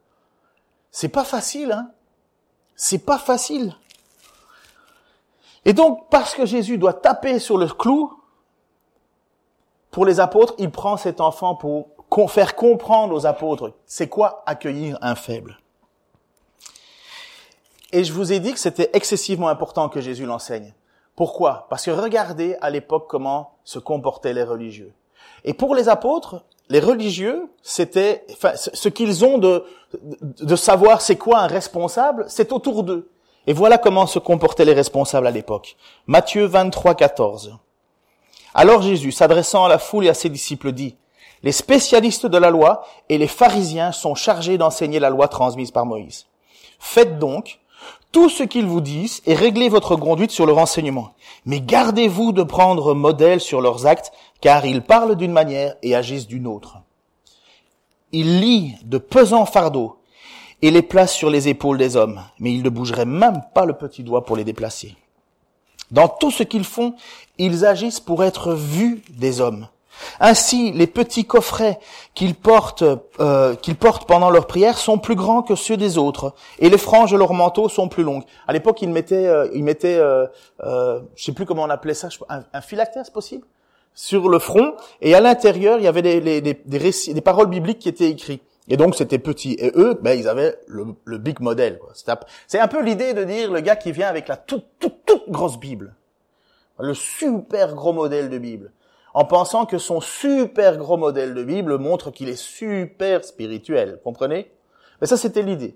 C'est 0.91 1.07
pas 1.07 1.23
facile, 1.23 1.71
hein. 1.71 1.89
C'est 2.75 3.05
pas 3.05 3.17
facile. 3.17 3.73
Et 5.63 5.71
donc, 5.71 6.09
parce 6.09 6.35
que 6.35 6.45
Jésus 6.45 6.77
doit 6.77 6.93
taper 6.93 7.39
sur 7.39 7.57
le 7.57 7.67
clou, 7.67 8.13
pour 9.97 10.05
les 10.05 10.19
apôtres, 10.19 10.53
il 10.59 10.69
prend 10.69 10.95
cet 10.95 11.21
enfant 11.21 11.55
pour 11.55 11.87
faire 12.29 12.55
comprendre 12.55 13.15
aux 13.15 13.25
apôtres 13.25 13.73
c'est 13.87 14.07
quoi 14.07 14.43
accueillir 14.45 14.95
un 15.01 15.15
faible. 15.15 15.57
Et 17.91 18.03
je 18.03 18.13
vous 18.13 18.31
ai 18.31 18.39
dit 18.39 18.53
que 18.53 18.59
c'était 18.59 18.91
excessivement 18.93 19.47
important 19.47 19.89
que 19.89 19.99
Jésus 19.99 20.27
l'enseigne. 20.27 20.75
Pourquoi? 21.15 21.65
Parce 21.71 21.83
que 21.83 21.89
regardez 21.89 22.55
à 22.61 22.69
l'époque 22.69 23.07
comment 23.09 23.55
se 23.63 23.79
comportaient 23.79 24.33
les 24.33 24.43
religieux. 24.43 24.93
Et 25.45 25.55
pour 25.55 25.73
les 25.73 25.89
apôtres, 25.89 26.43
les 26.69 26.79
religieux, 26.79 27.49
c'était, 27.63 28.23
enfin, 28.33 28.51
ce 28.55 28.89
qu'ils 28.89 29.25
ont 29.25 29.39
de, 29.39 29.65
de 30.03 30.55
savoir 30.55 31.01
c'est 31.01 31.17
quoi 31.17 31.39
un 31.39 31.47
responsable, 31.47 32.25
c'est 32.27 32.51
autour 32.51 32.83
d'eux. 32.83 33.09
Et 33.47 33.53
voilà 33.53 33.79
comment 33.79 34.05
se 34.05 34.19
comportaient 34.19 34.63
les 34.63 34.73
responsables 34.73 35.25
à 35.25 35.31
l'époque. 35.31 35.75
Matthieu 36.05 36.45
23, 36.45 36.93
14. 36.93 37.57
Alors 38.59 38.81
Jésus, 38.81 39.11
s'adressant 39.11 39.65
à 39.65 39.69
la 39.69 39.77
foule 39.77 40.07
et 40.07 40.09
à 40.09 40.15
ses 40.15 40.29
disciples, 40.29 40.71
dit, 40.71 40.95
les 41.43 41.51
spécialistes 41.51 42.25
de 42.25 42.39
la 42.39 42.49
loi 42.49 42.83
et 43.07 43.19
les 43.19 43.27
pharisiens 43.27 43.91
sont 43.91 44.15
chargés 44.15 44.57
d'enseigner 44.57 44.99
la 44.99 45.11
loi 45.11 45.27
transmise 45.27 45.69
par 45.69 45.85
Moïse. 45.85 46.25
Faites 46.79 47.19
donc 47.19 47.59
tout 48.11 48.29
ce 48.29 48.41
qu'ils 48.41 48.65
vous 48.65 48.81
disent 48.81 49.21
et 49.27 49.35
réglez 49.35 49.69
votre 49.69 49.95
conduite 49.95 50.31
sur 50.31 50.47
le 50.47 50.53
renseignement. 50.53 51.11
Mais 51.45 51.61
gardez-vous 51.61 52.31
de 52.31 52.41
prendre 52.41 52.95
modèle 52.95 53.41
sur 53.41 53.61
leurs 53.61 53.85
actes, 53.85 54.11
car 54.41 54.65
ils 54.65 54.81
parlent 54.81 55.15
d'une 55.15 55.31
manière 55.31 55.75
et 55.83 55.95
agissent 55.95 56.25
d'une 56.25 56.47
autre. 56.47 56.77
Ils 58.11 58.39
lient 58.39 58.73
de 58.85 58.97
pesants 58.97 59.45
fardeaux 59.45 59.97
et 60.63 60.71
les 60.71 60.81
placent 60.81 61.13
sur 61.13 61.29
les 61.29 61.47
épaules 61.47 61.77
des 61.77 61.95
hommes, 61.95 62.23
mais 62.39 62.51
ils 62.51 62.63
ne 62.63 62.69
bougeraient 62.69 63.05
même 63.05 63.43
pas 63.53 63.65
le 63.65 63.73
petit 63.73 64.01
doigt 64.01 64.25
pour 64.25 64.35
les 64.35 64.43
déplacer. 64.43 64.95
Dans 65.91 66.07
tout 66.07 66.31
ce 66.31 66.43
qu'ils 66.43 66.63
font, 66.63 66.95
ils 67.37 67.65
agissent 67.65 67.99
pour 67.99 68.23
être 68.23 68.53
vus 68.53 69.01
des 69.09 69.41
hommes. 69.41 69.67
Ainsi, 70.19 70.71
les 70.71 70.87
petits 70.87 71.25
coffrets 71.25 71.79
qu'ils 72.13 72.35
portent, 72.35 72.83
euh, 73.19 73.55
qu'ils 73.55 73.75
portent 73.75 74.07
pendant 74.07 74.29
leur 74.29 74.47
prière 74.47 74.77
sont 74.77 74.97
plus 74.97 75.15
grands 75.15 75.41
que 75.41 75.55
ceux 75.55 75.77
des 75.77 75.97
autres, 75.97 76.33
et 76.59 76.69
les 76.69 76.77
franges 76.77 77.11
de 77.11 77.17
leur 77.17 77.33
manteau 77.33 77.69
sont 77.69 77.87
plus 77.87 78.03
longues. 78.03 78.23
À 78.47 78.53
l'époque, 78.53 78.81
ils 78.81 78.89
mettaient, 78.89 79.27
euh, 79.27 79.49
ils 79.53 79.63
mettaient, 79.63 79.97
euh, 79.97 80.27
euh, 80.63 81.01
sais 81.15 81.31
plus 81.31 81.45
comment 81.45 81.63
on 81.63 81.69
appelait 81.69 81.93
ça, 81.93 82.09
un, 82.29 82.43
un 82.53 82.61
phylactère, 82.61 83.03
c'est 83.05 83.13
possible, 83.13 83.45
sur 83.93 84.29
le 84.29 84.39
front, 84.39 84.75
et 85.01 85.15
à 85.15 85.21
l'intérieur, 85.21 85.79
il 85.79 85.85
y 85.85 85.87
avait 85.87 86.03
des, 86.03 86.41
des, 86.41 86.53
des, 86.53 86.77
récits, 86.77 87.13
des 87.13 87.21
paroles 87.21 87.47
bibliques 87.47 87.79
qui 87.79 87.89
étaient 87.89 88.09
écrites. 88.09 88.43
Et 88.67 88.77
donc 88.77 88.95
c'était 88.95 89.19
petit. 89.19 89.53
Et 89.59 89.71
eux, 89.75 89.97
ben 90.01 90.17
ils 90.17 90.27
avaient 90.27 90.57
le, 90.67 90.85
le 91.05 91.17
big 91.17 91.39
modèle. 91.39 91.79
C'est 92.47 92.59
un 92.59 92.67
peu 92.67 92.83
l'idée 92.83 93.13
de 93.13 93.23
dire 93.23 93.51
le 93.51 93.61
gars 93.61 93.75
qui 93.75 93.91
vient 93.91 94.07
avec 94.07 94.27
la 94.27 94.37
toute 94.37 94.65
toute 94.79 95.05
toute 95.05 95.29
grosse 95.29 95.59
Bible, 95.59 95.95
le 96.79 96.93
super 96.93 97.73
gros 97.73 97.93
modèle 97.93 98.29
de 98.29 98.37
Bible 98.37 98.71
en 99.17 99.25
pensant 99.25 99.65
que 99.65 99.79
son 99.79 99.99
super 99.99 100.77
gros 100.77 100.95
modèle 100.95 101.33
de 101.33 101.43
Bible 101.43 101.79
montre 101.79 102.11
qu'il 102.11 102.29
est 102.29 102.39
super 102.39 103.25
spirituel. 103.25 103.99
Comprenez? 104.03 104.51
Mais 105.01 105.07
ça, 105.07 105.17
c'était 105.17 105.41
l'idée. 105.41 105.75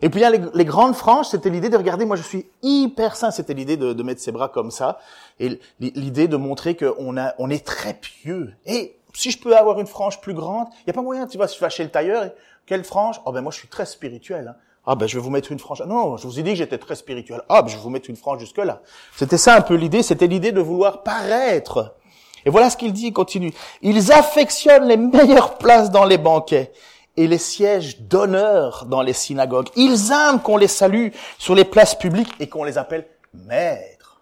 Et 0.00 0.10
puis, 0.10 0.22
a 0.22 0.30
les, 0.30 0.64
grandes 0.64 0.94
franges, 0.94 1.26
c'était 1.26 1.50
l'idée 1.50 1.70
de 1.70 1.76
regarder, 1.76 2.04
moi 2.04 2.14
je 2.14 2.22
suis 2.22 2.46
hyper 2.62 3.16
saint, 3.16 3.32
c'était 3.32 3.54
l'idée 3.54 3.76
de, 3.76 4.00
mettre 4.04 4.20
ses 4.20 4.30
bras 4.30 4.48
comme 4.48 4.70
ça, 4.70 5.00
et 5.40 5.58
l'idée 5.80 6.28
de 6.28 6.36
montrer 6.36 6.76
qu'on 6.76 7.16
on 7.16 7.50
est 7.50 7.66
très 7.66 7.94
pieux. 7.94 8.54
Et 8.64 8.97
si 9.18 9.32
je 9.32 9.38
peux 9.40 9.56
avoir 9.56 9.80
une 9.80 9.88
frange 9.88 10.20
plus 10.20 10.34
grande, 10.34 10.68
il 10.72 10.84
n'y 10.86 10.90
a 10.90 10.92
pas 10.92 11.02
moyen, 11.02 11.26
tu 11.26 11.38
vas 11.38 11.48
se 11.48 11.58
fâcher 11.58 11.82
le 11.82 11.90
tailleur, 11.90 12.30
quelle 12.66 12.84
frange? 12.84 13.20
Oh 13.26 13.32
ben 13.32 13.40
moi 13.40 13.50
je 13.50 13.58
suis 13.58 13.66
très 13.66 13.84
spirituel. 13.84 14.46
Hein. 14.46 14.60
Ah 14.86 14.94
ben 14.94 15.08
je 15.08 15.16
vais 15.16 15.22
vous 15.22 15.30
mettre 15.30 15.50
une 15.50 15.58
frange. 15.58 15.82
Non, 15.82 16.16
je 16.16 16.26
vous 16.28 16.38
ai 16.38 16.44
dit 16.44 16.50
que 16.50 16.56
j'étais 16.56 16.78
très 16.78 16.94
spirituel. 16.94 17.42
Ah 17.48 17.62
ben 17.62 17.68
je 17.68 17.76
vais 17.76 17.82
vous 17.82 17.90
mettre 17.90 18.08
une 18.08 18.16
frange 18.16 18.38
jusque 18.38 18.58
là. 18.58 18.80
C'était 19.16 19.36
ça 19.36 19.56
un 19.56 19.60
peu 19.60 19.74
l'idée, 19.74 20.04
c'était 20.04 20.28
l'idée 20.28 20.52
de 20.52 20.60
vouloir 20.60 21.02
paraître 21.02 21.96
et 22.44 22.50
voilà 22.50 22.70
ce 22.70 22.76
qu'il 22.76 22.92
dit, 22.92 23.08
il 23.08 23.12
continue. 23.12 23.52
Ils 23.82 24.12
affectionnent 24.12 24.86
les 24.86 24.96
meilleures 24.96 25.58
places 25.58 25.90
dans 25.90 26.04
les 26.04 26.18
banquets 26.18 26.72
et 27.16 27.26
les 27.26 27.38
sièges 27.38 28.00
d'honneur 28.00 28.86
dans 28.86 29.02
les 29.02 29.12
synagogues. 29.12 29.68
Ils 29.74 30.12
aiment 30.12 30.40
qu'on 30.40 30.56
les 30.56 30.68
salue 30.68 31.08
sur 31.38 31.56
les 31.56 31.64
places 31.64 31.96
publiques 31.96 32.32
et 32.38 32.48
qu'on 32.48 32.62
les 32.62 32.78
appelle 32.78 33.08
maîtres. 33.34 34.20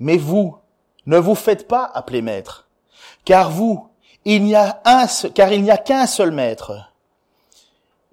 Mais 0.00 0.16
vous, 0.16 0.56
ne 1.06 1.18
vous 1.18 1.34
faites 1.34 1.68
pas 1.68 1.90
appeler 1.94 2.22
maître, 2.22 2.68
car 3.24 3.50
vous, 3.50 3.88
il 4.24 4.44
n'y 4.44 4.54
a 4.54 4.80
un, 4.84 5.06
car 5.34 5.52
il 5.52 5.62
n'y 5.62 5.70
a 5.70 5.78
qu'un 5.78 6.06
seul 6.06 6.30
maître, 6.30 6.72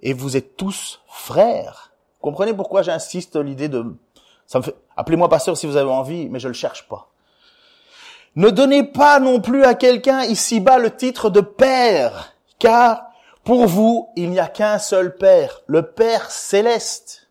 et 0.02 0.13
vous 0.13 0.38
êtes 0.38 0.58
tous 0.58 1.02
frères. 1.08 1.91
Comprenez 2.21 2.54
pourquoi 2.54 2.82
j'insiste 2.82 3.36
l'idée 3.36 3.69
de, 3.69 3.95
ça 4.47 4.60
me 4.60 4.63
fait, 4.63 4.75
appelez-moi 4.97 5.30
pasteur 5.30 5.56
si 5.58 5.67
vous 5.67 5.78
avez 5.78 5.89
envie, 5.89 6.30
mais 6.30 6.39
je 6.39 6.47
le 6.47 6.54
cherche 6.54 6.88
pas. 6.88 7.10
Ne 8.36 8.49
donnez 8.49 8.84
pas 8.84 9.19
non 9.19 9.41
plus 9.41 9.63
à 9.63 9.73
quelqu'un 9.73 10.23
ici-bas 10.23 10.78
le 10.78 10.95
titre 10.95 11.30
de 11.30 11.41
Père, 11.41 12.34
car 12.60 13.10
pour 13.43 13.65
vous, 13.65 14.10
il 14.15 14.30
n'y 14.30 14.39
a 14.39 14.47
qu'un 14.47 14.78
seul 14.78 15.15
Père, 15.15 15.62
le 15.67 15.84
Père 15.91 16.30
céleste. 16.30 17.28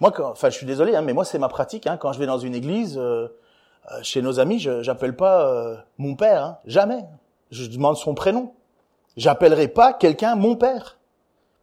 Moi, 0.00 0.12
quand, 0.12 0.30
enfin, 0.30 0.50
je 0.50 0.56
suis 0.56 0.66
désolé, 0.66 0.94
hein, 0.94 1.02
mais 1.02 1.14
moi, 1.14 1.24
c'est 1.24 1.38
ma 1.38 1.48
pratique. 1.48 1.86
Hein, 1.86 1.96
quand 1.96 2.12
je 2.12 2.18
vais 2.18 2.26
dans 2.26 2.38
une 2.38 2.54
église, 2.54 2.98
euh, 2.98 3.28
chez 4.02 4.22
nos 4.22 4.40
amis, 4.40 4.58
je 4.58 4.82
j'appelle 4.82 5.16
pas 5.16 5.48
euh, 5.48 5.76
mon 5.98 6.14
père, 6.14 6.44
hein, 6.44 6.58
jamais. 6.66 7.04
Je 7.50 7.66
demande 7.66 7.96
son 7.96 8.14
prénom. 8.14 8.52
J'appellerai 9.16 9.68
pas 9.68 9.92
quelqu'un 9.92 10.34
mon 10.34 10.56
père. 10.56 10.98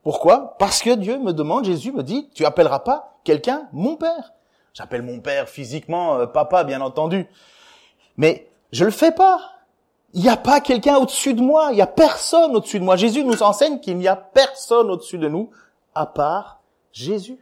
Pourquoi? 0.03 0.55
Parce 0.57 0.81
que 0.81 0.95
Dieu 0.95 1.19
me 1.19 1.33
demande, 1.33 1.65
Jésus 1.65 1.91
me 1.91 2.03
dit, 2.03 2.29
tu 2.33 2.45
appelleras 2.45 2.79
pas 2.79 3.17
quelqu'un 3.23 3.67
mon 3.71 3.95
père. 3.95 4.33
J'appelle 4.73 5.01
mon 5.01 5.19
père 5.19 5.49
physiquement 5.49 6.25
papa, 6.27 6.63
bien 6.63 6.81
entendu. 6.81 7.27
Mais 8.17 8.49
je 8.71 8.86
le 8.86 8.91
fais 8.91 9.12
pas. 9.12 9.39
Il 10.13 10.21
n'y 10.21 10.29
a 10.29 10.38
pas 10.38 10.62
quelqu'un 10.62 10.97
au-dessus 10.97 11.33
de 11.33 11.41
moi. 11.41 11.69
Il 11.71 11.75
n'y 11.75 11.81
a 11.81 11.88
personne 11.88 12.55
au-dessus 12.55 12.79
de 12.79 12.83
moi. 12.83 12.95
Jésus 12.95 13.23
nous 13.23 13.43
enseigne 13.43 13.79
qu'il 13.79 13.97
n'y 13.97 14.07
a 14.07 14.15
personne 14.15 14.89
au-dessus 14.89 15.17
de 15.17 15.27
nous 15.27 15.51
à 15.95 16.05
part 16.05 16.62
Jésus. 16.91 17.39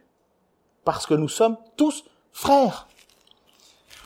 Parce 0.84 1.06
que 1.06 1.14
nous 1.14 1.28
sommes 1.28 1.56
tous 1.76 2.04
frères. 2.32 2.86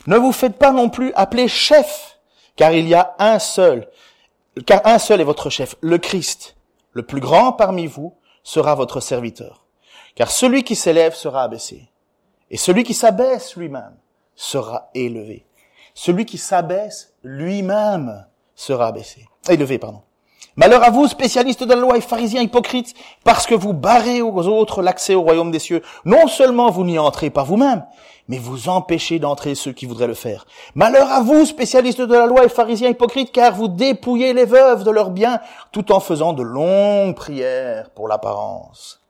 Ne 0.07 0.17
vous 0.17 0.31
faites 0.31 0.57
pas 0.57 0.71
non 0.71 0.89
plus 0.89 1.11
appeler 1.15 1.47
chef, 1.47 2.19
car 2.55 2.71
il 2.71 2.87
y 2.87 2.95
a 2.95 3.15
un 3.19 3.39
seul, 3.39 3.87
car 4.65 4.81
un 4.85 4.99
seul 4.99 5.21
est 5.21 5.25
votre 5.25 5.49
chef, 5.49 5.75
le 5.81 5.97
Christ. 5.97 6.55
Le 6.93 7.03
plus 7.03 7.19
grand 7.19 7.51
parmi 7.51 7.85
vous 7.87 8.15
sera 8.41 8.73
votre 8.73 9.01
serviteur. 9.01 9.65
Car 10.15 10.31
celui 10.31 10.63
qui 10.63 10.75
s'élève 10.75 11.13
sera 11.13 11.43
abaissé, 11.43 11.91
et 12.49 12.57
celui 12.57 12.83
qui 12.83 12.93
s'abaisse 12.93 13.55
lui-même 13.55 13.97
sera 14.35 14.89
élevé. 14.95 15.45
Celui 15.93 16.25
qui 16.25 16.37
s'abaisse 16.37 17.13
lui-même 17.23 18.25
sera 18.55 18.87
abaissé. 18.87 19.27
Élevé, 19.49 19.77
pardon. 19.77 20.01
Malheur 20.55 20.83
à 20.83 20.89
vous, 20.89 21.07
spécialistes 21.07 21.63
de 21.63 21.73
la 21.73 21.79
loi 21.79 21.97
et 21.97 22.01
pharisiens 22.01 22.41
hypocrites, 22.41 22.95
parce 23.23 23.45
que 23.45 23.53
vous 23.53 23.73
barrez 23.73 24.21
aux 24.21 24.47
autres 24.47 24.81
l'accès 24.81 25.13
au 25.13 25.21
royaume 25.21 25.51
des 25.51 25.59
cieux. 25.59 25.83
Non 26.03 26.27
seulement 26.27 26.71
vous 26.71 26.83
n'y 26.83 26.97
entrez 26.97 27.29
pas 27.29 27.43
vous-même, 27.43 27.85
mais 28.27 28.37
vous 28.37 28.69
empêchez 28.69 29.19
d'entrer 29.19 29.55
ceux 29.55 29.71
qui 29.71 29.85
voudraient 29.85 30.07
le 30.07 30.13
faire. 30.13 30.45
Malheur 30.75 31.09
à 31.11 31.21
vous, 31.21 31.45
spécialistes 31.45 32.01
de 32.01 32.13
la 32.13 32.25
loi 32.25 32.45
et 32.45 32.49
pharisiens 32.49 32.89
hypocrites, 32.89 33.31
car 33.31 33.53
vous 33.55 33.67
dépouillez 33.67 34.33
les 34.33 34.45
veuves 34.45 34.83
de 34.83 34.91
leurs 34.91 35.11
biens, 35.11 35.39
tout 35.71 35.91
en 35.91 35.99
faisant 35.99 36.33
de 36.33 36.43
longues 36.43 37.15
prières 37.15 37.89
pour 37.91 38.07
l'apparence. 38.07 39.01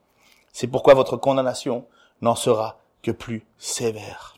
C'est 0.54 0.68
pourquoi 0.68 0.94
votre 0.94 1.18
condamnation 1.18 1.86
n'en 2.22 2.36
sera 2.36 2.78
que 3.02 3.12
plus 3.12 3.46
sévère. 3.58 4.36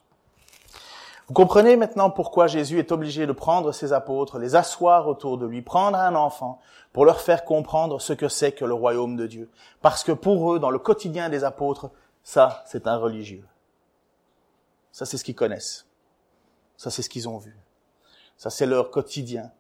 Vous 1.28 1.34
comprenez 1.34 1.76
maintenant 1.76 2.10
pourquoi 2.10 2.48
Jésus 2.48 2.80
est 2.80 2.92
obligé 2.92 3.28
de 3.28 3.32
prendre 3.32 3.72
ses 3.72 3.94
apôtres, 3.94 4.40
les 4.40 4.56
asseoir 4.56 5.08
autour 5.08 5.38
de 5.38 5.46
lui, 5.46 5.62
prendre 5.62 5.98
un 5.98 6.16
enfant 6.16 6.60
pour 6.92 7.06
leur 7.06 7.22
faire 7.22 7.46
comprendre 7.46 8.02
ce 8.02 8.14
que 8.14 8.28
c'est 8.28 8.52
que 8.52 8.66
le 8.66 8.74
royaume 8.74 9.16
de 9.16 9.28
Dieu. 9.28 9.50
Parce 9.84 10.04
que 10.04 10.12
pour 10.12 10.52
eux, 10.52 10.60
dans 10.60 10.72
le 10.72 10.80
quotidien 10.80 11.30
des 11.30 11.44
apôtres, 11.44 11.92
ça, 12.24 12.64
c'est 12.66 12.88
un 12.88 12.98
religieux. 12.98 13.46
Ça, 14.92 15.06
c'est 15.06 15.18
ce 15.18 15.24
qu'ils 15.24 15.36
connaissent. 15.36 15.86
Ça, 16.78 16.90
c'est 16.90 17.02
ce 17.02 17.10
qu'ils 17.10 17.28
ont 17.28 17.38
vu. 17.38 17.56
Ça, 18.38 18.50
c'est 18.50 18.66
leur 18.66 18.92
quotidien. 18.92 19.52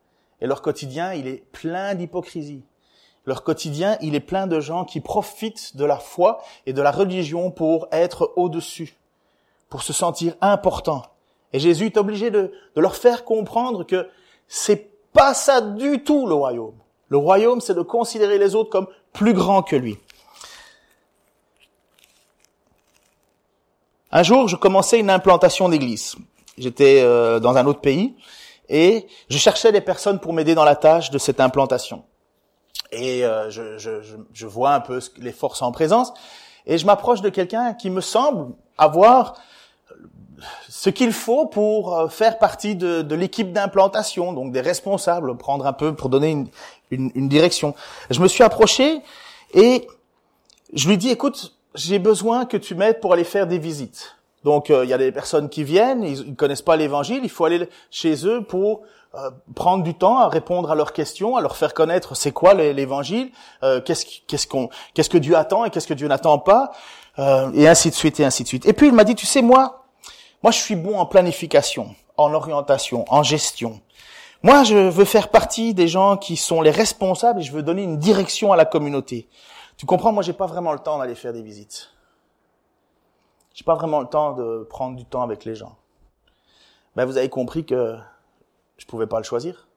Et 0.42 0.48
leur 0.48 0.62
quotidien, 0.62 1.14
il 1.14 1.28
est 1.28 1.44
plein 1.52 1.96
d'hypocrisie. 1.96 2.64
Leur 3.26 3.44
quotidien, 3.44 3.98
il 4.02 4.16
est 4.16 4.22
plein 4.22 4.48
de 4.48 4.60
gens 4.60 4.86
qui 4.86 5.02
profitent 5.02 5.76
de 5.76 5.86
la 5.86 5.98
foi 5.98 6.42
et 6.66 6.74
de 6.74 6.82
la 6.82 6.92
religion 6.92 7.52
pour 7.52 7.88
être 7.92 8.34
au-dessus, 8.38 8.98
pour 9.70 9.84
se 9.84 9.94
sentir 9.94 10.36
important. 10.42 11.04
Et 11.52 11.60
Jésus 11.60 11.88
est 11.88 11.98
obligé 11.98 12.32
de, 12.32 12.54
de 12.76 12.82
leur 12.82 12.96
faire 12.96 13.26
comprendre 13.26 13.84
que 13.84 14.10
c'est 14.48 14.90
pas 15.14 15.34
ça 15.34 15.62
du 15.62 16.04
tout 16.04 16.26
le 16.26 16.34
royaume. 16.34 16.76
Le 17.10 17.18
royaume, 17.18 17.60
c'est 17.60 17.74
de 17.74 17.82
considérer 17.82 18.38
les 18.38 18.56
autres 18.56 18.70
comme 18.70 18.88
plus 19.12 19.34
grands 19.34 19.64
que 19.64 19.76
lui. 19.76 19.98
Un 24.12 24.24
jour, 24.24 24.48
je 24.48 24.56
commençais 24.56 25.00
une 25.00 25.10
implantation 25.12 25.70
d'église. 25.70 26.16
J'étais 26.58 27.02
euh, 27.02 27.40
dans 27.40 27.56
un 27.58 27.66
autre 27.68 27.80
pays 27.80 28.16
et 28.68 29.08
je 29.30 29.38
cherchais 29.38 29.72
des 29.72 29.82
personnes 29.82 30.20
pour 30.20 30.34
m'aider 30.34 30.56
dans 30.56 30.66
la 30.66 30.76
tâche 30.76 31.12
de 31.12 31.18
cette 31.18 31.40
implantation. 31.40 32.04
Et 32.92 33.24
euh, 33.24 33.52
je, 33.52 33.78
je, 33.78 34.02
je, 34.34 34.48
vois 34.48 34.74
un 34.74 34.80
peu 34.80 35.00
les 35.18 35.32
forces 35.32 35.62
en 35.62 35.72
présence 35.72 36.12
et 36.66 36.80
je 36.80 36.86
m'approche 36.88 37.22
de 37.22 37.30
quelqu'un 37.30 37.76
qui 37.76 37.92
me 37.92 38.02
semble 38.02 38.54
avoir 38.80 39.36
ce 40.68 40.90
qu'il 40.90 41.12
faut 41.12 41.46
pour 41.46 41.96
euh, 41.96 42.08
faire 42.08 42.40
partie 42.40 42.76
de, 42.76 43.04
de 43.04 43.16
l'équipe 43.16 43.54
d'implantation, 43.54 44.34
donc 44.34 44.52
des 44.52 44.62
responsables, 44.62 45.38
prendre 45.38 45.68
un 45.68 45.74
peu 45.74 45.96
pour 45.96 46.10
donner 46.10 46.32
une, 46.32 46.48
une, 46.90 47.12
une 47.14 47.30
direction. 47.30 47.76
Je 48.10 48.20
me 48.22 48.28
suis 48.28 48.44
approché 48.44 49.02
et 49.54 49.88
je 50.74 50.88
lui 50.88 50.98
dis, 50.98 51.10
écoute, 51.10 51.59
j'ai 51.76 52.00
besoin 52.00 52.46
que 52.46 52.58
tu 52.58 52.76
m'aides 52.76 53.00
pour 53.00 53.14
aller 53.14 53.24
faire 53.24 53.48
des 53.48 53.60
visites. 53.60 54.16
Donc 54.44 54.70
euh, 54.70 54.86
il 54.86 54.90
y 54.90 54.94
a 54.94 54.98
des 54.98 55.12
personnes 55.12 55.50
qui 55.50 55.64
viennent, 55.64 56.04
ils 56.04 56.30
ne 56.30 56.36
connaissent 56.36 56.62
pas 56.62 56.78
l'évangile, 56.78 57.22
il 57.24 57.30
faut 57.30 57.46
aller 57.46 57.70
chez 57.92 58.26
eux 58.26 58.44
pour 58.44 58.82
euh, 59.16 59.32
prendre 59.56 59.84
du 59.84 59.94
temps 59.96 60.20
à 60.20 60.30
répondre 60.30 60.72
à 60.72 60.76
leurs 60.76 60.94
questions, 60.94 61.36
à 61.36 61.42
leur 61.42 61.58
faire 61.58 61.74
connaître 61.74 62.16
c'est 62.16 62.32
quoi 62.32 62.54
l'évangile, 62.54 63.32
euh, 63.64 63.82
qu'est-ce 63.82 64.06
qu'est-ce 64.28 64.48
qu'on 64.48 64.70
qu'est-ce 64.94 65.10
que 65.10 65.18
Dieu 65.18 65.36
attend 65.36 65.66
et 65.66 65.70
qu'est-ce 65.70 65.88
que 65.88 65.94
Dieu 65.94 66.08
n'attend 66.08 66.40
pas, 66.40 66.72
et 67.54 67.68
ainsi 67.68 67.90
de 67.90 67.96
suite 67.96 68.20
et 68.22 68.26
ainsi 68.26 68.44
de 68.44 68.48
suite. 68.48 68.66
Et 68.66 68.72
puis 68.72 68.88
il 68.88 68.94
m'a 68.94 69.04
dit 69.04 69.16
tu 69.16 69.26
sais 69.26 69.42
moi, 69.42 69.86
moi 70.42 70.52
je 70.52 70.60
suis 70.60 70.78
bon 70.78 70.98
en 70.98 71.06
planification, 71.06 71.94
en 72.16 72.34
orientation, 72.34 73.04
en 73.10 73.24
gestion. 73.24 73.82
Moi 74.42 74.64
je 74.64 74.76
veux 74.76 75.06
faire 75.06 75.28
partie 75.28 75.74
des 75.74 75.90
gens 75.90 76.16
qui 76.16 76.38
sont 76.38 76.62
les 76.62 76.72
responsables 76.72 77.42
et 77.42 77.44
je 77.44 77.52
veux 77.52 77.64
donner 77.64 77.84
une 77.84 77.98
direction 77.98 78.54
à 78.54 78.56
la 78.56 78.64
communauté. 78.64 79.28
Tu 79.80 79.86
comprends, 79.86 80.12
moi 80.12 80.24
j'ai 80.24 80.34
pas 80.34 80.46
vraiment 80.46 80.74
le 80.74 80.80
temps 80.80 80.98
d'aller 80.98 81.16
faire 81.16 81.32
des 81.32 81.42
visites. 81.42 81.92
J'ai 83.54 83.64
pas 83.64 83.76
vraiment 83.76 84.02
le 84.02 84.08
temps 84.08 84.34
de 84.34 84.68
prendre 84.70 84.98
du 84.98 85.06
temps 85.06 85.22
avec 85.22 85.46
les 85.46 85.56
gens. 85.56 85.78
Ben, 86.98 87.06
vous 87.06 87.16
avez 87.16 87.30
compris 87.30 87.66
que 87.66 87.98
je 88.76 88.86
pouvais 88.86 89.08
pas 89.08 89.20
le 89.20 89.24
choisir. 89.24 89.70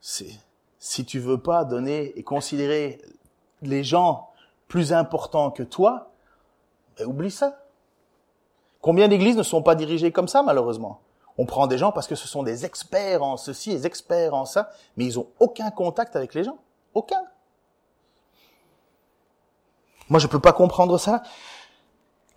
Si 0.00 1.04
tu 1.06 1.20
veux 1.20 1.38
pas 1.38 1.64
donner 1.64 2.18
et 2.18 2.24
considérer 2.24 3.00
les 3.62 3.84
gens 3.84 4.30
plus 4.66 4.92
importants 4.92 5.52
que 5.52 5.62
toi, 5.62 6.10
ben, 6.98 7.06
oublie 7.06 7.30
ça. 7.30 7.60
Combien 8.80 9.06
d'églises 9.06 9.36
ne 9.36 9.44
sont 9.44 9.62
pas 9.62 9.76
dirigées 9.76 10.10
comme 10.10 10.26
ça, 10.26 10.42
malheureusement? 10.42 11.00
On 11.38 11.46
prend 11.46 11.68
des 11.68 11.78
gens 11.78 11.92
parce 11.92 12.08
que 12.08 12.16
ce 12.16 12.26
sont 12.26 12.42
des 12.42 12.64
experts 12.64 13.22
en 13.22 13.36
ceci, 13.36 13.70
des 13.70 13.86
experts 13.86 14.34
en 14.34 14.46
ça, 14.46 14.68
mais 14.96 15.04
ils 15.04 15.16
ont 15.20 15.28
aucun 15.38 15.70
contact 15.70 16.16
avec 16.16 16.34
les 16.34 16.42
gens. 16.42 16.58
Aucun. 16.92 17.22
Moi, 20.10 20.20
je 20.20 20.26
peux 20.26 20.38
pas 20.38 20.52
comprendre 20.52 20.98
ça. 20.98 21.22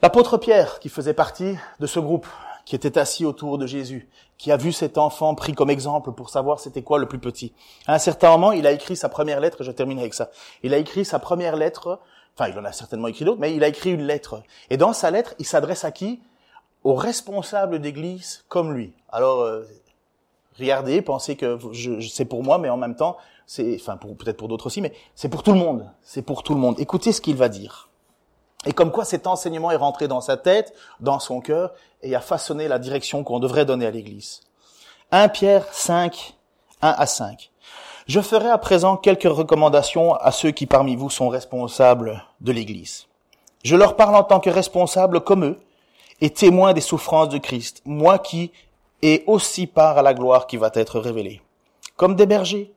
L'apôtre 0.02 0.38
Pierre, 0.38 0.80
qui 0.80 0.90
faisait 0.90 1.14
partie 1.14 1.58
de 1.80 1.88
ce 1.88 2.00
groupe, 2.00 2.28
qui 2.66 2.76
était 2.76 2.98
assis 2.98 3.26
autour 3.26 3.58
de 3.58 3.66
Jésus, 3.66 4.10
qui 4.38 4.52
a 4.52 4.58
vu 4.58 4.72
cet 4.72 4.98
enfant 4.98 5.34
pris 5.36 5.54
comme 5.54 5.70
exemple 5.70 6.12
pour 6.12 6.30
savoir 6.30 6.60
c'était 6.60 6.84
quoi 6.84 7.00
le 7.00 7.08
plus 7.08 7.20
petit. 7.20 7.54
À 7.88 7.96
un 7.96 8.00
certain 8.00 8.30
moment, 8.32 8.52
il 8.52 8.68
a 8.68 8.72
écrit 8.72 8.96
sa 8.96 9.10
première 9.10 9.40
lettre, 9.40 9.64
je 9.64 9.72
terminerai 9.72 10.04
avec 10.04 10.14
ça. 10.14 10.30
Il 10.64 10.74
a 10.74 10.78
écrit 10.78 11.06
sa 11.06 11.18
première 11.18 11.56
lettre, 11.56 12.00
enfin 12.38 12.50
il 12.50 12.60
en 12.60 12.66
a 12.66 12.72
certainement 12.72 13.08
écrit 13.08 13.26
d'autres, 13.26 13.40
mais 13.40 13.56
il 13.56 13.64
a 13.64 13.70
écrit 13.70 13.92
une 13.92 14.06
lettre. 14.06 14.44
Et 14.70 14.78
dans 14.78 14.94
sa 14.94 15.12
lettre, 15.12 15.34
il 15.40 15.46
s'adresse 15.46 15.86
à 15.86 15.92
qui? 15.92 16.20
Aux 16.84 16.96
responsables 16.96 17.80
d'église 17.80 18.44
comme 18.50 18.74
lui. 18.74 18.94
Alors, 19.10 19.46
regardez, 20.60 21.02
pensez 21.02 21.36
que 21.36 21.60
c'est 22.02 22.26
pour 22.26 22.43
moi, 22.43 22.58
mais 22.58 22.70
en 22.70 22.78
même 22.78 22.96
temps, 22.96 23.17
c'est, 23.46 23.78
enfin 23.80 23.98
peut-être 23.98 24.38
pour 24.38 24.48
d'autres 24.48 24.67
aussi, 24.67 24.82
mais 24.82 24.93
c'est 25.15 25.30
pour 25.30 25.43
tout 25.43 25.54
le 25.54 25.60
monde. 25.60 25.89
C'est 26.02 26.22
pour 26.22 26.43
tout 26.43 26.54
le 26.54 26.60
monde. 26.60 26.80
Écoutez 26.80 27.12
ce 27.12 27.22
qu'il 27.22 27.36
va 27.36 27.50
dire. 27.50 27.89
Et 28.65 28.74
comme 28.74 28.91
quoi 28.91 29.06
cet 29.06 29.28
enseignement 29.28 29.72
est 29.72 29.78
rentré 29.78 30.08
dans 30.08 30.22
sa 30.22 30.36
tête, 30.36 30.74
dans 31.00 31.20
son 31.20 31.39
cœur, 31.39 31.74
et 32.02 32.15
a 32.15 32.22
façonné 32.22 32.67
la 32.67 32.80
direction 32.80 33.24
qu'on 33.24 33.39
devrait 33.39 33.65
donner 33.65 33.86
à 33.86 33.91
l'Église. 33.91 34.41
1 35.12 35.30
Pierre 35.30 35.65
5, 35.72 36.36
1 36.82 36.89
à 36.89 37.06
5. 37.06 37.52
Je 38.08 38.20
ferai 38.20 38.50
à 38.50 38.58
présent 38.58 38.98
quelques 38.98 39.24
recommandations 39.24 40.15
à 40.15 40.32
ceux 40.32 40.52
qui 40.52 40.65
parmi 40.65 40.96
vous 40.96 41.10
sont 41.10 41.30
responsables 41.30 42.24
de 42.41 42.52
l'Église. 42.52 43.08
Je 43.63 43.76
leur 43.76 43.96
parle 43.96 44.15
en 44.15 44.24
tant 44.24 44.39
que 44.39 44.50
responsable 44.50 45.22
comme 45.22 45.46
eux 45.46 45.60
et 46.22 46.30
témoin 46.30 46.74
des 46.74 46.82
souffrances 46.82 47.30
de 47.30 47.38
Christ, 47.38 47.82
moi 47.86 48.17
qui 48.17 48.52
ai 49.02 49.24
aussi 49.28 49.68
part 49.68 49.98
à 49.98 50.02
la 50.02 50.14
gloire 50.14 50.48
qui 50.48 50.58
va 50.58 50.72
être 50.74 51.00
révélée. 51.00 51.42
Comme 51.96 52.16
des 52.16 52.26
bergers, 52.26 52.74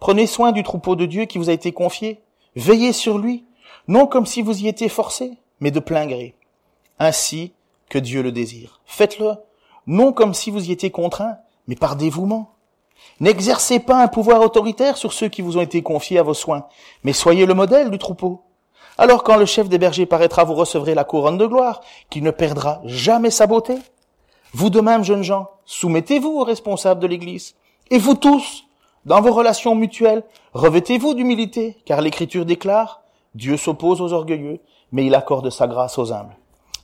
prenez 0.00 0.26
soin 0.26 0.52
du 0.52 0.62
troupeau 0.62 0.96
de 0.96 1.06
Dieu 1.06 1.24
qui 1.24 1.38
vous 1.38 1.50
a 1.50 1.52
été 1.52 1.72
confié, 1.72 2.20
veillez 2.56 2.92
sur 2.92 3.18
lui, 3.18 3.44
non 3.88 4.06
comme 4.06 4.26
si 4.26 4.42
vous 4.42 4.62
y 4.62 4.68
étiez 4.68 4.88
forcé, 4.88 5.38
mais 5.60 5.70
de 5.70 5.80
plein 5.80 6.06
gré, 6.06 6.34
ainsi 6.98 7.52
que 7.88 7.98
Dieu 7.98 8.22
le 8.22 8.32
désire. 8.32 8.80
Faites-le, 8.86 9.34
non 9.86 10.12
comme 10.12 10.34
si 10.34 10.50
vous 10.50 10.68
y 10.68 10.72
étiez 10.72 10.90
contraint, 10.90 11.38
mais 11.66 11.76
par 11.76 11.96
dévouement. 11.96 12.54
N'exercez 13.20 13.80
pas 13.80 14.02
un 14.02 14.08
pouvoir 14.08 14.40
autoritaire 14.40 14.96
sur 14.96 15.12
ceux 15.12 15.28
qui 15.28 15.42
vous 15.42 15.58
ont 15.58 15.62
été 15.62 15.82
confiés 15.82 16.18
à 16.18 16.22
vos 16.22 16.34
soins, 16.34 16.66
mais 17.02 17.12
soyez 17.12 17.46
le 17.46 17.54
modèle 17.54 17.90
du 17.90 17.98
troupeau. 17.98 18.42
Alors 18.96 19.24
quand 19.24 19.36
le 19.36 19.46
chef 19.46 19.68
des 19.68 19.78
bergers 19.78 20.06
paraîtra, 20.06 20.44
vous 20.44 20.54
recevrez 20.54 20.94
la 20.94 21.04
couronne 21.04 21.38
de 21.38 21.46
gloire, 21.46 21.80
qui 22.10 22.22
ne 22.22 22.30
perdra 22.30 22.80
jamais 22.84 23.30
sa 23.30 23.46
beauté. 23.46 23.76
Vous 24.54 24.70
de 24.70 24.80
même, 24.80 25.02
jeunes 25.02 25.24
gens, 25.24 25.50
soumettez-vous 25.64 26.30
aux 26.30 26.44
responsables 26.44 27.00
de 27.00 27.08
l'Église. 27.08 27.56
Et 27.90 27.98
vous 27.98 28.14
tous, 28.14 28.64
dans 29.04 29.20
vos 29.20 29.32
relations 29.32 29.74
mutuelles, 29.74 30.22
revêtez-vous 30.52 31.14
d'humilité, 31.14 31.76
car 31.84 32.00
l'Écriture 32.00 32.44
déclare, 32.44 33.02
Dieu 33.34 33.56
s'oppose 33.56 34.00
aux 34.00 34.12
orgueilleux, 34.12 34.60
mais 34.92 35.04
il 35.04 35.14
accorde 35.16 35.50
sa 35.50 35.66
grâce 35.66 35.98
aux 35.98 36.12
humbles. 36.12 36.36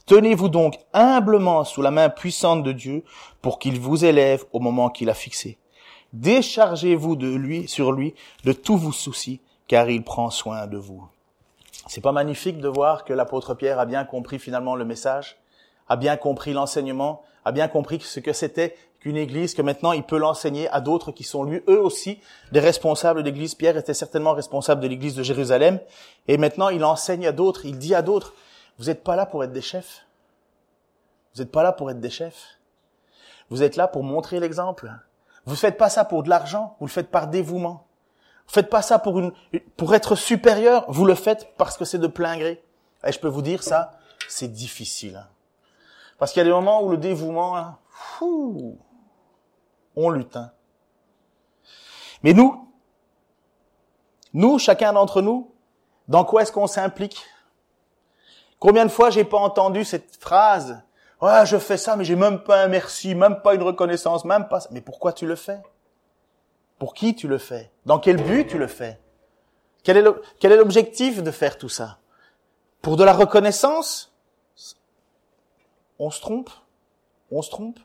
Tenez-vous 0.06 0.48
donc 0.48 0.80
humblement 0.92 1.62
sous 1.62 1.80
la 1.80 1.92
main 1.92 2.09
puissante 2.09 2.64
de 2.64 2.72
Dieu 2.72 3.04
pour 3.40 3.61
qu'il 3.61 3.78
vous 3.78 4.04
élève 4.04 4.44
au 4.52 4.59
moment 4.59 4.90
qu'il 4.90 5.09
a 5.09 5.14
fixé. 5.14 5.56
Déchargez-vous 6.12 7.14
de 7.14 7.33
lui, 7.33 7.68
sur 7.68 7.92
lui, 7.92 8.14
de 8.42 8.52
tous 8.52 8.76
vos 8.78 8.90
soucis, 8.90 9.40
car 9.68 9.88
il 9.88 10.02
prend 10.02 10.30
soin 10.30 10.66
de 10.66 10.76
vous. 10.76 11.06
C'est 11.87 12.00
pas 12.00 12.11
magnifique 12.11 12.59
de 12.59 12.66
voir 12.66 13.04
que 13.04 13.12
l'apôtre 13.12 13.54
Pierre 13.54 13.78
a 13.78 13.87
bien 13.87 14.02
compris 14.02 14.40
finalement 14.40 14.74
le 14.74 14.85
message, 14.85 15.37
a 15.88 15.94
bien 15.94 16.16
compris 16.16 16.52
l'enseignement, 16.52 17.22
a 17.44 17.53
bien 17.53 17.68
compris 17.68 18.00
ce 18.00 18.20
que 18.20 18.33
c'était 18.33 18.76
qu'une 19.00 19.16
église, 19.16 19.55
que 19.55 19.62
maintenant 19.62 19.92
il 19.92 20.03
peut 20.03 20.18
l'enseigner 20.18 20.68
à 20.68 20.81
d'autres 20.81 21.11
qui 21.11 21.24
sont 21.24 21.44
lui, 21.44 21.62
eux 21.68 21.81
aussi, 21.81 22.20
des 22.53 22.61
responsables 22.61 23.22
d'église. 23.22 23.55
Pierre 23.55 23.76
était 23.76 23.94
certainement 23.94 24.33
responsable 24.33 24.81
de 24.83 24.88
l'église 24.88 25.14
de 25.14 25.22
Jérusalem. 25.22 25.81
Et 26.29 26.37
maintenant 26.37 26.68
il 26.68 26.85
enseigne 26.85 27.26
à 27.26 27.33
d'autres, 27.33 27.64
il 27.64 27.79
dit 27.79 27.94
à 27.94 28.03
d'autres, 28.03 28.35
vous 28.79 28.87
n'êtes 28.87 29.03
pas 29.03 29.16
là 29.16 29.26
pour 29.26 29.42
être 29.42 29.53
des 29.53 29.62
chefs. 29.62 30.07
Vous 31.35 31.42
n'êtes 31.42 31.53
pas 31.53 31.62
là 31.62 31.72
pour 31.72 31.90
être 31.90 32.00
des 32.00 32.11
chefs. 32.11 32.59
Vous 33.48 33.62
êtes 33.62 33.76
là 33.76 33.88
pour 33.88 34.05
montrer 34.05 34.38
l'exemple. 34.38 34.92
Vous 35.44 35.53
ne 35.53 35.59
faites 35.59 35.79
pas 35.79 35.88
ça 35.88 36.05
pour 36.05 36.22
de 36.22 36.29
l'argent, 36.29 36.76
vous 36.81 36.87
le 36.87 36.92
faites 36.92 37.11
par 37.11 37.29
dévouement. 37.29 37.87
Vous 38.46 38.55
faites 38.55 38.70
pas 38.70 38.83
ça 38.83 38.98
pour 38.98 39.18
une, 39.18 39.33
pour 39.76 39.94
être 39.94 40.14
supérieur, 40.14 40.85
vous 40.88 41.07
le 41.07 41.14
faites 41.14 41.55
parce 41.57 41.77
que 41.77 41.85
c'est 41.85 41.98
de 41.98 42.06
plein 42.06 42.37
gré. 42.37 42.62
Et 43.06 43.12
je 43.12 43.19
peux 43.19 43.29
vous 43.29 43.42
dire 43.42 43.62
ça, 43.62 43.92
c'est 44.29 44.52
difficile. 44.52 45.25
Parce 46.21 46.33
qu'il 46.33 46.40
y 46.40 46.42
a 46.42 46.44
des 46.44 46.52
moments 46.52 46.83
où 46.83 46.90
le 46.90 46.98
dévouement, 46.98 47.79
fou, 47.88 48.79
on 49.96 50.10
lutte. 50.10 50.37
Hein. 50.37 50.52
Mais 52.23 52.35
nous, 52.35 52.71
nous, 54.35 54.58
chacun 54.58 54.92
d'entre 54.92 55.23
nous, 55.23 55.54
dans 56.08 56.27
quoi 56.27 56.42
est-ce 56.42 56.52
qu'on 56.52 56.66
s'implique? 56.66 57.25
Combien 58.58 58.85
de 58.85 58.90
fois 58.90 59.08
j'ai 59.08 59.25
pas 59.25 59.38
entendu 59.38 59.83
cette 59.83 60.16
phrase 60.21 60.83
Ouais, 61.23 61.46
je 61.46 61.56
fais 61.56 61.79
ça, 61.79 61.96
mais 61.96 62.04
j'ai 62.04 62.16
même 62.16 62.40
pas 62.40 62.64
un 62.64 62.68
merci, 62.68 63.14
même 63.14 63.40
pas 63.40 63.54
une 63.54 63.62
reconnaissance, 63.62 64.27
même 64.27 64.46
pas. 64.46 64.60
Mais 64.71 64.83
pourquoi 64.83 65.14
tu 65.14 65.27
le 65.27 65.37
fais? 65.37 65.62
Pour 66.79 66.92
qui 66.92 67.14
tu 67.14 67.29
le 67.29 67.38
fais? 67.38 67.73
Dans 67.87 67.98
quel 67.98 68.23
but 68.23 68.46
tu 68.46 68.58
le 68.58 68.66
fais? 68.66 69.00
Quel 69.83 69.96
est 69.96 70.56
l'objectif 70.56 71.23
de 71.23 71.31
faire 71.31 71.56
tout 71.56 71.71
ça? 71.71 71.98
Pour 72.83 72.98
de 72.98 73.04
la 73.04 73.14
reconnaissance? 73.14 74.10
On 76.01 76.11
se 76.11 76.21
trompe 76.21 76.51
On 77.31 77.42
se 77.42 77.51
trompe 77.51 77.79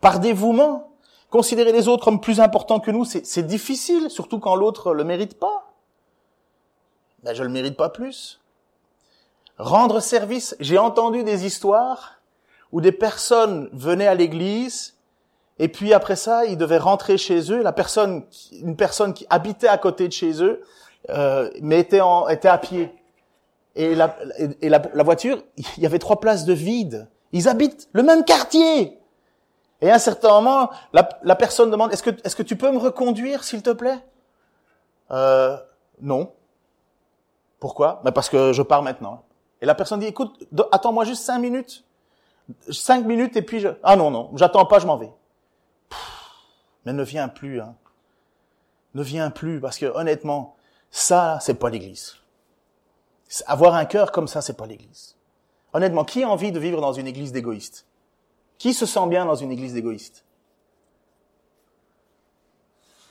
par 0.00 0.20
dévouement. 0.20 0.90
Considérer 1.30 1.72
les 1.72 1.88
autres 1.88 2.04
comme 2.04 2.20
plus 2.20 2.38
importants 2.38 2.78
que 2.78 2.92
nous, 2.92 3.04
c'est 3.04 3.42
difficile, 3.42 4.08
surtout 4.08 4.38
quand 4.38 4.54
l'autre 4.54 4.94
le 4.94 5.02
mérite 5.02 5.36
pas. 5.40 5.72
Ben, 7.24 7.34
je 7.34 7.42
le 7.42 7.48
mérite 7.48 7.76
pas 7.76 7.88
plus. 7.88 8.40
Rendre 9.58 9.98
service, 9.98 10.54
j'ai 10.60 10.78
entendu 10.78 11.24
des 11.24 11.44
histoires 11.44 12.20
où 12.70 12.80
des 12.80 12.92
personnes 12.92 13.68
venaient 13.72 14.06
à 14.06 14.14
l'église 14.14 14.94
et 15.58 15.68
puis 15.68 15.92
après 15.92 16.16
ça, 16.16 16.44
ils 16.44 16.58
devaient 16.58 16.78
rentrer 16.78 17.16
chez 17.16 17.52
eux. 17.52 17.62
La 17.62 17.72
personne, 17.72 18.24
une 18.52 18.76
personne 18.76 19.14
qui 19.14 19.26
habitait 19.30 19.68
à 19.68 19.78
côté 19.78 20.08
de 20.08 20.12
chez 20.12 20.42
eux, 20.42 20.62
euh, 21.10 21.50
mais 21.62 21.80
était, 21.80 22.00
en, 22.00 22.28
était 22.28 22.48
à 22.48 22.58
pied. 22.58 22.92
Et, 23.76 23.94
la, 23.94 24.16
et 24.60 24.68
la, 24.68 24.82
la 24.92 25.02
voiture, 25.02 25.42
il 25.76 25.82
y 25.82 25.86
avait 25.86 25.98
trois 25.98 26.20
places 26.20 26.44
de 26.44 26.52
vide. 26.52 27.08
Ils 27.34 27.48
habitent 27.48 27.88
le 27.92 28.04
même 28.04 28.24
quartier. 28.24 28.96
Et 29.80 29.90
à 29.90 29.96
un 29.96 29.98
certain 29.98 30.28
moment, 30.28 30.70
la, 30.92 31.34
personne 31.34 31.68
demande, 31.68 31.92
est-ce 31.92 32.02
que, 32.02 32.10
est-ce 32.24 32.36
que 32.36 32.44
tu 32.44 32.54
peux 32.56 32.70
me 32.70 32.78
reconduire, 32.78 33.42
s'il 33.42 33.60
te 33.60 33.70
plaît? 33.70 33.98
Euh, 35.10 35.58
Non. 36.00 36.32
Pourquoi? 37.58 38.00
Ben 38.04 38.12
Parce 38.12 38.28
que 38.30 38.52
je 38.52 38.62
pars 38.62 38.82
maintenant. 38.82 39.24
Et 39.60 39.66
la 39.66 39.74
personne 39.74 39.98
dit, 39.98 40.06
écoute, 40.06 40.46
attends-moi 40.70 41.04
juste 41.04 41.24
cinq 41.24 41.40
minutes. 41.40 41.84
Cinq 42.70 43.04
minutes 43.04 43.36
et 43.36 43.42
puis 43.42 43.58
je... 43.58 43.68
Ah 43.82 43.96
non, 43.96 44.12
non, 44.12 44.30
j'attends 44.36 44.66
pas, 44.66 44.78
je 44.78 44.86
m'en 44.86 44.96
vais. 44.96 45.10
mais 46.84 46.92
ne 46.92 47.02
viens 47.02 47.26
plus. 47.26 47.60
Hein. 47.60 47.74
Ne 48.94 49.02
viens 49.02 49.30
plus, 49.30 49.60
parce 49.60 49.78
que 49.78 49.86
honnêtement, 49.86 50.54
ça, 50.92 51.38
c'est 51.40 51.54
pas 51.54 51.68
l'Église. 51.68 52.14
Avoir 53.46 53.74
un 53.74 53.86
cœur 53.86 54.12
comme 54.12 54.28
ça, 54.28 54.40
c'est 54.40 54.56
pas 54.56 54.66
l'Église. 54.66 55.16
Honnêtement, 55.74 56.04
qui 56.04 56.22
a 56.22 56.28
envie 56.28 56.52
de 56.52 56.58
vivre 56.58 56.80
dans 56.80 56.92
une 56.92 57.06
Église 57.06 57.32
d'égoïstes 57.32 57.86
qui 58.58 58.72
se 58.72 58.86
sent 58.86 59.06
bien 59.08 59.26
dans 59.26 59.34
une 59.34 59.52
église 59.52 59.76
égoïste 59.76 60.24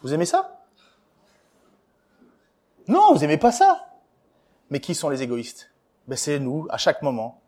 Vous 0.01 0.13
aimez 0.13 0.25
ça? 0.25 0.61
Non, 2.87 3.13
vous 3.13 3.23
aimez 3.23 3.37
pas 3.37 3.51
ça. 3.51 3.87
Mais 4.69 4.79
qui 4.79 4.95
sont 4.95 5.09
les 5.09 5.21
égoïstes? 5.21 5.71
Ben 6.07 6.15
c'est 6.17 6.39
nous, 6.39 6.67
à 6.69 6.77
chaque 6.77 7.01
moment. 7.01 7.41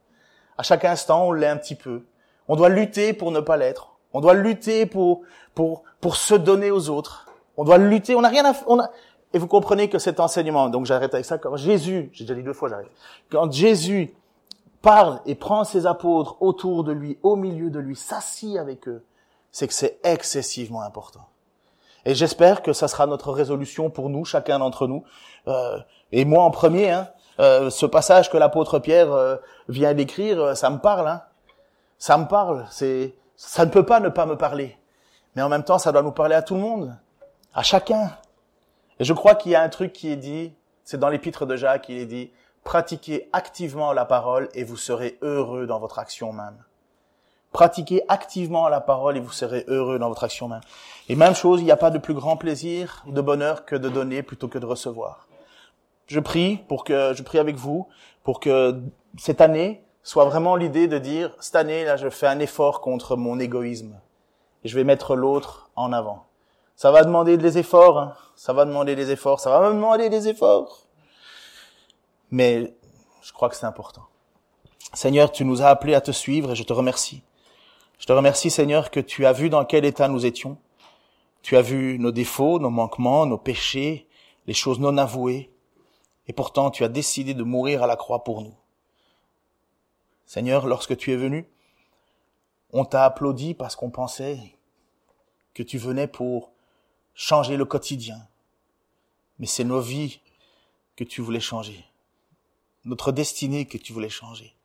À 0.57 0.63
chaque 0.63 0.85
instant, 0.85 1.27
on 1.27 1.31
l'est 1.31 1.47
un 1.47 1.57
petit 1.57 1.75
peu. 1.75 2.05
On 2.47 2.55
doit 2.55 2.69
lutter 2.69 3.13
pour 3.13 3.31
ne 3.31 3.39
pas 3.39 3.57
l'être. 3.57 3.97
On 4.13 4.21
doit 4.21 4.33
lutter 4.33 4.85
pour 4.85 5.23
pour 5.53 5.83
pour 5.99 6.15
se 6.15 6.35
donner 6.35 6.71
aux 6.71 6.89
autres. 6.89 7.25
On 7.57 7.63
doit 7.63 7.77
lutter. 7.77 8.15
On 8.15 8.21
n'a 8.21 8.29
rien 8.29 8.45
à 8.45 8.53
on 8.67 8.79
a, 8.79 8.89
et 9.33 9.37
vous 9.37 9.47
comprenez 9.47 9.89
que 9.89 9.99
cet 9.99 10.21
enseignement, 10.21 10.69
donc 10.69 10.85
j'arrête 10.85 11.13
avec 11.13 11.25
ça, 11.25 11.37
quand 11.37 11.57
Jésus, 11.57 12.09
j'ai 12.13 12.23
déjà 12.23 12.35
dit 12.35 12.43
deux 12.43 12.53
fois, 12.53 12.69
j'arrête. 12.69 12.91
Quand 13.29 13.51
Jésus 13.51 14.13
parle 14.85 15.19
et 15.25 15.33
prend 15.33 15.63
ses 15.63 15.87
apôtres 15.87 16.37
autour 16.41 16.83
de 16.83 16.91
lui, 16.91 17.17
au 17.23 17.35
milieu 17.35 17.71
de 17.71 17.79
lui, 17.79 17.95
s'assit 17.95 18.55
avec 18.57 18.87
eux, 18.87 19.03
c'est 19.51 19.67
que 19.67 19.73
c'est 19.73 19.99
excessivement 20.03 20.83
important. 20.83 21.27
Et 22.05 22.13
j'espère 22.13 22.61
que 22.61 22.71
ça 22.71 22.87
sera 22.87 23.07
notre 23.07 23.31
résolution 23.31 23.89
pour 23.89 24.11
nous, 24.11 24.25
chacun 24.25 24.59
d'entre 24.59 24.85
nous. 24.85 25.03
Euh, 25.47 25.79
et 26.11 26.23
moi 26.23 26.43
en 26.43 26.51
premier, 26.51 26.91
hein, 26.91 27.09
euh, 27.39 27.71
ce 27.71 27.87
passage 27.87 28.29
que 28.29 28.37
l'apôtre 28.37 28.77
Pierre 28.77 29.11
euh, 29.11 29.37
vient 29.69 29.95
d'écrire, 29.95 30.39
euh, 30.39 30.53
ça 30.53 30.69
me 30.69 30.77
parle. 30.77 31.07
Hein. 31.07 31.23
Ça 31.97 32.19
me 32.19 32.25
parle. 32.27 32.67
C'est, 32.69 33.15
ça 33.35 33.65
ne 33.65 33.71
peut 33.71 33.87
pas 33.87 33.99
ne 33.99 34.09
pas 34.09 34.27
me 34.27 34.37
parler. 34.37 34.77
Mais 35.35 35.41
en 35.41 35.49
même 35.49 35.63
temps, 35.63 35.79
ça 35.79 35.91
doit 35.91 36.03
nous 36.03 36.11
parler 36.11 36.35
à 36.35 36.43
tout 36.43 36.53
le 36.53 36.61
monde, 36.61 36.95
à 37.55 37.63
chacun. 37.63 38.11
Et 38.99 39.03
je 39.03 39.13
crois 39.13 39.33
qu'il 39.33 39.51
y 39.51 39.55
a 39.55 39.63
un 39.63 39.69
truc 39.69 39.93
qui 39.93 40.11
est 40.11 40.15
dit, 40.15 40.53
c'est 40.83 40.99
dans 40.99 41.09
l'épître 41.09 41.47
de 41.47 41.55
Jacques, 41.55 41.89
il 41.89 41.97
est 41.97 42.05
dit, 42.05 42.31
Pratiquez 42.65 43.29
activement 43.31 43.93
la 43.93 44.05
parole 44.05 44.49
et 44.55 44.63
vous 44.63 44.75
serez 44.75 45.19
heureux 45.21 45.67
dans 45.67 45.79
votre 45.79 45.99
action 45.99 46.33
même. 46.33 46.57
Pratiquez 47.51 48.01
activement 48.07 48.67
la 48.69 48.81
parole 48.81 49.15
et 49.15 49.19
vous 49.19 49.31
serez 49.31 49.65
heureux 49.67 49.99
dans 49.99 50.09
votre 50.09 50.23
action 50.23 50.47
même. 50.47 50.61
Et 51.07 51.15
même 51.15 51.35
chose, 51.35 51.61
il 51.61 51.65
n'y 51.65 51.71
a 51.71 51.77
pas 51.77 51.91
de 51.91 51.99
plus 51.99 52.15
grand 52.15 52.37
plaisir, 52.37 53.05
de 53.05 53.21
bonheur 53.21 53.65
que 53.65 53.75
de 53.75 53.87
donner 53.87 54.23
plutôt 54.23 54.47
que 54.47 54.57
de 54.57 54.65
recevoir. 54.65 55.27
Je 56.07 56.19
prie 56.19 56.57
pour 56.67 56.83
que, 56.83 57.13
je 57.13 57.21
prie 57.21 57.37
avec 57.37 57.55
vous 57.55 57.87
pour 58.23 58.39
que 58.39 58.81
cette 59.15 59.41
année 59.41 59.85
soit 60.01 60.25
vraiment 60.25 60.55
l'idée 60.55 60.87
de 60.87 60.97
dire, 60.97 61.35
cette 61.39 61.55
année, 61.55 61.85
là, 61.85 61.97
je 61.97 62.09
fais 62.09 62.27
un 62.27 62.39
effort 62.39 62.81
contre 62.81 63.15
mon 63.15 63.39
égoïsme 63.39 63.93
et 64.63 64.69
je 64.69 64.75
vais 64.75 64.83
mettre 64.83 65.15
l'autre 65.15 65.69
en 65.75 65.93
avant. 65.93 66.25
Ça 66.75 66.89
va 66.89 67.03
demander 67.03 67.37
des 67.37 67.59
efforts, 67.59 67.99
hein. 67.99 68.15
ça 68.35 68.53
va 68.53 68.65
demander 68.65 68.95
des 68.95 69.11
efforts, 69.11 69.39
ça 69.39 69.51
va 69.51 69.69
me 69.69 69.75
demander 69.75 70.09
des 70.09 70.27
efforts 70.27 70.84
mais 72.31 72.75
je 73.21 73.33
crois 73.33 73.49
que 73.49 73.55
c'est 73.55 73.65
important. 73.65 74.05
Seigneur, 74.93 75.31
tu 75.31 75.45
nous 75.45 75.61
as 75.61 75.67
appelés 75.67 75.95
à 75.95 76.01
te 76.01 76.11
suivre 76.11 76.51
et 76.51 76.55
je 76.55 76.63
te 76.63 76.73
remercie. 76.73 77.23
Je 77.99 78.05
te 78.05 78.13
remercie, 78.13 78.49
Seigneur, 78.49 78.91
que 78.91 78.99
tu 78.99 79.25
as 79.25 79.33
vu 79.33 79.49
dans 79.49 79.65
quel 79.65 79.85
état 79.85 80.07
nous 80.07 80.25
étions. 80.25 80.57
Tu 81.41 81.57
as 81.57 81.61
vu 81.61 81.99
nos 81.99 82.11
défauts, 82.11 82.59
nos 82.59 82.69
manquements, 82.69 83.25
nos 83.25 83.37
péchés, 83.37 84.07
les 84.47 84.53
choses 84.53 84.79
non 84.79 84.97
avouées. 84.97 85.51
Et 86.27 86.33
pourtant, 86.33 86.71
tu 86.71 86.83
as 86.83 86.87
décidé 86.87 87.33
de 87.33 87.43
mourir 87.43 87.83
à 87.83 87.87
la 87.87 87.95
croix 87.95 88.23
pour 88.23 88.41
nous. 88.41 88.55
Seigneur, 90.25 90.65
lorsque 90.65 90.97
tu 90.97 91.11
es 91.11 91.17
venu, 91.17 91.47
on 92.73 92.83
t'a 92.83 93.05
applaudi 93.05 93.53
parce 93.53 93.75
qu'on 93.75 93.91
pensait 93.91 94.39
que 95.53 95.63
tu 95.63 95.77
venais 95.77 96.07
pour 96.07 96.51
changer 97.13 97.57
le 97.57 97.65
quotidien. 97.65 98.27
Mais 99.39 99.45
c'est 99.45 99.63
nos 99.63 99.81
vies 99.81 100.19
que 100.95 101.03
tu 101.03 101.21
voulais 101.21 101.39
changer 101.39 101.85
notre 102.85 103.11
destinée 103.11 103.65
que 103.65 103.77
tu 103.77 103.93
voulais 103.93 104.09
changer. 104.09 104.55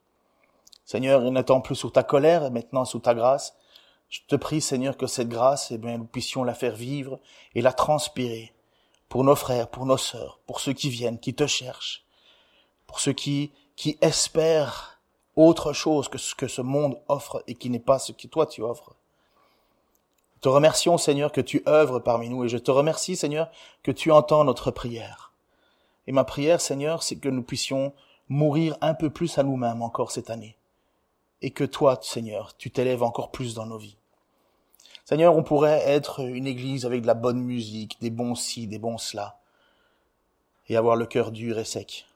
Seigneur, 0.84 1.22
n'étant 1.30 1.60
plus 1.60 1.76
sous 1.76 1.90
ta 1.90 2.02
colère, 2.02 2.44
et 2.44 2.50
maintenant 2.50 2.84
sous 2.84 2.98
ta 2.98 3.14
grâce, 3.14 3.54
je 4.08 4.20
te 4.26 4.36
prie, 4.36 4.60
Seigneur, 4.60 4.96
que 4.96 5.06
cette 5.06 5.28
grâce, 5.28 5.70
eh 5.70 5.78
bien, 5.78 5.98
nous 5.98 6.04
puissions 6.04 6.42
la 6.42 6.54
faire 6.54 6.74
vivre 6.74 7.20
et 7.54 7.62
la 7.62 7.72
transpirer 7.72 8.52
pour 9.08 9.24
nos 9.24 9.36
frères, 9.36 9.68
pour 9.68 9.86
nos 9.86 9.96
sœurs, 9.96 10.40
pour 10.46 10.60
ceux 10.60 10.72
qui 10.72 10.90
viennent, 10.90 11.18
qui 11.18 11.34
te 11.34 11.46
cherchent, 11.46 12.04
pour 12.86 12.98
ceux 12.98 13.12
qui, 13.12 13.52
qui 13.76 13.98
espèrent 14.00 15.00
autre 15.36 15.72
chose 15.72 16.08
que 16.08 16.18
ce 16.18 16.34
que 16.34 16.48
ce 16.48 16.60
monde 16.60 17.00
offre 17.08 17.42
et 17.46 17.54
qui 17.54 17.70
n'est 17.70 17.78
pas 17.78 17.98
ce 17.98 18.12
que 18.12 18.26
toi 18.26 18.46
tu 18.46 18.62
offres. 18.62 18.94
Te 20.40 20.48
remercions, 20.48 20.98
Seigneur, 20.98 21.32
que 21.32 21.40
tu 21.40 21.62
œuvres 21.68 22.00
parmi 22.00 22.28
nous 22.28 22.44
et 22.44 22.48
je 22.48 22.58
te 22.58 22.70
remercie, 22.70 23.14
Seigneur, 23.14 23.50
que 23.82 23.92
tu 23.92 24.10
entends 24.10 24.42
notre 24.42 24.70
prière. 24.70 25.32
Et 26.06 26.12
ma 26.12 26.24
prière, 26.24 26.60
Seigneur, 26.60 27.02
c'est 27.02 27.16
que 27.16 27.28
nous 27.28 27.42
puissions 27.42 27.92
mourir 28.30 28.78
un 28.80 28.94
peu 28.94 29.10
plus 29.10 29.36
à 29.36 29.42
nous-mêmes 29.42 29.82
encore 29.82 30.12
cette 30.12 30.30
année. 30.30 30.56
Et 31.42 31.50
que 31.50 31.64
toi, 31.64 31.98
Seigneur, 32.00 32.56
tu 32.56 32.70
t'élèves 32.70 33.02
encore 33.02 33.30
plus 33.30 33.54
dans 33.54 33.66
nos 33.66 33.76
vies. 33.76 33.96
Seigneur, 35.04 35.36
on 35.36 35.42
pourrait 35.42 35.82
être 35.86 36.20
une 36.20 36.46
église 36.46 36.86
avec 36.86 37.02
de 37.02 37.06
la 37.06 37.14
bonne 37.14 37.40
musique, 37.40 38.00
des 38.00 38.10
bons 38.10 38.36
ci, 38.36 38.68
des 38.68 38.78
bons 38.78 38.98
cela, 38.98 39.40
et 40.68 40.76
avoir 40.76 40.94
le 40.94 41.06
cœur 41.06 41.32
dur 41.32 41.58
et 41.58 41.64
sec. 41.64 42.06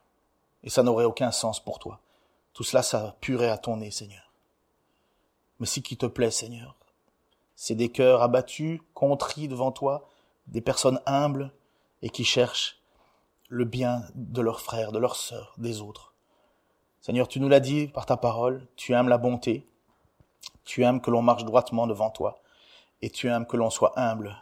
Et 0.63 0.71
ça 0.71 0.85
n'aurait 0.85 1.05
aucun 1.05 1.33
sens 1.33 1.63
pour 1.63 1.81
toi. 1.81 2.01
Tout 2.53 2.63
cela, 2.63 2.83
ça 2.83 3.17
purerait 3.21 3.49
à 3.49 3.59
ton 3.59 3.79
nez, 3.79 3.91
Seigneur. 3.91 4.33
Mais 5.59 5.67
ce 5.67 5.81
qui 5.81 5.97
te 5.97 6.07
plaît, 6.07 6.31
Seigneur, 6.31 6.77
c'est 7.57 7.75
des 7.75 7.91
cœurs 7.91 8.23
abattus, 8.23 8.81
contris 8.95 9.49
devant 9.49 9.73
toi, 9.73 10.09
des 10.47 10.61
personnes 10.61 11.01
humbles 11.07 11.51
et 12.03 12.11
qui 12.11 12.25
cherchent 12.25 12.79
le 13.49 13.65
bien 13.65 14.03
de 14.15 14.41
leurs 14.41 14.61
frères, 14.61 14.93
de 14.93 14.99
leurs 14.99 15.17
sœurs, 15.17 15.55
des 15.59 15.81
autres. 15.81 16.15
Seigneur, 17.01 17.29
tu 17.29 17.41
nous 17.41 17.49
l'as 17.49 17.61
dit 17.61 17.89
par 17.89 18.07
ta 18.07 18.17
parole, 18.17 18.67
tu 18.77 18.93
aimes 18.93 19.09
la 19.09 19.19
bonté, 19.19 19.69
tu 20.65 20.83
aimes 20.83 21.01
que 21.01 21.11
l'on 21.11 21.23
marche 21.23 21.45
droitement 21.45 21.87
devant 21.87 22.11
toi, 22.11 22.43
et 23.03 23.11
tu 23.11 23.29
aimes 23.29 23.47
que 23.47 23.57
l'on 23.57 23.71
soit 23.71 23.93
humble. 23.99 24.37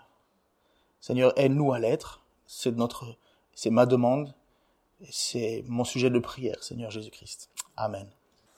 Seigneur, 1.00 1.32
aide-nous 1.36 1.72
à 1.72 1.80
l'être, 1.80 2.22
c'est 2.46 2.76
notre, 2.76 3.16
c'est 3.55 3.70
ma 3.70 3.86
demande, 3.86 4.34
c'est 5.11 5.64
mon 5.66 5.84
sujet 5.84 6.11
de 6.11 6.18
prière, 6.18 6.62
Seigneur 6.62 6.90
Jésus-Christ. 6.90 7.50
Amen. 7.76 8.09